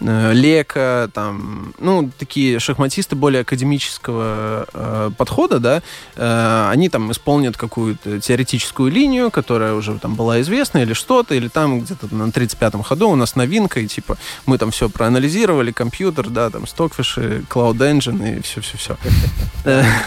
Лека, 0.00 1.10
там, 1.12 1.74
ну, 1.78 2.10
такие 2.18 2.58
шахматисты 2.58 3.16
более 3.16 3.42
академического 3.42 4.66
э, 4.72 5.10
подхода, 5.16 5.58
да, 5.58 5.82
э, 6.16 6.68
они 6.70 6.88
там 6.88 7.12
исполнят 7.12 7.56
какую-то 7.56 8.20
теоретическую 8.20 8.90
линию, 8.90 9.30
которая 9.30 9.74
уже 9.74 9.98
там 9.98 10.14
была 10.14 10.40
известна 10.40 10.78
или 10.78 10.92
что-то, 10.92 11.34
или 11.34 11.48
там 11.48 11.80
где-то 11.80 12.14
на 12.14 12.24
35-м 12.24 12.82
ходу 12.82 13.10
у 13.10 13.16
нас 13.16 13.36
новинка, 13.36 13.80
и 13.80 13.86
типа 13.86 14.16
мы 14.46 14.58
там 14.58 14.70
все 14.70 14.88
проанализировали, 14.88 15.72
компьютер, 15.72 16.28
да, 16.30 16.50
там 16.50 16.64
Stockfish, 16.64 17.46
Cloud 17.48 17.78
Engine 17.78 18.38
и 18.38 18.42
все-все-все. 18.42 18.96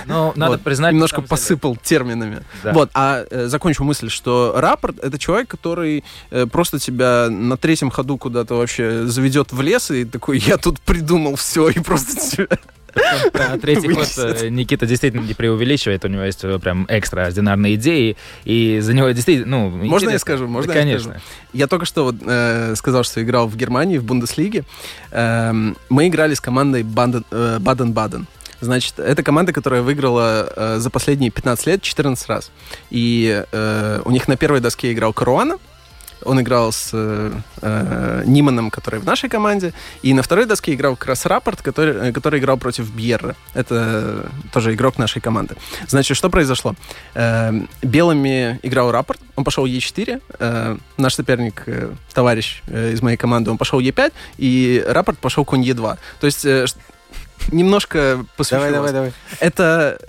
Ну, 0.06 0.34
надо 0.36 0.58
признать... 0.58 0.94
Немножко 0.94 1.22
посыпал 1.22 1.78
терминами. 1.82 2.44
Вот, 2.64 2.90
а 2.94 3.26
э, 3.30 3.48
закончу 3.48 3.84
мысль, 3.84 4.10
что 4.10 4.54
рапорт 4.56 5.00
это 5.00 5.20
человек, 5.20 5.48
который 5.48 6.04
э, 6.32 6.46
просто 6.46 6.80
тебя 6.80 7.28
на 7.30 7.58
третьем 7.58 7.90
ходу 7.90 8.18
куда-то 8.18 8.56
вообще 8.56 9.06
заведет 9.06 9.52
в 9.52 9.62
лес 9.62 9.83
и 9.92 10.06
такой, 10.06 10.40
я 10.40 10.58
тут 10.58 10.80
придумал 10.82 11.36
все, 11.36 11.70
и 11.70 11.80
просто 11.80 12.16
тебя... 12.32 12.48
Про 13.32 13.58
третий 13.58 13.92
ход 13.92 14.08
э, 14.18 14.50
Никита 14.50 14.86
действительно 14.86 15.26
не 15.26 15.34
преувеличивает, 15.34 16.06
у 16.06 16.08
него 16.08 16.24
есть 16.24 16.44
э, 16.44 16.60
прям 16.60 16.86
экстраординарные 16.88 17.76
идеи, 17.76 18.18
и 18.44 18.80
за 18.82 18.94
него 18.94 19.10
действительно, 19.10 19.48
ну... 19.48 19.70
Можно 19.70 20.12
я 20.12 20.20
скажу? 20.20 20.48
Можно 20.48 20.74
Да, 20.74 20.80
я 20.80 20.86
конечно. 20.86 21.12
скажу? 21.12 21.26
Я 21.54 21.68
только 21.68 21.86
что 21.86 22.04
вот, 22.06 22.16
э, 22.22 22.76
сказал, 22.76 23.04
что 23.04 23.24
играл 23.24 23.48
в 23.48 23.56
Германии, 23.56 23.98
в 23.98 24.04
Бундеслиге. 24.04 24.64
Эм, 25.12 25.76
мы 25.90 26.08
играли 26.08 26.36
с 26.36 26.42
командой 26.42 26.84
э, 26.84 27.58
Баден-Баден. 27.60 28.28
Значит, 28.62 29.00
это 29.00 29.24
команда, 29.24 29.52
которая 29.52 29.82
выиграла 29.82 30.52
э, 30.56 30.78
за 30.80 30.90
последние 30.90 31.32
15 31.32 31.68
лет 31.68 31.82
14 31.82 32.30
раз. 32.30 32.52
И 32.90 33.44
э, 33.52 34.02
у 34.06 34.12
них 34.12 34.28
на 34.28 34.38
первой 34.38 34.62
доске 34.62 34.94
играл 34.94 35.14
Каруана, 35.14 35.58
он 36.26 36.42
играл 36.42 36.72
с 36.72 36.90
э, 36.94 37.32
э, 37.62 38.24
Ниманом, 38.26 38.70
который 38.70 39.00
в 39.00 39.06
нашей 39.06 39.30
команде. 39.30 39.74
И 40.02 40.14
на 40.14 40.22
второй 40.22 40.46
доске 40.46 40.74
играл 40.74 40.96
как 40.96 41.08
раз 41.08 41.26
Рапорт, 41.26 41.62
который, 41.62 42.10
э, 42.10 42.12
который 42.12 42.40
играл 42.40 42.58
против 42.58 42.90
Бьерра. 42.92 43.36
Это 43.54 44.30
тоже 44.52 44.74
игрок 44.74 44.98
нашей 44.98 45.22
команды. 45.22 45.56
Значит, 45.88 46.18
что 46.18 46.30
произошло? 46.30 46.76
Э, 47.16 47.52
белыми 47.82 48.60
играл 48.64 48.92
Рапорт, 48.92 49.20
он 49.36 49.44
пошел 49.44 49.66
Е4. 49.66 50.22
э, 50.40 50.78
наш 50.98 51.16
соперник, 51.16 51.64
э, 51.66 51.92
товарищ 52.14 52.62
э, 52.68 52.92
из 52.94 53.02
моей 53.02 53.18
команды, 53.18 53.52
он 53.52 53.58
пошел 53.58 53.80
Е5, 53.80 54.12
и 54.38 54.84
Рапорт 54.88 55.18
пошел 55.20 55.46
конь 55.46 55.64
Е2. 55.64 55.98
То 56.20 56.26
есть 56.26 56.46
э, 56.46 56.66
немножко 57.52 58.26
посвящу 58.38 58.66
Давай, 58.66 58.72
давай, 58.72 58.92
давай. 58.92 59.14
Это, 59.40 60.00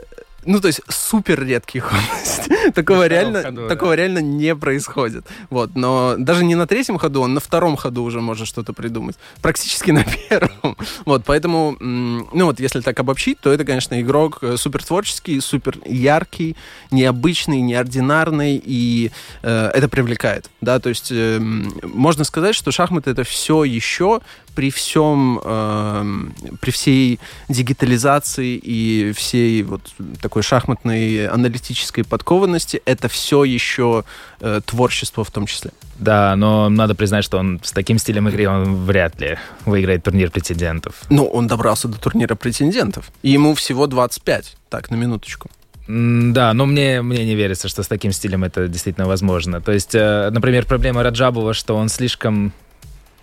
ну, 0.47 0.61
то 0.61 0.69
есть 0.69 0.81
супер 0.89 1.45
редкий 1.45 1.81
ход. 1.81 2.01
Такого 2.75 3.07
реально, 3.07 3.43
ходу, 3.43 3.69
такого 3.69 3.95
реально 3.95 4.19
не 4.19 4.55
происходит. 4.55 5.27
Вот, 5.51 5.75
но 5.75 6.15
даже 6.19 6.45
не 6.45 6.55
на 6.55 6.67
третьем 6.67 6.99
ходу, 6.99 7.23
он 7.23 7.35
на 7.35 7.41
втором 7.41 7.77
ходу 7.77 8.03
уже 8.03 8.21
может 8.21 8.47
что-то 8.47 8.73
придумать. 8.73 9.17
Практически 9.43 9.91
на 9.93 10.05
первом. 10.05 10.77
Вот, 11.05 11.25
поэтому, 11.25 11.77
ну 11.81 12.47
вот, 12.47 12.61
если 12.61 12.81
так 12.81 12.99
обобщить, 13.01 13.41
то 13.41 13.53
это, 13.53 13.65
конечно, 13.65 14.01
игрок 14.01 14.39
э, 14.43 14.57
супер 14.57 14.85
творческий, 14.85 15.41
супер 15.41 15.79
яркий, 15.87 16.57
необычный, 16.91 17.61
неординарный, 17.61 18.61
и 18.65 19.11
э, 19.43 19.71
это 19.75 19.89
привлекает, 19.89 20.51
да, 20.61 20.79
то 20.79 20.89
есть 20.89 21.11
э, 21.11 21.39
можно 21.39 22.25
сказать, 22.25 22.55
что 22.55 22.73
шахматы 22.73 23.11
это 23.11 23.25
все 23.25 23.65
еще 23.65 24.21
при 24.55 24.71
всем, 24.71 25.41
эм, 25.45 26.35
при 26.61 26.71
всей 26.71 27.21
дигитализации 27.49 28.61
и 28.63 29.13
всей 29.17 29.63
вот 29.63 29.83
такой 30.21 30.43
шахматной 30.43 31.27
аналитической 31.27 32.05
подкованности, 32.05 32.83
это 32.85 33.09
все 33.09 33.45
еще 33.45 34.05
э, 34.41 34.61
творчество 34.65 35.25
в 35.25 35.31
том 35.31 35.47
числе. 35.47 35.71
Да, 35.99 36.35
но 36.37 36.69
надо 36.69 36.95
признать, 36.95 37.25
что 37.25 37.39
он 37.39 37.61
с 37.63 37.73
таким 37.73 37.99
стилем 37.99 38.29
игры 38.29 38.49
он 38.49 38.85
вряд 38.85 39.21
ли 39.21 39.39
выиграет 39.65 40.03
турнир 40.03 40.31
претендентов. 40.31 41.03
Ну, 41.09 41.27
он 41.27 41.47
добрался 41.47 41.89
до 41.89 41.99
турнира 41.99 42.35
претендентов, 42.35 43.11
и 43.23 43.31
ему 43.31 43.55
всего 43.55 43.87
25, 43.87 44.57
так, 44.69 44.91
на 44.91 44.97
минуточку. 44.97 45.51
Да, 45.87 46.55
но 46.55 46.65
мне, 46.65 47.03
мне 47.03 47.27
не 47.27 47.35
верится, 47.35 47.69
что 47.69 47.83
с 47.83 47.89
таким 47.89 48.11
стилем 48.11 48.43
это 48.43 48.69
действительно 48.69 49.07
возможно. 49.07 49.61
То 49.61 49.73
есть, 49.73 49.95
э, 49.95 50.31
например, 50.31 50.65
проблема 50.65 51.03
Раджабова, 51.03 51.53
что 51.53 51.77
он 51.77 51.91
слишком, 51.91 52.53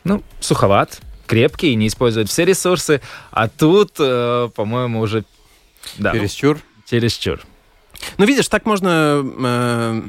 ну, 0.04 0.22
суховат, 0.40 1.02
крепкий, 1.32 1.76
не 1.76 1.88
использует 1.88 2.28
все 2.28 2.44
ресурсы, 2.44 3.00
а 3.32 3.48
тут, 3.48 3.94
э, 4.00 4.50
по-моему, 4.54 5.00
уже... 5.00 5.24
Да, 5.98 6.12
Чересчур. 6.12 6.60
чересчур. 6.86 7.40
Ну, 8.18 8.26
видишь, 8.26 8.50
так 8.50 8.66
можно... 8.66 9.24
э, 9.24 10.02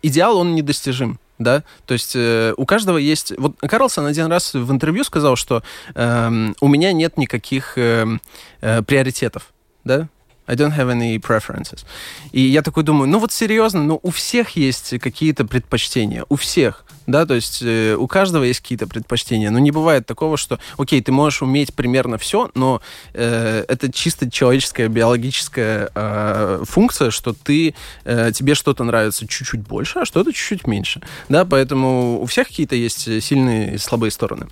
идеал, 0.00 0.38
он 0.38 0.54
недостижим. 0.54 1.18
Да, 1.38 1.62
то 1.84 1.92
есть 1.92 2.12
э, 2.14 2.54
у 2.56 2.64
каждого 2.64 2.96
есть. 2.96 3.34
Вот 3.36 3.56
Карлсон 3.58 4.06
один 4.06 4.26
раз 4.26 4.54
в 4.54 4.70
интервью 4.70 5.02
сказал, 5.04 5.34
что 5.36 5.62
эм, 5.94 6.54
у 6.60 6.68
меня 6.68 6.92
нет 6.92 7.18
никаких 7.18 7.76
эм, 7.76 8.22
э, 8.60 8.82
приоритетов, 8.82 9.52
да. 9.82 10.08
I 10.46 10.56
don't 10.56 10.76
have 10.76 10.90
any 10.90 11.18
preferences. 11.18 11.84
И 12.32 12.40
я 12.40 12.62
такой 12.62 12.82
думаю, 12.82 13.08
ну 13.08 13.18
вот 13.18 13.32
серьезно, 13.32 13.82
ну 13.82 14.00
у 14.02 14.10
всех 14.10 14.50
есть 14.50 14.98
какие-то 15.00 15.44
предпочтения, 15.46 16.24
у 16.28 16.36
всех, 16.36 16.84
да, 17.06 17.26
то 17.26 17.34
есть 17.34 17.62
э, 17.62 17.96
у 17.98 18.06
каждого 18.06 18.44
есть 18.44 18.60
какие-то 18.60 18.86
предпочтения. 18.86 19.50
Но 19.50 19.58
не 19.58 19.70
бывает 19.70 20.06
такого, 20.06 20.36
что, 20.36 20.58
окей, 20.78 21.02
ты 21.02 21.12
можешь 21.12 21.42
уметь 21.42 21.74
примерно 21.74 22.18
все, 22.18 22.50
но 22.54 22.80
э, 23.12 23.64
это 23.68 23.92
чисто 23.92 24.30
человеческая 24.30 24.88
биологическая 24.88 25.90
э, 25.94 26.64
функция, 26.66 27.10
что 27.10 27.32
ты 27.32 27.74
э, 28.04 28.32
тебе 28.34 28.54
что-то 28.54 28.84
нравится 28.84 29.26
чуть-чуть 29.26 29.60
больше, 29.60 30.00
а 30.00 30.04
что-то 30.04 30.32
чуть-чуть 30.32 30.66
меньше, 30.66 31.00
да, 31.28 31.44
поэтому 31.44 32.20
у 32.20 32.26
всех 32.26 32.48
какие-то 32.48 32.76
есть 32.76 33.22
сильные 33.22 33.74
и 33.74 33.78
слабые 33.78 34.10
стороны. 34.10 34.46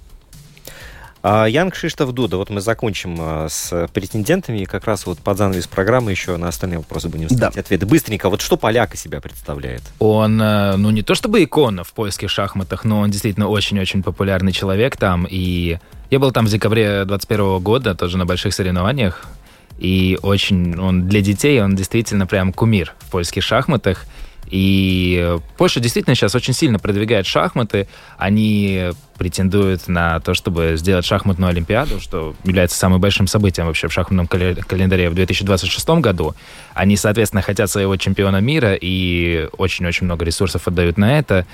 А, 1.24 1.46
Ян 1.46 1.70
Кшиштов 1.70 2.12
Дуда, 2.12 2.36
вот 2.36 2.50
мы 2.50 2.60
закончим 2.60 3.16
а, 3.20 3.46
с 3.48 3.88
претендентами, 3.94 4.58
и 4.58 4.64
как 4.64 4.86
раз 4.86 5.06
вот 5.06 5.18
под 5.18 5.38
занавес 5.38 5.68
программы 5.68 6.10
еще 6.10 6.36
на 6.36 6.48
остальные 6.48 6.78
вопросы 6.78 7.08
будем 7.08 7.28
ставить 7.28 7.54
Да. 7.54 7.60
ответы. 7.60 7.86
Быстренько, 7.86 8.28
вот 8.28 8.40
что 8.40 8.56
поляк 8.56 8.94
из 8.94 9.00
себя 9.02 9.20
представляет? 9.20 9.82
Он, 10.00 10.40
э, 10.42 10.76
ну, 10.76 10.90
не 10.90 11.02
то 11.02 11.14
чтобы 11.14 11.44
икона 11.44 11.84
в 11.84 11.92
польских 11.92 12.28
шахматах, 12.28 12.84
но 12.84 13.00
он 13.00 13.10
действительно 13.10 13.46
очень-очень 13.48 14.02
популярный 14.02 14.50
человек 14.52 14.96
там. 14.96 15.26
И 15.30 15.78
я 16.10 16.18
был 16.18 16.32
там 16.32 16.46
в 16.46 16.50
декабре 16.50 17.04
21 17.04 17.60
года, 17.60 17.94
тоже 17.94 18.18
на 18.18 18.26
больших 18.26 18.52
соревнованиях. 18.52 19.24
И 19.78 20.18
очень, 20.22 20.78
он 20.78 21.08
для 21.08 21.20
детей, 21.20 21.62
он 21.62 21.76
действительно 21.76 22.26
прям 22.26 22.52
кумир 22.52 22.94
в 22.98 23.10
польских 23.12 23.44
шахматах. 23.44 24.06
И 24.46 25.38
Польша 25.56 25.80
действительно 25.80 26.14
сейчас 26.14 26.34
очень 26.34 26.52
сильно 26.52 26.78
продвигает 26.78 27.26
шахматы. 27.26 27.88
Они 28.18 28.90
претендуют 29.16 29.88
на 29.88 30.20
то, 30.20 30.34
чтобы 30.34 30.74
сделать 30.76 31.04
шахматную 31.04 31.50
олимпиаду, 31.50 32.00
что 32.00 32.34
является 32.44 32.76
самым 32.76 33.00
большим 33.00 33.26
событием 33.26 33.66
вообще 33.66 33.88
в 33.88 33.92
шахматном 33.92 34.26
календаре 34.26 35.08
в 35.08 35.14
2026 35.14 35.88
году. 36.00 36.34
Они, 36.74 36.96
соответственно, 36.96 37.40
хотят 37.40 37.70
своего 37.70 37.96
чемпиона 37.96 38.38
мира 38.38 38.74
и 38.74 39.48
очень-очень 39.56 40.04
много 40.06 40.24
ресурсов 40.24 40.68
отдают 40.68 40.98
на 40.98 41.18
это. 41.18 41.46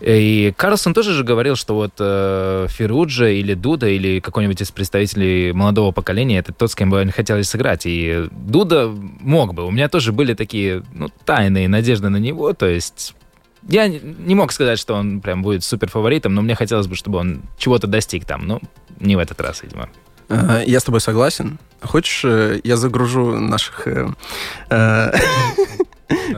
И 0.00 0.54
Карлсон 0.56 0.94
тоже 0.94 1.12
же 1.12 1.24
говорил, 1.24 1.56
что 1.56 1.74
вот 1.74 1.92
э, 1.98 2.66
Феруджа 2.70 3.28
или 3.28 3.54
Дуда 3.54 3.88
или 3.88 4.20
какой-нибудь 4.20 4.62
из 4.62 4.70
представителей 4.70 5.52
молодого 5.52 5.92
поколения 5.92 6.38
это 6.38 6.52
тот, 6.52 6.70
с 6.70 6.74
кем 6.74 6.90
бы 6.90 7.00
они 7.00 7.10
хотели 7.10 7.42
сыграть. 7.42 7.82
И 7.84 8.28
Дуда 8.30 8.88
мог 8.88 9.52
бы. 9.54 9.66
У 9.66 9.70
меня 9.70 9.88
тоже 9.88 10.12
были 10.12 10.34
такие 10.34 10.82
ну, 10.94 11.08
тайные 11.24 11.68
надежды 11.68 12.08
на 12.08 12.16
него. 12.16 12.52
То 12.54 12.66
есть 12.66 13.14
я 13.68 13.88
не- 13.88 14.34
мог 14.34 14.52
сказать, 14.52 14.78
что 14.78 14.94
он 14.94 15.20
прям 15.20 15.42
будет 15.42 15.64
супер 15.64 15.90
фаворитом, 15.90 16.34
но 16.34 16.40
мне 16.42 16.54
хотелось 16.54 16.86
бы, 16.86 16.94
чтобы 16.94 17.18
он 17.18 17.42
чего-то 17.58 17.86
достиг 17.86 18.24
там. 18.24 18.46
Ну, 18.46 18.60
не 19.00 19.16
в 19.16 19.18
этот 19.18 19.40
раз, 19.40 19.62
видимо. 19.62 19.90
Я 20.64 20.78
с 20.80 20.84
тобой 20.84 21.00
согласен. 21.00 21.58
Хочешь, 21.82 22.24
э, 22.24 22.60
я 22.62 22.76
загружу 22.76 23.40
наших 23.40 23.88
э, 23.88 24.08
э, 24.70 25.12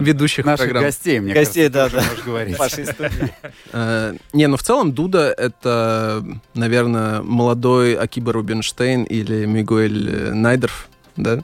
ведущих 0.01 0.45
Наших 0.45 0.66
программ? 0.66 0.85
гостей, 0.85 1.20
мне 1.20 1.35
Гостей, 1.35 1.68
кажется, 1.70 1.97
да, 1.97 2.01
да. 2.03 2.09
можешь 2.09 2.25
говорить. 2.25 2.59
Вашей 2.59 2.87
студии. 2.87 3.33
Э, 3.73 4.14
Не, 4.33 4.47
ну 4.49 4.57
в 4.57 4.62
целом 4.62 4.93
Дуда— 4.93 5.33
это, 5.39 6.25
наверное, 6.55 7.23
молодой 7.23 7.95
Акиба 7.95 8.33
Рубинштейн 8.33 9.05
или 9.05 9.45
Мигуэль 9.47 10.11
э, 10.11 10.33
Найдерф, 10.35 10.89
да, 11.16 11.41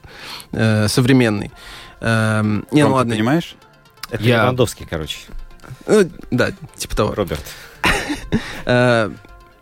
Э, 0.53 0.89
современный. 0.89 1.51
Эм, 2.01 2.67
Не, 2.71 2.85
ну 2.85 2.95
ладно. 2.95 3.15
понимаешь? 3.15 3.57
Это 4.11 4.23
Я- 4.23 4.43
Левандовский, 4.43 4.87
короче, 4.89 5.19
Ну, 5.87 6.09
Да, 6.31 6.51
типа 6.77 6.97
того. 6.97 7.15
Роберт. 7.15 7.45
Э, 8.67 9.11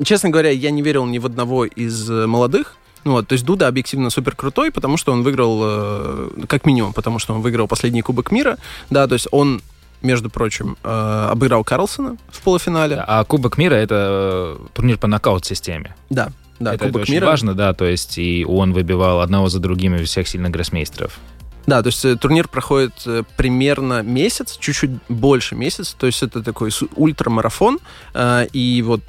Честно 0.05 0.29
говоря, 0.29 0.51
я 0.51 0.71
не 0.71 0.83
верил 0.83 1.07
ни 1.07 1.19
в 1.19 1.25
одного 1.25 1.65
из 1.65 2.11
э, 2.11 2.27
молодых. 2.27 2.77
Ну 3.07 3.13
вот, 3.13 3.29
то 3.29 3.35
есть 3.35 3.45
Дуда 3.45 3.69
объективно 3.69 4.11
супер 4.11 4.35
крутой, 4.35 4.73
потому 4.73 4.97
что 4.97 5.13
он 5.13 5.23
выиграл, 5.23 5.61
э, 5.63 6.31
как 6.49 6.67
минимум, 6.67 6.93
потому 6.93 7.21
что 7.21 7.35
он 7.35 7.41
выиграл 7.41 7.69
последний 7.69 8.03
Кубок 8.03 8.33
мира, 8.33 8.59
да, 8.91 9.07
то 9.07 9.13
есть 9.13 9.29
он, 9.31 9.63
между 10.03 10.29
прочим, 10.29 10.77
э, 10.83 11.29
обыграл 11.31 11.63
Карлсона 11.63 12.17
в 12.33 12.41
полуфинале. 12.41 12.97
А 13.07 13.23
Кубок 13.23 13.59
мира 13.59 13.77
это 13.77 14.59
э, 14.59 14.67
турнир 14.75 14.99
по 14.99 15.07
нокаут-системе. 15.07 15.95
Да, 16.11 16.33
да, 16.59 16.75
это, 16.75 16.87
это 16.87 16.87
Кубок 16.87 17.03
очень 17.03 17.15
мира. 17.15 17.27
важно, 17.27 17.55
да, 17.55 17.75
то 17.75 17.85
есть 17.85 18.19
и 18.19 18.45
он 18.45 18.73
выбивал 18.73 19.21
одного 19.21 19.49
за 19.49 19.61
другим 19.61 19.95
из 19.95 20.09
всех 20.09 20.27
сильных 20.27 20.51
гроссмейстеров. 20.51 21.21
Да, 21.67 21.83
то 21.83 21.89
есть 21.89 22.05
э, 22.05 22.17
турнир 22.17 22.47
проходит 22.47 22.93
э, 23.07 23.25
примерно 23.37 24.03
месяц, 24.03 24.57
чуть-чуть 24.57 24.91
больше 25.09 25.57
месяца, 25.57 25.97
то 25.99 26.07
есть 26.07 26.23
это 26.23 26.43
такой 26.43 26.71
ультрамарафон, 26.95 27.81
э, 28.15 28.47
и 28.53 28.83
вот 28.83 29.03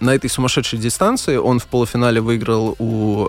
на 0.00 0.14
этой 0.14 0.30
сумасшедшей 0.30 0.78
дистанции 0.78 1.36
он 1.36 1.58
в 1.58 1.66
полуфинале 1.66 2.20
выиграл 2.20 2.76
у 2.78 3.28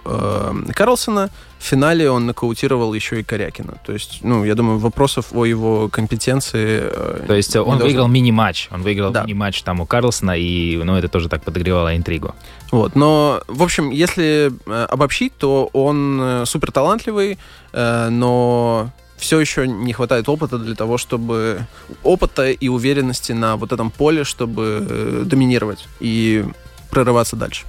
Карлсона, 0.74 1.30
в 1.60 1.64
финале 1.64 2.10
он 2.10 2.26
нокаутировал 2.28 2.94
еще 2.94 3.20
и 3.20 3.24
Корякина. 3.24 3.78
То 3.86 3.94
есть, 3.94 4.20
ну, 4.22 4.46
я 4.46 4.56
думаю, 4.56 4.78
вопросов 4.80 5.28
о 5.34 5.46
его 5.46 5.90
компетенции... 5.90 6.82
э, 6.84 7.24
То 7.28 7.34
есть 7.34 7.56
он 7.56 7.66
должно 7.66 7.86
выиграл 7.86 8.08
мини-матч. 8.08 8.70
Он 8.72 8.82
выиграл 8.84 9.12
Да. 9.12 9.24
мини-матч 9.24 9.64
там 9.64 9.80
у 9.82 9.86
Карлсона, 9.86 10.38
и 10.38 10.78
ну, 10.78 10.96
это 10.96 11.08
тоже 11.08 11.30
так 11.30 11.44
подогревало 11.44 11.96
интригу. 11.96 12.36
Вот, 12.72 12.96
но, 12.96 13.42
в 13.48 13.64
общем, 13.64 13.90
если 13.90 14.52
э, 14.66 14.86
обобщить, 14.90 15.34
то 15.38 15.70
он 15.74 16.20
э, 16.22 16.46
супер 16.46 16.72
талантливый, 16.72 17.38
но 17.74 18.90
все 19.18 19.40
еще 19.40 19.68
не 19.68 19.94
хватает 19.94 20.30
опыта 20.30 20.58
для 20.58 20.76
того, 20.76 20.98
чтобы 20.98 21.66
опыта 22.04 22.50
и 22.52 22.68
уверенности 22.70 23.34
на 23.34 23.56
вот 23.56 23.72
этом 23.72 23.90
поле, 23.92 24.24
чтобы 24.24 25.24
доминировать 25.26 25.88
и 26.00 26.46
прорываться 26.90 27.36
дальше. 27.36 27.66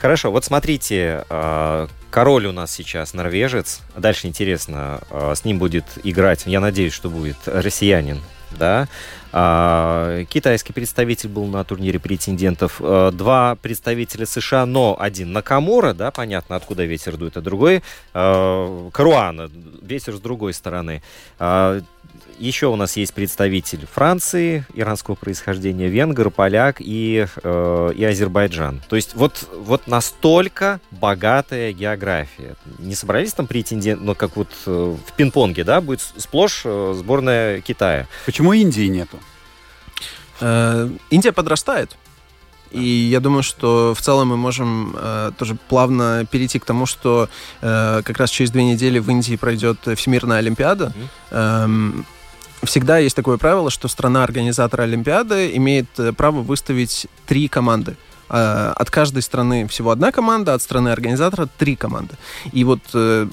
Хорошо, 0.00 0.30
вот 0.30 0.44
смотрите, 0.44 1.24
а, 1.28 1.88
король 2.10 2.46
у 2.46 2.52
нас 2.52 2.70
сейчас 2.70 3.14
норвежец. 3.14 3.80
Дальше 3.96 4.28
интересно, 4.28 5.00
а, 5.10 5.34
с 5.34 5.44
ним 5.44 5.58
будет 5.58 5.84
играть, 6.04 6.44
я 6.46 6.60
надеюсь, 6.60 6.92
что 6.92 7.10
будет 7.10 7.36
россиянин, 7.46 8.20
да? 8.52 8.86
А, 9.32 10.24
Китайский 10.24 10.72
представитель 10.72 11.28
был 11.28 11.46
на 11.46 11.62
турнире 11.64 11.98
претендентов. 11.98 12.76
А, 12.80 13.10
Два 13.10 13.56
представителя 13.56 14.26
США, 14.26 14.66
но 14.66 14.96
один 14.98 15.32
Накамура, 15.32 15.92
да, 15.94 16.10
понятно, 16.10 16.56
откуда 16.56 16.84
ветер 16.84 17.16
дует, 17.16 17.36
а 17.36 17.40
другой 17.40 17.82
а, 18.14 18.90
Каруана, 18.90 19.50
ветер 19.82 20.14
с 20.16 20.20
другой 20.20 20.54
стороны. 20.54 21.02
А, 21.38 21.80
Еще 22.38 22.66
у 22.68 22.76
нас 22.76 22.96
есть 22.96 23.14
представитель 23.14 23.86
Франции, 23.92 24.64
иранского 24.74 25.16
происхождения, 25.16 25.88
венгр, 25.88 26.30
поляк 26.30 26.76
и, 26.78 27.26
э, 27.42 27.92
и 27.96 28.04
Азербайджан. 28.04 28.80
То 28.88 28.94
есть 28.96 29.14
вот, 29.14 29.48
вот 29.52 29.88
настолько 29.88 30.80
богатая 30.92 31.72
география. 31.72 32.54
Не 32.78 32.94
собрались 32.94 33.32
там 33.32 33.46
претенденты, 33.48 34.02
ну 34.04 34.14
как 34.14 34.36
вот 34.36 34.48
э, 34.66 34.70
в 34.70 35.12
пинг-понге, 35.16 35.64
да, 35.64 35.80
будет 35.80 36.00
сплошь 36.00 36.62
э, 36.64 36.94
сборная 36.96 37.60
Китая. 37.60 38.06
Почему 38.24 38.52
Индии 38.52 38.86
нету? 38.88 39.17
Э, 40.40 40.88
Индия 41.10 41.32
подрастает. 41.32 41.96
И 42.70 42.82
я 42.82 43.20
думаю, 43.20 43.42
что 43.42 43.94
в 43.96 44.00
целом 44.02 44.28
мы 44.28 44.36
можем 44.36 44.94
э, 44.94 45.32
тоже 45.38 45.56
плавно 45.68 46.26
перейти 46.30 46.58
к 46.58 46.64
тому, 46.64 46.84
что 46.86 47.28
э, 47.62 48.02
как 48.04 48.18
раз 48.18 48.30
через 48.30 48.50
две 48.50 48.64
недели 48.64 48.98
в 48.98 49.10
Индии 49.10 49.36
пройдет 49.36 49.78
Всемирная 49.96 50.38
Олимпиада. 50.38 50.92
Эм, 51.30 52.04
всегда 52.62 52.98
есть 52.98 53.16
такое 53.16 53.38
правило, 53.38 53.70
что 53.70 53.88
страна-организатор 53.88 54.82
Олимпиады 54.82 55.56
имеет 55.56 55.86
э, 55.98 56.12
право 56.12 56.42
выставить 56.42 57.06
три 57.26 57.48
команды. 57.48 57.96
Э, 58.28 58.72
От 58.76 58.90
каждой 58.90 59.22
страны 59.22 59.66
всего 59.68 59.90
одна 59.90 60.12
команда, 60.12 60.54
от 60.54 60.60
страны-организатора 60.62 61.48
три 61.56 61.74
команды. 61.74 62.16
И 62.52 62.64
вот 62.64 62.80
э, 62.92 63.28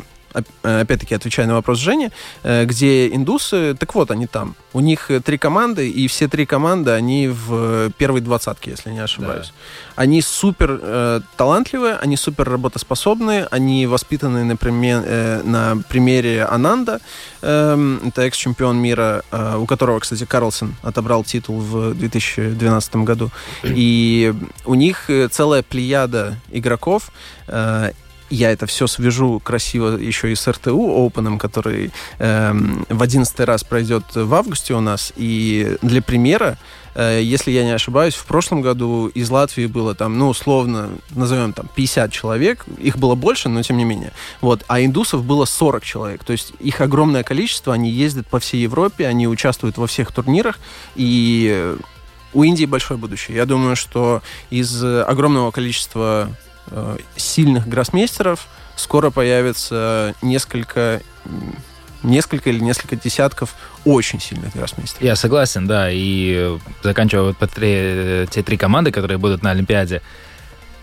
опять-таки 0.63 1.15
отвечая 1.15 1.47
на 1.47 1.53
вопрос 1.55 1.79
Жени, 1.79 2.09
э, 2.43 2.65
где 2.65 3.07
индусы, 3.07 3.73
так 3.75 3.95
вот, 3.95 4.11
они 4.11 4.27
там. 4.27 4.55
У 4.73 4.79
них 4.81 5.09
э, 5.11 5.19
три 5.19 5.37
команды, 5.37 5.89
и 5.89 6.07
все 6.07 6.27
три 6.27 6.45
команды, 6.45 6.91
они 6.91 7.27
в 7.27 7.53
э, 7.53 7.89
первой 7.97 8.21
двадцатке, 8.21 8.71
если 8.71 8.91
не 8.91 8.99
ошибаюсь. 9.03 9.53
Они 9.95 10.21
супер 10.21 10.79
э, 10.81 11.21
талантливые, 11.37 11.95
они 11.95 12.17
супер 12.17 12.49
работоспособные, 12.49 13.47
они 13.51 13.87
воспитаны 13.87 14.43
на, 14.43 14.53
приме- 14.53 15.03
э, 15.05 15.41
на 15.43 15.77
примере 15.89 16.43
Ананда, 16.43 16.99
эм, 17.41 18.01
это 18.07 18.23
экс-чемпион 18.23 18.77
мира, 18.77 19.23
э, 19.31 19.55
у 19.57 19.65
которого, 19.65 19.99
кстати, 19.99 20.25
Карлсон 20.25 20.75
отобрал 20.83 21.23
титул 21.23 21.59
в 21.59 21.93
2012 21.93 22.95
году. 23.05 23.31
И 23.63 24.33
у 24.65 24.75
них 24.75 25.09
э, 25.09 25.27
целая 25.29 25.63
плеяда 25.63 26.35
игроков, 26.51 27.11
э, 27.47 27.91
я 28.29 28.51
это 28.51 28.65
все 28.65 28.87
свяжу 28.87 29.39
красиво 29.39 29.97
еще 29.97 30.31
и 30.31 30.35
с 30.35 30.47
РТУ 30.47 30.77
Open, 30.77 31.37
который 31.37 31.91
эм, 32.19 32.85
в 32.89 33.01
одиннадцатый 33.01 33.45
раз 33.45 33.63
пройдет 33.63 34.03
в 34.15 34.33
августе 34.33 34.73
у 34.73 34.81
нас. 34.81 35.13
И 35.15 35.77
для 35.81 36.01
примера, 36.01 36.57
э, 36.95 37.21
если 37.21 37.51
я 37.51 37.63
не 37.63 37.71
ошибаюсь, 37.71 38.15
в 38.15 38.25
прошлом 38.25 38.61
году 38.61 39.07
из 39.07 39.29
Латвии 39.29 39.67
было 39.67 39.93
там, 39.95 40.17
ну, 40.17 40.29
условно, 40.29 40.89
назовем 41.11 41.53
там 41.53 41.69
50 41.75 42.11
человек. 42.11 42.65
Их 42.79 42.97
было 42.97 43.15
больше, 43.15 43.49
но 43.49 43.61
тем 43.61 43.77
не 43.77 43.85
менее. 43.85 44.11
Вот. 44.41 44.63
А 44.67 44.81
индусов 44.81 45.23
было 45.23 45.45
40 45.45 45.83
человек. 45.83 46.23
То 46.23 46.31
есть 46.31 46.53
их 46.59 46.81
огромное 46.81 47.23
количество, 47.23 47.73
они 47.73 47.91
ездят 47.91 48.27
по 48.27 48.39
всей 48.39 48.61
Европе, 48.61 49.07
они 49.07 49.27
участвуют 49.27 49.77
во 49.77 49.87
всех 49.87 50.11
турнирах. 50.11 50.59
И 50.95 51.49
э, 51.53 51.77
у 52.35 52.43
Индии 52.43 52.65
большое 52.65 52.99
будущее. 52.99 53.37
Я 53.37 53.45
думаю, 53.45 53.75
что 53.75 54.21
из 54.49 54.83
э, 54.83 55.01
огромного 55.03 55.51
количества 55.51 56.29
э, 56.29 56.45
сильных 57.15 57.67
гроссмейстеров 57.67 58.47
скоро 58.75 59.09
появится 59.09 60.15
несколько, 60.21 61.01
несколько 62.03 62.49
или 62.49 62.59
несколько 62.59 62.95
десятков 62.95 63.55
очень 63.85 64.19
сильных 64.19 64.53
гроссмейстеров. 64.53 65.03
Я 65.03 65.15
согласен, 65.15 65.67
да. 65.67 65.89
И 65.91 66.33
э, 66.35 66.59
заканчивая 66.83 67.23
вот 67.23 67.37
те 67.37 68.43
три 68.43 68.57
команды, 68.57 68.91
которые 68.91 69.17
будут 69.17 69.43
на 69.43 69.51
Олимпиаде, 69.51 70.01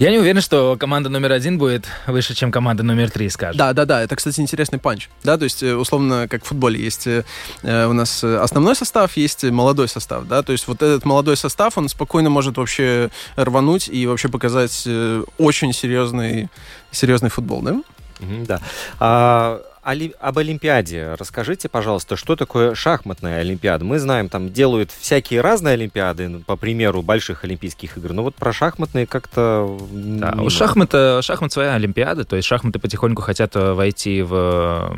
я 0.03 0.11
не 0.11 0.19
уверен, 0.19 0.41
что 0.41 0.77
команда 0.77 1.09
номер 1.09 1.31
один 1.31 1.59
будет 1.59 1.87
выше, 2.09 2.35
чем 2.35 2.51
команда 2.51 2.83
номер 2.83 3.09
три, 3.09 3.29
скажем. 3.29 3.57
Да, 3.57 3.73
да, 3.73 3.85
да, 3.85 4.03
это, 4.03 4.17
кстати, 4.17 4.41
интересный 4.41 4.81
панч. 4.81 5.09
Да, 5.23 5.39
то 5.39 5.45
есть, 5.45 5.63
э, 5.63 5.77
условно, 5.77 6.27
как 6.29 6.43
в 6.45 6.49
футболе, 6.49 6.83
есть 6.83 7.07
э, 7.07 7.25
э, 7.63 7.87
у 7.87 7.93
нас 7.93 8.25
основной 8.25 8.75
состав, 8.75 9.17
есть 9.17 9.45
молодой 9.45 9.87
состав, 9.87 10.27
да, 10.27 10.43
то 10.43 10.51
есть 10.51 10.67
вот 10.67 10.83
этот 10.83 11.05
молодой 11.05 11.37
состав, 11.37 11.79
он 11.79 11.89
спокойно 11.89 12.31
может 12.31 12.57
вообще 12.57 13.11
рвануть 13.37 13.89
и 13.89 14.05
вообще 14.09 14.29
показать 14.29 14.83
э, 14.87 15.23
очень 15.39 15.73
серьезный, 15.73 16.49
серьезный 16.91 17.31
футбол, 17.31 17.63
да? 17.63 17.81
Мгм, 18.19 18.45
Да. 18.45 18.61
А, 18.99 19.63
оли- 19.83 20.15
об 20.21 20.39
Олимпиаде. 20.39 21.15
Расскажите, 21.19 21.69
пожалуйста, 21.69 22.17
что 22.17 22.37
такое 22.37 22.75
шахматная 22.75 23.41
Олимпиада? 23.41 23.85
Мы 23.85 23.99
знаем, 23.99 24.29
там 24.29 24.53
делают 24.53 24.91
всякие 24.91 25.41
разные 25.41 25.75
Олимпиады, 25.75 26.29
ну, 26.29 26.41
по 26.41 26.57
примеру, 26.57 27.03
больших 27.03 27.45
Олимпийских 27.45 27.97
игр, 27.99 28.13
но 28.13 28.23
вот 28.23 28.35
про 28.35 28.53
шахматные 28.53 29.07
как-то... 29.07 29.79
Да, 29.91 30.35
у 30.41 30.51
шахмата, 30.51 31.21
шахмат 31.23 31.53
своя 31.53 31.75
Олимпиада, 31.75 32.25
то 32.25 32.37
есть 32.37 32.49
шахматы 32.49 32.79
потихоньку 32.79 33.23
хотят 33.23 33.57
э, 33.57 33.73
войти 33.73 34.23
в, 34.23 34.97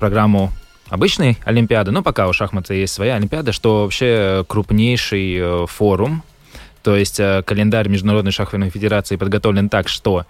программу 0.00 0.50
обычной 0.88 1.38
Олимпиады, 1.44 1.92
но 1.92 2.02
пока 2.02 2.26
у 2.26 2.32
шахмата 2.32 2.74
есть 2.74 2.92
своя 2.92 3.14
Олимпиада, 3.14 3.52
что 3.52 3.82
вообще 3.82 4.44
крупнейший 4.48 5.36
э, 5.38 5.66
форум, 5.66 6.22
то 6.82 6.96
есть 6.96 7.20
э, 7.20 7.42
календарь 7.44 7.88
Международной 7.88 8.32
шахматной 8.32 8.70
федерации 8.70 9.16
подготовлен 9.16 9.68
так, 9.68 9.88
что 9.88 10.24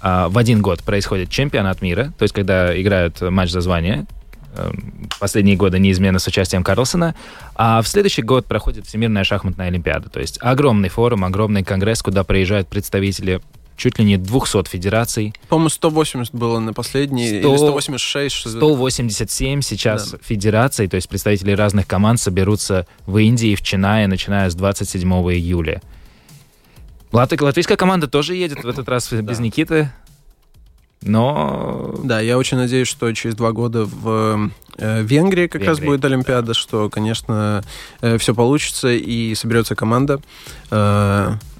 в 0.00 0.38
один 0.38 0.62
год 0.62 0.82
происходит 0.82 1.30
чемпионат 1.30 1.82
мира, 1.82 2.12
то 2.18 2.22
есть 2.22 2.34
когда 2.34 2.78
играют 2.80 3.20
матч 3.20 3.50
за 3.50 3.60
звание, 3.60 4.06
э, 4.54 4.70
последние 5.18 5.56
годы 5.56 5.78
неизменно 5.78 6.18
с 6.18 6.26
участием 6.26 6.62
Карлсона, 6.62 7.14
а 7.54 7.82
в 7.82 7.88
следующий 7.88 8.22
год 8.22 8.46
проходит 8.46 8.86
Всемирная 8.86 9.24
шахматная 9.24 9.68
Олимпиада, 9.68 10.08
то 10.08 10.20
есть 10.20 10.38
огромный 10.40 10.88
форум, 10.88 11.24
огромный 11.24 11.64
конгресс, 11.64 12.02
куда 12.02 12.24
приезжают 12.24 12.68
представители 12.68 13.40
чуть 13.76 13.98
ли 13.98 14.04
не 14.04 14.16
200 14.16 14.68
федераций, 14.68 15.34
По-моему, 15.48 15.68
180 15.68 16.34
было 16.34 16.58
на 16.58 16.72
последней, 16.72 17.28
100 17.28 17.36
или 17.36 17.56
186. 17.56 18.34
что-то 18.34 18.56
187 18.56 19.60
сейчас 19.60 20.14
федераций, 20.22 20.88
то 20.88 20.96
есть 20.96 21.08
представители 21.08 21.52
разных 21.52 21.86
команд 21.86 22.20
соберутся 22.20 22.86
в 23.06 23.18
Индии, 23.18 23.54
в 23.54 23.62
Чинае, 23.62 24.06
начиная 24.08 24.50
с 24.50 24.54
27 24.54 25.08
июля. 25.32 25.82
Лат- 27.12 27.40
Латвийская 27.40 27.76
команда 27.76 28.08
тоже 28.08 28.34
едет 28.34 28.64
в 28.64 28.68
этот 28.68 28.88
раз 28.88 29.12
без 29.12 29.38
Никиты, 29.38 29.90
но 31.02 31.94
Да, 32.02 32.20
я 32.20 32.36
очень 32.38 32.56
надеюсь, 32.56 32.88
что 32.88 33.12
через 33.12 33.34
два 33.36 33.52
года 33.52 33.84
в 33.84 34.50
э, 34.78 35.02
Венгрии 35.02 35.46
как 35.46 35.62
раз 35.62 35.78
Венгрии, 35.78 35.86
будет 35.86 36.04
Олимпиада, 36.04 36.54
что, 36.54 36.88
конечно, 36.90 37.62
все 38.18 38.34
получится 38.34 38.88
и 38.88 39.34
соберется 39.34 39.74
команда. 39.76 40.20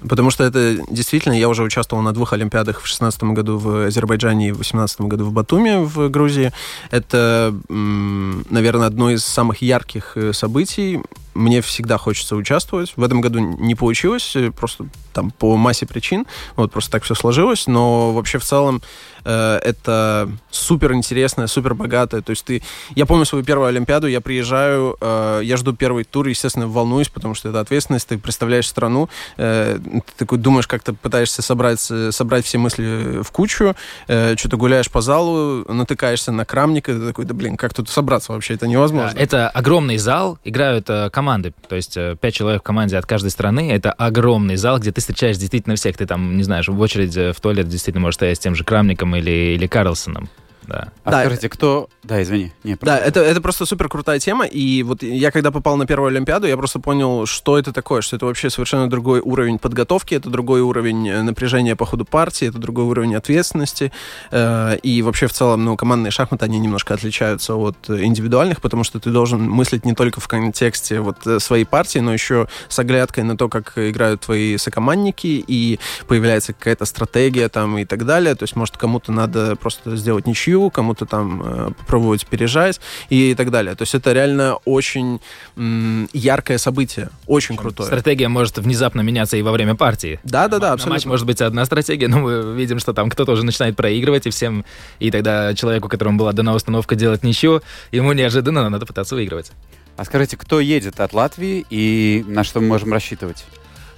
Потому 0.01 0.29
что 0.29 0.43
это 0.43 0.77
действительно, 0.89 1.33
я 1.33 1.49
уже 1.49 1.63
участвовал 1.63 2.03
на 2.03 2.13
двух 2.13 2.33
Олимпиадах 2.33 2.81
в 2.81 2.87
16 2.87 3.23
году 3.23 3.57
в 3.57 3.87
Азербайджане 3.87 4.49
и 4.49 4.51
в 4.51 4.59
18 4.59 5.01
году 5.01 5.25
в 5.25 5.31
Батуми 5.31 5.83
в 5.83 6.09
Грузии. 6.09 6.51
Это, 6.91 7.53
наверное, 7.69 8.87
одно 8.87 9.11
из 9.11 9.25
самых 9.25 9.61
ярких 9.61 10.13
э, 10.15 10.33
событий. 10.33 11.01
Мне 11.33 11.61
всегда 11.61 11.97
хочется 11.97 12.35
участвовать. 12.35 12.93
В 12.95 13.03
этом 13.03 13.21
году 13.21 13.39
не 13.39 13.75
получилось, 13.75 14.35
э, 14.35 14.51
просто 14.51 14.87
там 15.13 15.31
по 15.31 15.57
массе 15.57 15.87
причин. 15.87 16.27
Вот 16.55 16.71
просто 16.71 16.91
так 16.91 17.03
все 17.03 17.15
сложилось. 17.15 17.65
Но 17.65 18.13
вообще 18.13 18.37
в 18.37 18.43
целом 18.43 18.83
э, 19.25 19.59
это 19.63 20.29
супер 20.51 20.93
интересное, 20.93 21.47
супер 21.47 21.73
богатое. 21.73 22.21
То 22.21 22.29
есть 22.31 22.45
ты... 22.45 22.61
Я 22.95 23.05
помню 23.05 23.25
свою 23.25 23.43
первую 23.43 23.67
Олимпиаду, 23.67 24.07
я 24.07 24.21
приезжаю, 24.21 24.95
э, 25.01 25.41
я 25.43 25.57
жду 25.57 25.73
первый 25.73 26.03
тур, 26.03 26.27
естественно, 26.27 26.67
волнуюсь, 26.67 27.09
потому 27.09 27.33
что 27.33 27.49
это 27.49 27.59
ответственность, 27.59 28.07
ты 28.07 28.17
представляешь 28.19 28.67
страну, 28.67 29.09
э, 29.37 29.79
ты 29.89 30.13
такой 30.17 30.37
думаешь, 30.37 30.67
как 30.67 30.83
ты 30.83 30.93
пытаешься 30.93 31.41
собрать, 31.41 31.85
э, 31.89 32.11
собрать 32.11 32.45
все 32.45 32.57
мысли 32.57 33.21
в 33.21 33.31
кучу, 33.31 33.75
э, 34.07 34.35
что-то 34.37 34.57
гуляешь 34.57 34.89
по 34.89 35.01
залу, 35.01 35.65
натыкаешься 35.71 36.31
на 36.31 36.45
крамника, 36.45 36.93
ты 36.93 37.07
такой, 37.07 37.25
да 37.25 37.33
блин, 37.33 37.57
как 37.57 37.73
тут 37.73 37.89
собраться 37.89 38.31
вообще, 38.31 38.53
это 38.55 38.67
невозможно. 38.67 39.13
Да, 39.13 39.19
это 39.21 39.49
огромный 39.49 39.97
зал, 39.97 40.39
играют 40.43 40.89
э, 40.89 41.09
команды, 41.09 41.53
то 41.67 41.75
есть 41.75 41.97
э, 41.97 42.15
пять 42.19 42.35
человек 42.35 42.61
в 42.61 42.63
команде 42.63 42.97
от 42.97 43.05
каждой 43.05 43.31
страны. 43.31 43.71
Это 43.71 43.91
огромный 43.91 44.55
зал, 44.55 44.79
где 44.79 44.91
ты 44.91 45.01
встречаешь 45.01 45.37
действительно 45.37 45.75
всех. 45.75 45.97
Ты 45.97 46.05
там, 46.05 46.37
не 46.37 46.43
знаешь, 46.43 46.67
в 46.67 46.79
очередь 46.79 47.15
в 47.15 47.39
туалет 47.41 47.67
действительно 47.67 48.01
можешь 48.01 48.15
стоять 48.15 48.37
с 48.37 48.39
тем 48.39 48.55
же 48.55 48.63
Крамником 48.63 49.15
или, 49.15 49.55
или 49.55 49.67
Карлсоном. 49.67 50.29
Да. 50.67 50.89
А 51.03 51.11
Да, 51.11 51.21
скажите, 51.21 51.49
кто... 51.49 51.89
Да, 52.07 52.21
извини. 52.23 52.53
Не, 52.63 52.77
Да, 52.79 52.97
это, 52.97 53.19
это 53.19 53.41
просто 53.41 53.65
супер 53.65 53.89
крутая 53.89 54.19
тема. 54.19 54.45
И 54.45 54.81
вот 54.83 55.03
я 55.03 55.29
когда 55.29 55.51
попал 55.51 55.75
на 55.75 55.85
первую 55.85 56.07
Олимпиаду, 56.07 56.47
я 56.47 56.55
просто 56.55 56.79
понял, 56.79 57.25
что 57.25 57.59
это 57.59 57.73
такое, 57.73 58.01
что 58.01 58.15
это 58.15 58.25
вообще 58.25 58.49
совершенно 58.49 58.89
другой 58.89 59.19
уровень 59.19 59.59
подготовки, 59.59 60.15
это 60.15 60.29
другой 60.29 60.61
уровень 60.61 61.09
э, 61.09 61.21
напряжения 61.21 61.75
по 61.75 61.85
ходу 61.85 62.05
партии, 62.05 62.47
это 62.47 62.59
другой 62.59 62.85
уровень 62.85 63.15
ответственности. 63.15 63.91
Э, 64.31 64.77
И 64.83 65.01
вообще 65.01 65.27
в 65.27 65.33
целом, 65.33 65.65
ну, 65.65 65.75
командные 65.75 66.11
шахматы, 66.11 66.45
они 66.45 66.59
немножко 66.59 66.93
отличаются 66.93 67.55
от 67.55 67.89
индивидуальных, 67.89 68.61
потому 68.61 68.85
что 68.85 69.01
ты 69.01 69.09
должен 69.09 69.41
мыслить 69.41 69.83
не 69.85 69.93
только 69.93 70.21
в 70.21 70.29
контексте 70.29 71.01
вот 71.01 71.27
э, 71.27 71.39
своей 71.39 71.65
партии, 71.65 71.99
но 71.99 72.13
еще 72.13 72.47
с 72.69 72.79
оглядкой 72.79 73.25
на 73.25 73.35
то, 73.35 73.49
как 73.49 73.73
играют 73.75 74.21
твои 74.21 74.55
сокомандники, 74.57 75.43
и 75.45 75.77
появляется 76.07 76.53
какая-то 76.53 76.85
стратегия 76.85 77.49
там 77.49 77.77
и 77.77 77.83
так 77.83 78.05
далее. 78.05 78.33
То 78.35 78.43
есть, 78.43 78.55
может, 78.55 78.77
кому-то 78.77 79.11
надо 79.11 79.57
просто 79.57 79.97
сделать 79.97 80.25
ничью, 80.25 80.69
кому-то 80.69 81.05
там 81.05 81.41
э, 81.43 81.69
попробовать 81.97 82.27
пережать 82.27 82.79
и 83.09 83.33
так 83.35 83.49
далее. 83.51 83.75
То 83.75 83.81
есть 83.83 83.95
это 83.95 84.13
реально 84.13 84.55
очень 84.65 85.19
м, 85.55 86.07
яркое 86.13 86.57
событие, 86.57 87.09
очень 87.25 87.57
крутое. 87.57 87.87
Стратегия 87.87 88.27
может 88.27 88.57
внезапно 88.57 89.01
меняться 89.01 89.37
и 89.37 89.41
во 89.41 89.51
время 89.51 89.75
партии. 89.75 90.19
Да, 90.23 90.47
да, 90.47 90.59
да, 90.59 90.67
На 90.67 90.71
матч 90.73 90.81
абсолютно. 90.81 91.09
может 91.09 91.25
быть 91.25 91.41
одна 91.41 91.65
стратегия, 91.65 92.07
но 92.07 92.19
мы 92.19 92.55
видим, 92.55 92.79
что 92.79 92.93
там 92.93 93.09
кто-то 93.09 93.31
уже 93.31 93.43
начинает 93.43 93.75
проигрывать, 93.75 94.27
и 94.27 94.29
всем, 94.29 94.63
и 94.99 95.09
тогда 95.11 95.53
человеку, 95.55 95.89
которому 95.89 96.17
была 96.19 96.33
дана 96.33 96.53
установка 96.53 96.95
делать 96.95 97.23
ничего, 97.23 97.61
ему 97.91 98.13
неожиданно 98.13 98.69
надо 98.69 98.85
пытаться 98.85 99.15
выигрывать. 99.15 99.51
А 99.95 100.05
скажите, 100.05 100.37
кто 100.37 100.59
едет 100.59 100.99
от 100.99 101.13
Латвии 101.13 101.65
и 101.71 102.23
на 102.27 102.43
что 102.43 102.59
мы 102.61 102.67
можем 102.67 102.93
рассчитывать? 102.93 103.43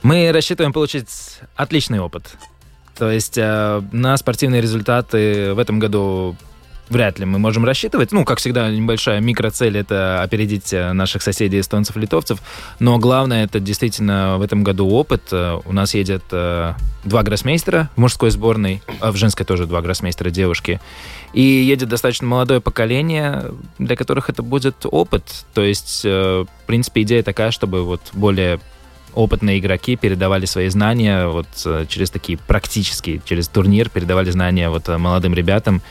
Мы 0.04 0.32
рассчитываем 0.32 0.72
получить 0.72 1.10
отличный 1.58 2.00
опыт. 2.00 2.24
То 2.98 3.10
есть 3.12 3.38
э, 3.38 3.82
на 3.92 4.16
спортивные 4.18 4.62
результаты 4.62 5.54
в 5.54 5.60
этом 5.60 5.80
году 5.80 6.36
вряд 6.90 7.20
ли 7.20 7.26
мы 7.26 7.40
можем 7.40 7.66
рассчитывать. 7.66 8.12
Ну, 8.12 8.26
как 8.26 8.40
всегда, 8.40 8.70
небольшая 8.70 9.20
микроцель— 9.20 9.78
это 9.80 10.22
опередить 10.22 10.74
э, 10.74 10.92
наших 10.94 11.22
соседей 11.22 11.60
эстонцев, 11.60 11.96
литовцев. 11.96 12.40
Но 12.80 12.98
главное— 12.98 13.44
это 13.46 13.60
действительно 13.60 14.38
в 14.38 14.42
этом 14.42 14.64
году 14.64 14.90
опыт. 14.90 15.24
Э, 15.32 15.60
у 15.64 15.72
нас 15.72 15.94
едет 15.94 16.24
э, 16.32 16.74
два 17.04 17.24
гроссмейстера 17.24 17.90
в 17.96 18.00
мужской 18.00 18.32
сборной, 18.32 18.82
а 19.00 19.12
в 19.12 19.16
женской 19.16 19.46
тоже 19.46 19.68
два 19.68 19.82
гроссмейстера 19.82 20.30
девушки. 20.30 20.82
И 21.34 21.42
едет 21.42 21.90
достаточно 21.90 22.28
молодое 22.28 22.60
поколение, 22.60 23.52
для 23.78 23.96
которых 23.96 24.30
это 24.30 24.42
будет 24.42 24.78
опыт. 24.84 25.24
То 25.54 25.62
есть, 25.62 26.04
в 26.04 26.48
принципе, 26.66 27.04
идея 27.04 27.22
такая, 27.22 27.52
чтобы 27.52 27.84
вот 27.84 28.02
более 28.14 28.60
опытные 29.14 29.60
игроки 29.60 29.96
передавали 29.96 30.46
свои 30.46 30.70
знания 30.70 31.28
вот 31.28 31.48
через 31.88 32.10
такие 32.10 32.38
практические, 32.38 33.22
через 33.26 33.48
турнир 33.48 33.90
передавали 33.90 34.32
знания 34.32 34.70
вот 34.70 34.88
молодым 34.88 35.36
ребятам. 35.36 35.84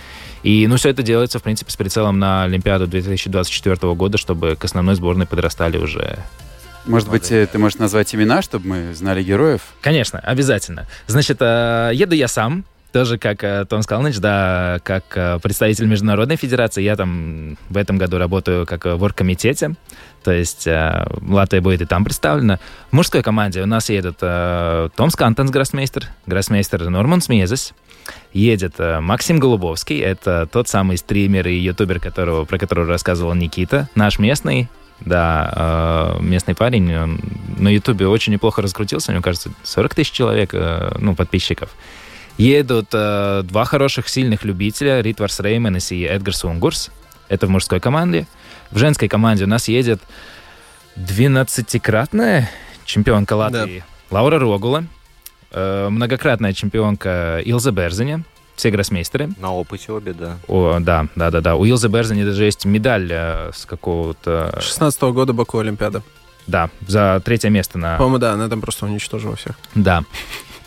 И, 0.43 0.67
ну, 0.67 0.77
все 0.77 0.91
это 0.91 1.03
делается, 1.03 1.39
в 1.39 1.43
принципе, 1.43 1.71
с 1.71 1.77
прицелом 1.77 2.19
на 2.19 2.45
Олимпиаду 2.45 2.87
2024 2.87 3.95
года, 3.95 4.19
чтобы 4.19 4.57
к 4.57 4.65
основной 4.65 4.95
сборной 4.95 5.27
подрастали 5.27 5.79
уже 5.79 6.19
может 6.89 7.11
быть, 7.11 7.31
э, 7.31 7.47
ты 7.47 7.59
можешь 7.59 7.79
назвать 7.79 8.15
имена, 8.15 8.41
чтобы 8.41 8.67
мы 8.67 8.95
знали 8.95 9.23
героев? 9.23 9.61
Конечно, 9.83 10.21
обязательно. 10.21 10.87
Значит, 11.07 11.37
э, 11.41 11.91
еду 11.93 12.15
я 12.15 12.29
сам, 12.29 12.65
тоже 12.93 13.19
как 13.19 13.45
э, 13.45 13.65
Том 13.69 13.83
Скалныч, 13.83 14.19
да, 14.19 14.81
как 14.83 15.41
представитель 15.43 15.87
Международной 15.87 16.37
Федерации. 16.37 16.83
Я 16.83 16.97
там 16.97 17.57
в 17.69 17.77
этом 17.77 17.99
году 17.99 18.19
работаю 18.19 18.67
как 18.67 18.85
в 18.85 19.03
оргкомитете, 19.03 19.75
то 20.23 20.33
есть 20.33 20.67
Латвия 20.67 21.61
будет 21.61 21.83
и 21.83 21.87
там 21.87 22.05
представлена. 22.05 22.59
В 22.91 22.93
мужской 22.95 23.23
команде 23.23 23.63
у 23.63 23.67
нас 23.67 23.89
едет 23.89 24.19
Том 24.19 25.11
Скантенс, 25.11 25.51
гроссмейстер, 25.51 26.07
гроссмейстер 26.27 26.89
Норман 26.89 27.21
Смезес, 27.21 27.75
едет 28.33 28.75
э, 28.79 29.01
Максим 29.01 29.39
Голубовский. 29.39 30.01
Это 30.01 30.49
тот 30.51 30.69
самый 30.69 30.97
стример 30.97 31.49
и 31.49 31.55
ютубер, 31.55 32.01
которого, 32.01 32.45
про 32.45 32.59
которого 32.59 32.87
рассказывал 32.87 33.35
Никита. 33.35 33.89
Наш 33.95 34.19
местный, 34.19 34.69
да, 35.01 36.17
э, 36.19 36.23
местный 36.23 36.55
парень. 36.55 36.95
Он 36.95 37.21
на 37.59 37.69
ютубе 37.69 38.07
очень 38.07 38.33
неплохо 38.33 38.63
раскрутился. 38.63 39.13
Мне 39.13 39.23
кажется, 39.23 39.51
40 39.63 39.95
тысяч 39.95 40.13
человек, 40.13 40.51
э, 40.53 40.97
ну, 40.99 41.15
подписчиков. 41.15 41.71
Едут 42.39 42.91
два 42.91 43.65
хороших, 43.65 44.09
сильных 44.09 44.45
любителя. 44.45 45.01
Ритварс 45.01 45.41
Рейменес 45.41 45.93
и 45.93 46.03
Эдгар 46.03 46.35
Сунгурс. 46.35 46.91
Это 47.29 47.47
в 47.47 47.51
мужской 47.51 47.81
команде. 47.81 48.27
В 48.71 48.79
женской 48.79 49.09
команде 49.09 49.45
у 49.45 49.49
нас 49.49 49.69
едет 49.69 50.01
12-кратная 50.97 52.49
чемпионка 52.85 53.35
Латвии 53.35 53.85
да. 54.11 54.17
Лаура 54.17 54.39
Рогула. 54.39 54.85
Э, 55.51 55.89
многократная 55.89 56.53
чемпионка 56.53 57.41
Илза 57.45 57.73
Берзине, 57.73 58.25
все 58.57 58.71
гроссмейстеры. 58.71 59.31
На 59.39 59.53
опыте 59.53 59.93
обе, 59.93 60.13
да. 60.13 60.39
О, 60.47 60.79
да, 60.81 61.07
да, 61.15 61.31
да, 61.31 61.41
да. 61.41 61.57
У 61.57 61.65
Илзы 61.65 61.89
Берзини 61.89 62.25
даже 62.25 62.45
есть 62.45 62.65
медаль 62.65 63.09
э, 63.11 63.51
с 63.55 63.65
какого-то... 63.65 64.59
16 64.61 65.01
-го 65.01 65.13
года 65.13 65.33
Баку 65.33 65.59
Олимпиада. 65.59 66.03
Да, 66.47 66.71
за 66.87 67.23
третье 67.25 67.51
место 67.51 67.79
на... 67.79 67.97
По-моему, 67.97 68.19
да, 68.19 68.33
она 68.33 68.49
там 68.49 68.61
просто 68.61 68.87
уничтожила 68.87 69.37
всех. 69.37 69.59
Да. 69.75 70.05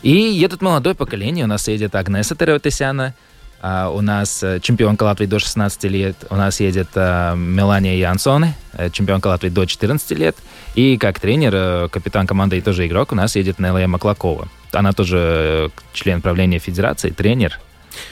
И 0.02 0.10
едет 0.10 0.62
молодое 0.62 0.94
поколение. 0.94 1.44
У 1.44 1.48
нас 1.48 1.68
едет 1.68 1.94
Агнеса 1.94 2.34
Тереотесяна, 2.34 3.14
а 3.60 3.90
у 3.90 4.00
нас 4.00 4.42
э, 4.42 4.58
чемпионка 4.60 5.04
Латвии 5.04 5.26
до 5.26 5.38
16 5.38 5.84
лет. 5.84 6.16
У 6.30 6.36
нас 6.36 6.58
едет 6.60 6.88
а, 6.96 7.34
Мелания 7.36 7.96
Янсоне, 7.96 8.56
чемпионка 8.90 9.28
Латвии 9.28 9.48
до 9.50 9.64
14 9.64 10.10
лет. 10.18 10.36
И 10.74 10.96
как 10.96 11.20
тренер, 11.20 11.88
капитан 11.88 12.26
команды 12.26 12.58
и 12.58 12.60
тоже 12.60 12.86
игрок, 12.86 13.12
у 13.12 13.14
нас 13.14 13.36
едет 13.36 13.58
Нелая 13.60 13.86
Маклакова 13.86 14.48
она 14.74 14.92
тоже 14.92 15.18
э, 15.18 15.68
член 15.92 16.20
правления 16.20 16.58
федерации, 16.58 17.10
тренер. 17.10 17.60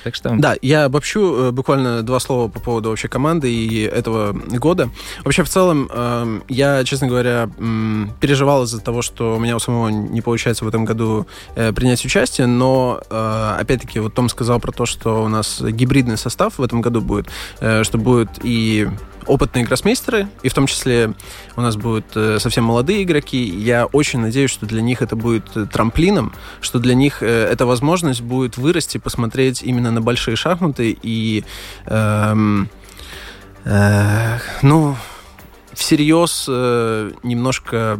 Так 0.04 0.14
что... 0.14 0.34
Да, 0.36 0.56
я 0.62 0.84
обобщу 0.84 1.36
э, 1.36 1.50
буквально 1.50 2.02
два 2.02 2.20
слова 2.20 2.48
по 2.48 2.60
поводу 2.60 2.90
вообще 2.90 3.08
команды 3.08 3.52
и 3.52 3.82
этого 3.82 4.32
года. 4.32 4.90
Вообще, 5.24 5.42
в 5.42 5.48
целом, 5.48 5.88
э, 5.92 6.40
я, 6.48 6.84
честно 6.84 7.08
говоря, 7.08 7.48
переживал 8.20 8.64
из-за 8.64 8.80
того, 8.80 9.02
что 9.02 9.36
у 9.36 9.38
меня 9.38 9.56
у 9.56 9.58
самого 9.58 9.88
не 9.88 10.20
получается 10.20 10.64
в 10.64 10.68
этом 10.68 10.84
году 10.84 11.26
э, 11.54 11.72
принять 11.72 12.04
участие, 12.04 12.46
но, 12.46 13.00
э, 13.10 13.56
опять-таки, 13.58 14.00
вот 14.00 14.14
Том 14.14 14.28
сказал 14.28 14.60
про 14.60 14.72
то, 14.72 14.86
что 14.86 15.24
у 15.24 15.28
нас 15.28 15.60
гибридный 15.60 16.16
состав 16.16 16.58
в 16.58 16.62
этом 16.62 16.80
году 16.80 17.00
будет, 17.00 17.28
что 17.58 17.98
будет 17.98 18.30
и 18.42 18.88
опытные 19.26 19.64
гроссмейстеры, 19.64 20.28
и 20.42 20.48
в 20.48 20.54
том 20.54 20.66
числе 20.66 21.14
у 21.56 21.60
нас 21.60 21.76
будут 21.76 22.06
э, 22.14 22.38
совсем 22.38 22.64
молодые 22.64 23.02
игроки. 23.02 23.42
Я 23.42 23.86
очень 23.86 24.20
надеюсь, 24.20 24.50
что 24.50 24.66
для 24.66 24.82
них 24.82 25.02
это 25.02 25.16
будет 25.16 25.44
э, 25.56 25.66
трамплином, 25.66 26.32
что 26.60 26.78
для 26.78 26.94
них 26.94 27.22
э, 27.22 27.26
эта 27.26 27.66
возможность 27.66 28.22
будет 28.22 28.56
вырасти, 28.56 28.98
посмотреть 28.98 29.62
именно 29.62 29.90
на 29.90 30.00
большие 30.00 30.36
шахматы 30.36 30.96
и, 31.02 31.44
эм, 31.86 32.68
э, 33.64 34.38
ну, 34.62 34.96
всерьез 35.72 36.46
э, 36.48 37.12
немножко 37.22 37.98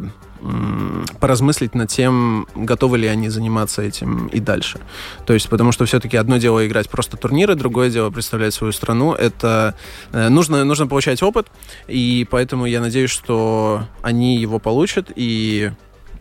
поразмыслить 1.20 1.74
над 1.74 1.88
тем, 1.90 2.46
готовы 2.54 2.98
ли 2.98 3.06
они 3.06 3.28
заниматься 3.28 3.82
этим 3.82 4.28
и 4.28 4.40
дальше. 4.40 4.80
То 5.26 5.34
есть, 5.34 5.48
потому 5.48 5.72
что 5.72 5.84
все-таки 5.84 6.16
одно 6.16 6.38
дело 6.38 6.66
играть 6.66 6.88
просто 6.88 7.16
турниры, 7.16 7.54
другое 7.54 7.90
дело 7.90 8.10
представлять 8.10 8.54
свою 8.54 8.72
страну. 8.72 9.12
Это 9.12 9.74
э, 10.12 10.28
нужно, 10.28 10.64
нужно 10.64 10.86
получать 10.86 11.22
опыт, 11.22 11.48
и 11.88 12.26
поэтому 12.30 12.66
я 12.66 12.80
надеюсь, 12.80 13.10
что 13.10 13.84
они 14.02 14.36
его 14.38 14.58
получат, 14.58 15.10
и 15.14 15.72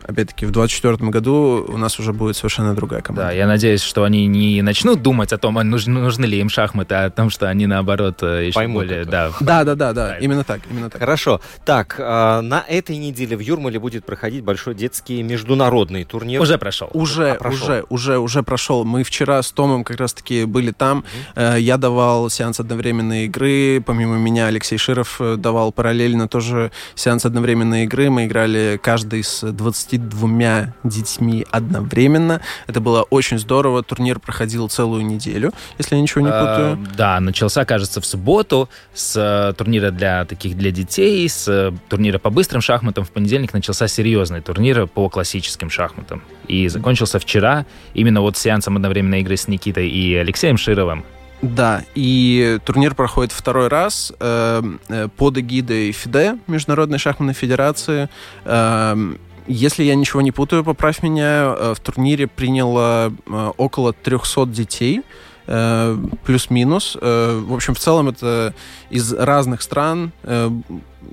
опять-таки, 0.02 0.46
в 0.46 0.50
2024 0.50 1.10
году 1.10 1.64
у 1.68 1.76
нас 1.76 1.98
уже 1.98 2.12
будет 2.12 2.36
совершенно 2.36 2.74
другая 2.74 3.02
команда. 3.02 3.28
Да, 3.28 3.32
я 3.32 3.46
надеюсь, 3.46 3.82
что 3.82 4.04
они 4.04 4.26
не 4.26 4.62
начнут 4.62 5.02
думать 5.02 5.32
о 5.32 5.38
том, 5.38 5.58
а 5.58 5.64
нужны, 5.64 6.00
нужны 6.00 6.26
ли 6.26 6.40
им 6.40 6.48
шахматы, 6.48 6.94
а 6.94 7.04
о 7.06 7.10
том, 7.10 7.30
что 7.30 7.48
они, 7.48 7.66
наоборот, 7.66 8.22
э, 8.22 8.46
еще 8.46 8.54
Поймут 8.54 8.84
более... 8.84 9.04
Да, 9.04 9.30
да, 9.40 9.64
да, 9.64 9.74
да, 9.74 9.92
да, 9.92 10.18
именно 10.18 10.44
так, 10.44 10.60
именно 10.70 10.90
так. 10.90 11.00
Хорошо. 11.00 11.40
Так, 11.64 11.96
а, 11.98 12.40
на 12.42 12.64
этой 12.68 12.96
неделе 12.96 13.36
в 13.36 13.40
Юрмале 13.40 13.78
будет 13.78 14.04
проходить 14.04 14.44
большой 14.44 14.74
детский 14.74 15.22
международный 15.22 16.04
турнир. 16.04 16.40
Уже 16.40 16.58
прошел. 16.58 16.90
Уже, 16.92 17.32
а, 17.32 17.34
прошел. 17.34 17.64
уже, 17.64 17.84
уже, 17.88 18.18
уже 18.18 18.42
прошел. 18.42 18.84
Мы 18.84 19.04
вчера 19.04 19.42
с 19.42 19.52
Томом 19.52 19.84
как 19.84 19.98
раз-таки 19.98 20.44
были 20.44 20.70
там. 20.70 21.04
Угу. 21.34 21.56
Я 21.56 21.76
давал 21.76 22.30
сеанс 22.30 22.60
одновременной 22.60 23.26
игры. 23.26 23.82
Помимо 23.84 24.16
меня 24.16 24.46
Алексей 24.46 24.78
Широв 24.78 25.20
э, 25.20 25.36
давал 25.36 25.72
параллельно 25.72 26.28
тоже 26.28 26.70
сеанс 26.94 27.24
одновременной 27.24 27.84
игры. 27.84 28.10
Мы 28.10 28.26
играли 28.26 28.78
каждый 28.82 29.24
с 29.24 29.50
20 29.50 29.89
двумя 29.98 30.74
детьми 30.84 31.46
одновременно. 31.50 32.40
Это 32.66 32.80
было 32.80 33.02
очень 33.02 33.38
здорово. 33.38 33.82
Турнир 33.82 34.18
проходил 34.18 34.68
целую 34.68 35.04
неделю, 35.04 35.52
если 35.78 35.96
я 35.96 36.02
ничего 36.02 36.22
не 36.22 36.30
а, 36.30 36.40
путаю. 36.40 36.88
Да, 36.96 37.20
начался, 37.20 37.64
кажется, 37.64 38.00
в 38.00 38.06
субботу 38.06 38.68
с 38.94 39.16
э, 39.16 39.54
турнира 39.54 39.90
для 39.90 40.24
таких 40.24 40.56
для 40.56 40.70
детей, 40.70 41.28
с 41.28 41.48
э, 41.48 41.72
турнира 41.88 42.18
по 42.18 42.30
быстрым 42.30 42.62
шахматам. 42.62 43.04
В 43.04 43.10
понедельник 43.10 43.52
начался 43.52 43.88
серьезный 43.88 44.40
турнир 44.40 44.86
по 44.86 45.08
классическим 45.08 45.70
шахматам. 45.70 46.22
И 46.48 46.68
закончился 46.68 47.18
вчера 47.18 47.66
именно 47.94 48.20
вот 48.20 48.36
сеансом 48.36 48.76
одновременной 48.76 49.20
игры 49.20 49.36
с 49.36 49.48
Никитой 49.48 49.88
и 49.88 50.14
Алексеем 50.14 50.56
Шировым. 50.56 51.04
Да, 51.42 51.82
и 51.94 52.58
турнир 52.64 52.94
проходит 52.94 53.32
второй 53.32 53.68
раз 53.68 54.12
э, 54.20 54.62
э 54.88 55.08
под 55.16 55.38
эгидой 55.38 55.92
ФИДЕ, 55.92 56.38
Международной 56.46 56.98
шахматной 56.98 57.34
федерации. 57.34 58.08
Э, 58.44 59.14
если 59.50 59.82
я 59.82 59.96
ничего 59.96 60.20
не 60.20 60.30
путаю, 60.30 60.64
поправь 60.64 61.02
меня, 61.02 61.54
э, 61.56 61.74
в 61.76 61.80
турнире 61.80 62.28
приняло 62.28 63.12
э, 63.26 63.52
около 63.56 63.92
300 63.92 64.46
детей, 64.46 65.02
э, 65.46 65.98
плюс-минус. 66.24 66.96
В 67.00 67.52
общем, 67.52 67.74
в 67.74 67.78
целом 67.80 68.08
это 68.08 68.54
из 68.90 69.12
разных 69.12 69.62
стран. 69.62 70.12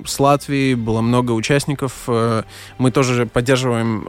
С 0.06 0.20
Латвии 0.20 0.76
было 0.76 1.02
много 1.02 1.32
участников. 1.32 2.08
Мы 2.78 2.92
тоже 2.92 3.26
поддерживаем 3.26 4.08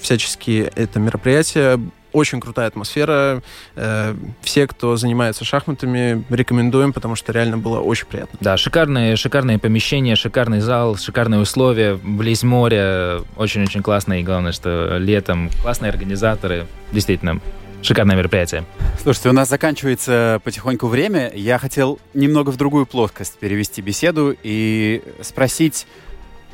всячески 0.00 0.70
это 0.74 0.98
мероприятие 1.00 1.78
очень 2.12 2.40
крутая 2.40 2.68
атмосфера. 2.68 3.42
Э, 3.76 4.14
все, 4.42 4.66
кто 4.66 4.96
занимается 4.96 5.44
шахматами, 5.44 6.24
рекомендуем, 6.30 6.92
потому 6.92 7.16
что 7.16 7.32
реально 7.32 7.58
было 7.58 7.80
очень 7.80 8.06
приятно. 8.06 8.38
Да, 8.40 8.56
шикарные, 8.56 9.16
шикарные 9.16 9.58
помещения, 9.58 10.16
шикарный 10.16 10.60
зал, 10.60 10.96
шикарные 10.96 11.40
условия, 11.40 11.94
близ 12.02 12.42
моря. 12.42 13.20
Очень-очень 13.36 13.82
классно. 13.82 14.20
И 14.20 14.22
главное, 14.22 14.52
что 14.52 14.98
летом 14.98 15.50
классные 15.62 15.90
организаторы. 15.90 16.66
Действительно, 16.92 17.40
Шикарное 17.80 18.16
мероприятие. 18.16 18.64
Слушайте, 19.00 19.28
у 19.28 19.32
нас 19.32 19.48
заканчивается 19.48 20.40
потихоньку 20.42 20.88
время. 20.88 21.30
Я 21.32 21.58
хотел 21.58 22.00
немного 22.12 22.50
в 22.50 22.56
другую 22.56 22.86
плоскость 22.86 23.38
перевести 23.38 23.80
беседу 23.82 24.36
и 24.42 25.00
спросить, 25.22 25.86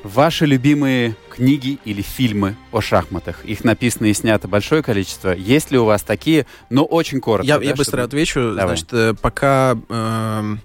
Ваши 0.04 0.44
любимые 0.44 1.16
книги 1.30 1.78
или 1.86 2.02
фильмы 2.02 2.56
о 2.72 2.82
шахматах? 2.82 3.44
Их 3.44 3.64
написано 3.64 4.06
и 4.06 4.12
снято 4.12 4.46
большое 4.48 4.82
количество. 4.82 5.30
Есть 5.30 5.70
ли 5.70 5.78
у 5.78 5.86
вас 5.86 6.02
такие, 6.02 6.46
но 6.68 6.84
очень 6.84 7.20
коротко? 7.20 7.46
Я, 7.46 7.58
да, 7.58 7.64
я 7.64 7.74
быстро 7.74 7.96
чтобы... 7.96 8.02
отвечу. 8.02 8.54
Давай. 8.54 8.76
Значит, 8.76 8.88
э, 8.92 9.14
пока 9.14 9.76
Э, 9.88 10.56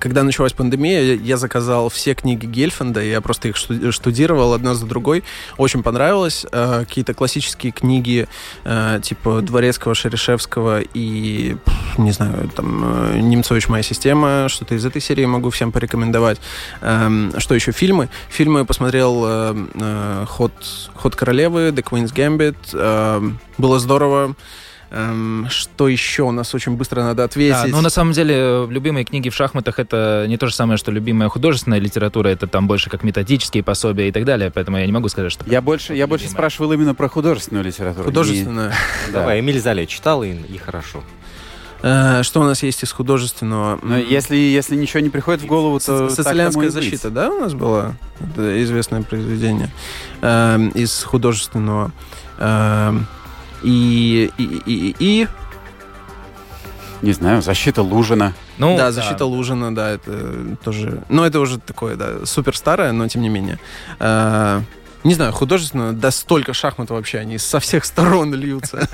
Когда 0.00 0.22
началась 0.22 0.52
пандемия, 0.52 1.14
я 1.16 1.36
заказал 1.36 1.88
все 1.88 2.14
книги 2.14 2.46
Гельфанда, 2.46 3.02
я 3.02 3.20
просто 3.20 3.48
их 3.48 3.56
шту- 3.56 3.92
штудировал 3.92 4.52
одна 4.52 4.74
за 4.74 4.86
другой. 4.86 5.24
Очень 5.56 5.82
понравилось. 5.82 6.44
Э, 6.52 6.84
Какие-то 6.86 7.14
классические 7.14 7.72
книги 7.72 8.28
э, 8.64 9.00
типа 9.02 9.40
Дворецкого, 9.42 9.94
Шерешевского 9.94 10.80
и, 10.82 11.56
не 11.98 12.12
знаю, 12.12 12.50
там, 12.54 12.82
э, 13.14 13.18
Немцович 13.20 13.68
«Моя 13.68 13.82
система», 13.82 14.48
что-то 14.48 14.74
из 14.74 14.84
этой 14.84 15.00
серии 15.00 15.24
могу 15.24 15.50
всем 15.50 15.72
порекомендовать. 15.72 16.40
Эм, 16.80 17.32
Что 17.38 17.54
еще? 17.54 17.72
Фильмы. 17.72 18.08
Фильмы 18.28 18.64
посмотрел 18.64 19.22
э, 19.26 19.66
э, 19.74 20.24
«Ход, 20.28 20.52
«Ход 20.94 21.16
королевы», 21.16 21.68
«The 21.70 21.82
Queen's 21.82 22.12
Gambit». 22.14 22.56
Эм, 22.74 23.38
Было 23.58 23.78
здорово. 23.78 24.34
Эм, 24.90 25.46
Что 25.48 25.86
еще? 25.88 26.24
У 26.24 26.32
нас 26.32 26.52
очень 26.54 26.72
быстро 26.72 27.02
надо 27.02 27.16
Да, 27.18 27.24
ответить. 27.24 27.70
ну 27.70 27.80
на 27.80 27.90
самом 27.90 28.12
деле 28.12 28.34
э, 28.36 28.66
любимые 28.70 29.04
книги 29.04 29.28
в 29.28 29.34
шахматах 29.34 29.78
это 29.78 30.24
не 30.28 30.36
то 30.36 30.46
же 30.48 30.54
самое, 30.54 30.78
что 30.78 30.90
любимая 30.90 31.28
художественная 31.28 31.78
литература, 31.78 32.28
это 32.28 32.46
там 32.48 32.66
больше 32.66 32.90
как 32.90 33.04
методические 33.04 33.62
пособия 33.62 34.08
и 34.08 34.12
так 34.12 34.24
далее, 34.24 34.50
поэтому 34.50 34.78
я 34.78 34.86
не 34.86 34.92
могу 34.92 35.08
сказать, 35.08 35.30
что... 35.30 35.44
Я 35.48 35.62
больше, 35.62 35.94
я 35.94 36.06
больше 36.08 36.28
спрашивал 36.28 36.72
именно 36.72 36.94
про 36.94 37.08
художественную 37.08 37.64
литературу. 37.64 38.10
Да. 38.50 38.72
Давай, 39.12 39.40
Эмиль 39.40 39.60
Золя 39.60 39.86
читал 39.86 40.22
и, 40.24 40.30
и 40.32 40.58
хорошо. 40.58 41.02
Э, 41.82 42.22
Что 42.22 42.40
у 42.40 42.44
нас 42.44 42.62
есть 42.62 42.82
из 42.82 42.92
художественного? 42.92 43.78
Но 43.82 43.96
М, 43.98 44.06
если, 44.08 44.36
если 44.36 44.76
ничего 44.76 45.00
не 45.00 45.08
приходит 45.08 45.42
в 45.42 45.46
голову, 45.46 45.78
то 45.78 46.10
Социалянская 46.10 46.64
и 46.64 46.66
быть. 46.66 46.74
защита, 46.74 47.10
да, 47.10 47.30
у 47.30 47.40
нас 47.40 47.54
было 47.54 47.94
Это 48.20 48.62
известное 48.62 49.02
произведение 49.02 49.70
эм, 50.20 50.68
из 50.70 51.02
художественного. 51.04 51.92
И, 53.62 54.30
и, 54.38 54.44
и, 54.66 54.96
и- 54.98 55.28
Не 57.02 57.12
знаю, 57.12 57.40
защита 57.42 57.82
Лужина. 57.82 58.34
Ну, 58.58 58.76
да, 58.76 58.92
защита 58.92 59.24
Лужина, 59.24 59.74
да, 59.74 59.90
это 59.90 60.56
тоже. 60.62 61.02
Ну, 61.08 61.24
это 61.24 61.40
уже 61.40 61.58
такое, 61.58 61.96
да, 61.96 62.26
супер 62.26 62.54
старое, 62.56 62.92
но 62.92 63.08
тем 63.08 63.22
не 63.22 63.28
менее. 63.30 63.58
Э, 65.02 65.08
Не 65.08 65.14
знаю, 65.14 65.32
художественно, 65.32 65.92
да 65.92 66.10
столько 66.10 66.52
шахмат 66.52 66.90
вообще, 66.90 67.18
они 67.18 67.38
со 67.38 67.60
всех 67.60 67.84
сторон 67.84 68.34
льются. 68.34 68.88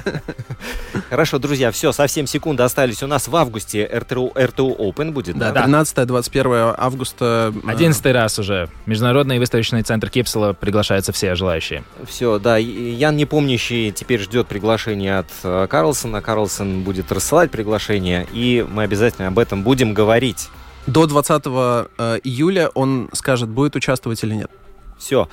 Хорошо, 1.11 1.39
друзья, 1.39 1.71
все, 1.71 1.93
совсем 1.93 2.27
секунды 2.27 2.63
остались. 2.63 3.03
У 3.03 3.07
нас 3.07 3.29
в 3.29 3.37
августе 3.37 3.85
РТУ, 3.93 4.33
РТУ 4.37 4.75
Open 4.79 5.11
будет, 5.13 5.37
да? 5.39 5.53
Да. 5.53 5.65
13-21 5.67 6.75
августа. 6.77 7.53
э, 7.65 7.69
Одиннадцатый 7.71 8.13
раз 8.13 8.39
уже. 8.39 8.69
Международный 8.87 9.39
выставочный 9.39 9.83
центр 9.83 10.11
Кипсела 10.11 10.53
приглашаются 10.53 11.13
все 11.13 11.35
желающие. 11.35 11.85
Все, 12.07 12.39
да. 12.39 12.57
Ян 12.57 13.17
Непомнящий 13.17 13.93
теперь 13.93 14.21
ждет 14.21 14.47
приглашение 14.47 15.19
от 15.19 15.29
э, 15.43 15.67
Карлсона. 15.69 16.21
Карлсон 16.23 16.83
будет 16.83 17.13
рассылать 17.13 17.51
приглашение, 17.51 18.27
и 18.33 18.67
мы 18.69 18.83
обязательно 18.85 19.29
об 19.29 19.39
этом 19.39 19.63
будем 19.63 19.95
говорить. 19.95 20.49
До 20.87 21.07
20 21.07 21.43
э, 21.47 22.19
июля 22.25 22.69
он 22.75 23.09
скажет, 23.13 23.49
будет 23.49 23.77
участвовать 23.77 24.23
или 24.23 24.35
нет. 24.35 24.51
Все. 24.99 25.29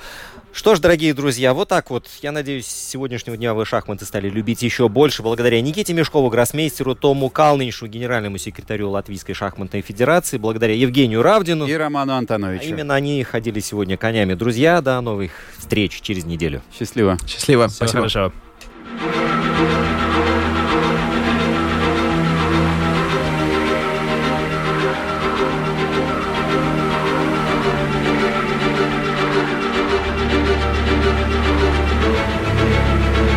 Что 0.54 0.76
ж, 0.76 0.78
дорогие 0.78 1.12
друзья, 1.14 1.52
вот 1.52 1.68
так 1.68 1.90
вот. 1.90 2.06
Я 2.22 2.30
надеюсь, 2.30 2.66
с 2.66 2.90
сегодняшнего 2.90 3.36
дня 3.36 3.54
вы 3.54 3.66
шахматы 3.66 4.04
стали 4.04 4.28
любить 4.30 4.62
еще 4.62 4.88
больше 4.88 5.20
благодаря 5.24 5.60
Никите 5.60 5.92
Мешкову, 5.92 6.30
гроссмейстеру, 6.30 6.94
Тому 6.94 7.28
Калниншу, 7.28 7.88
генеральному 7.88 8.38
секретарю 8.38 8.90
Латвийской 8.90 9.34
шахматной 9.34 9.80
федерации, 9.80 10.38
благодаря 10.38 10.72
Евгению 10.74 11.22
Равдину. 11.22 11.66
И 11.66 11.72
Роману 11.72 12.12
А 12.12 12.18
Антоновичу. 12.18 12.68
именно 12.68 12.94
они 12.94 13.24
ходили 13.24 13.58
сегодня 13.58 13.96
конями. 13.96 14.34
Друзья, 14.34 14.80
до 14.80 15.00
новых 15.00 15.32
встреч 15.58 16.00
через 16.00 16.24
неделю. 16.24 16.62
Счастливо. 16.78 17.18
Счастливо. 17.26 17.66
Всего 17.66 17.88
хорошего. 17.88 18.32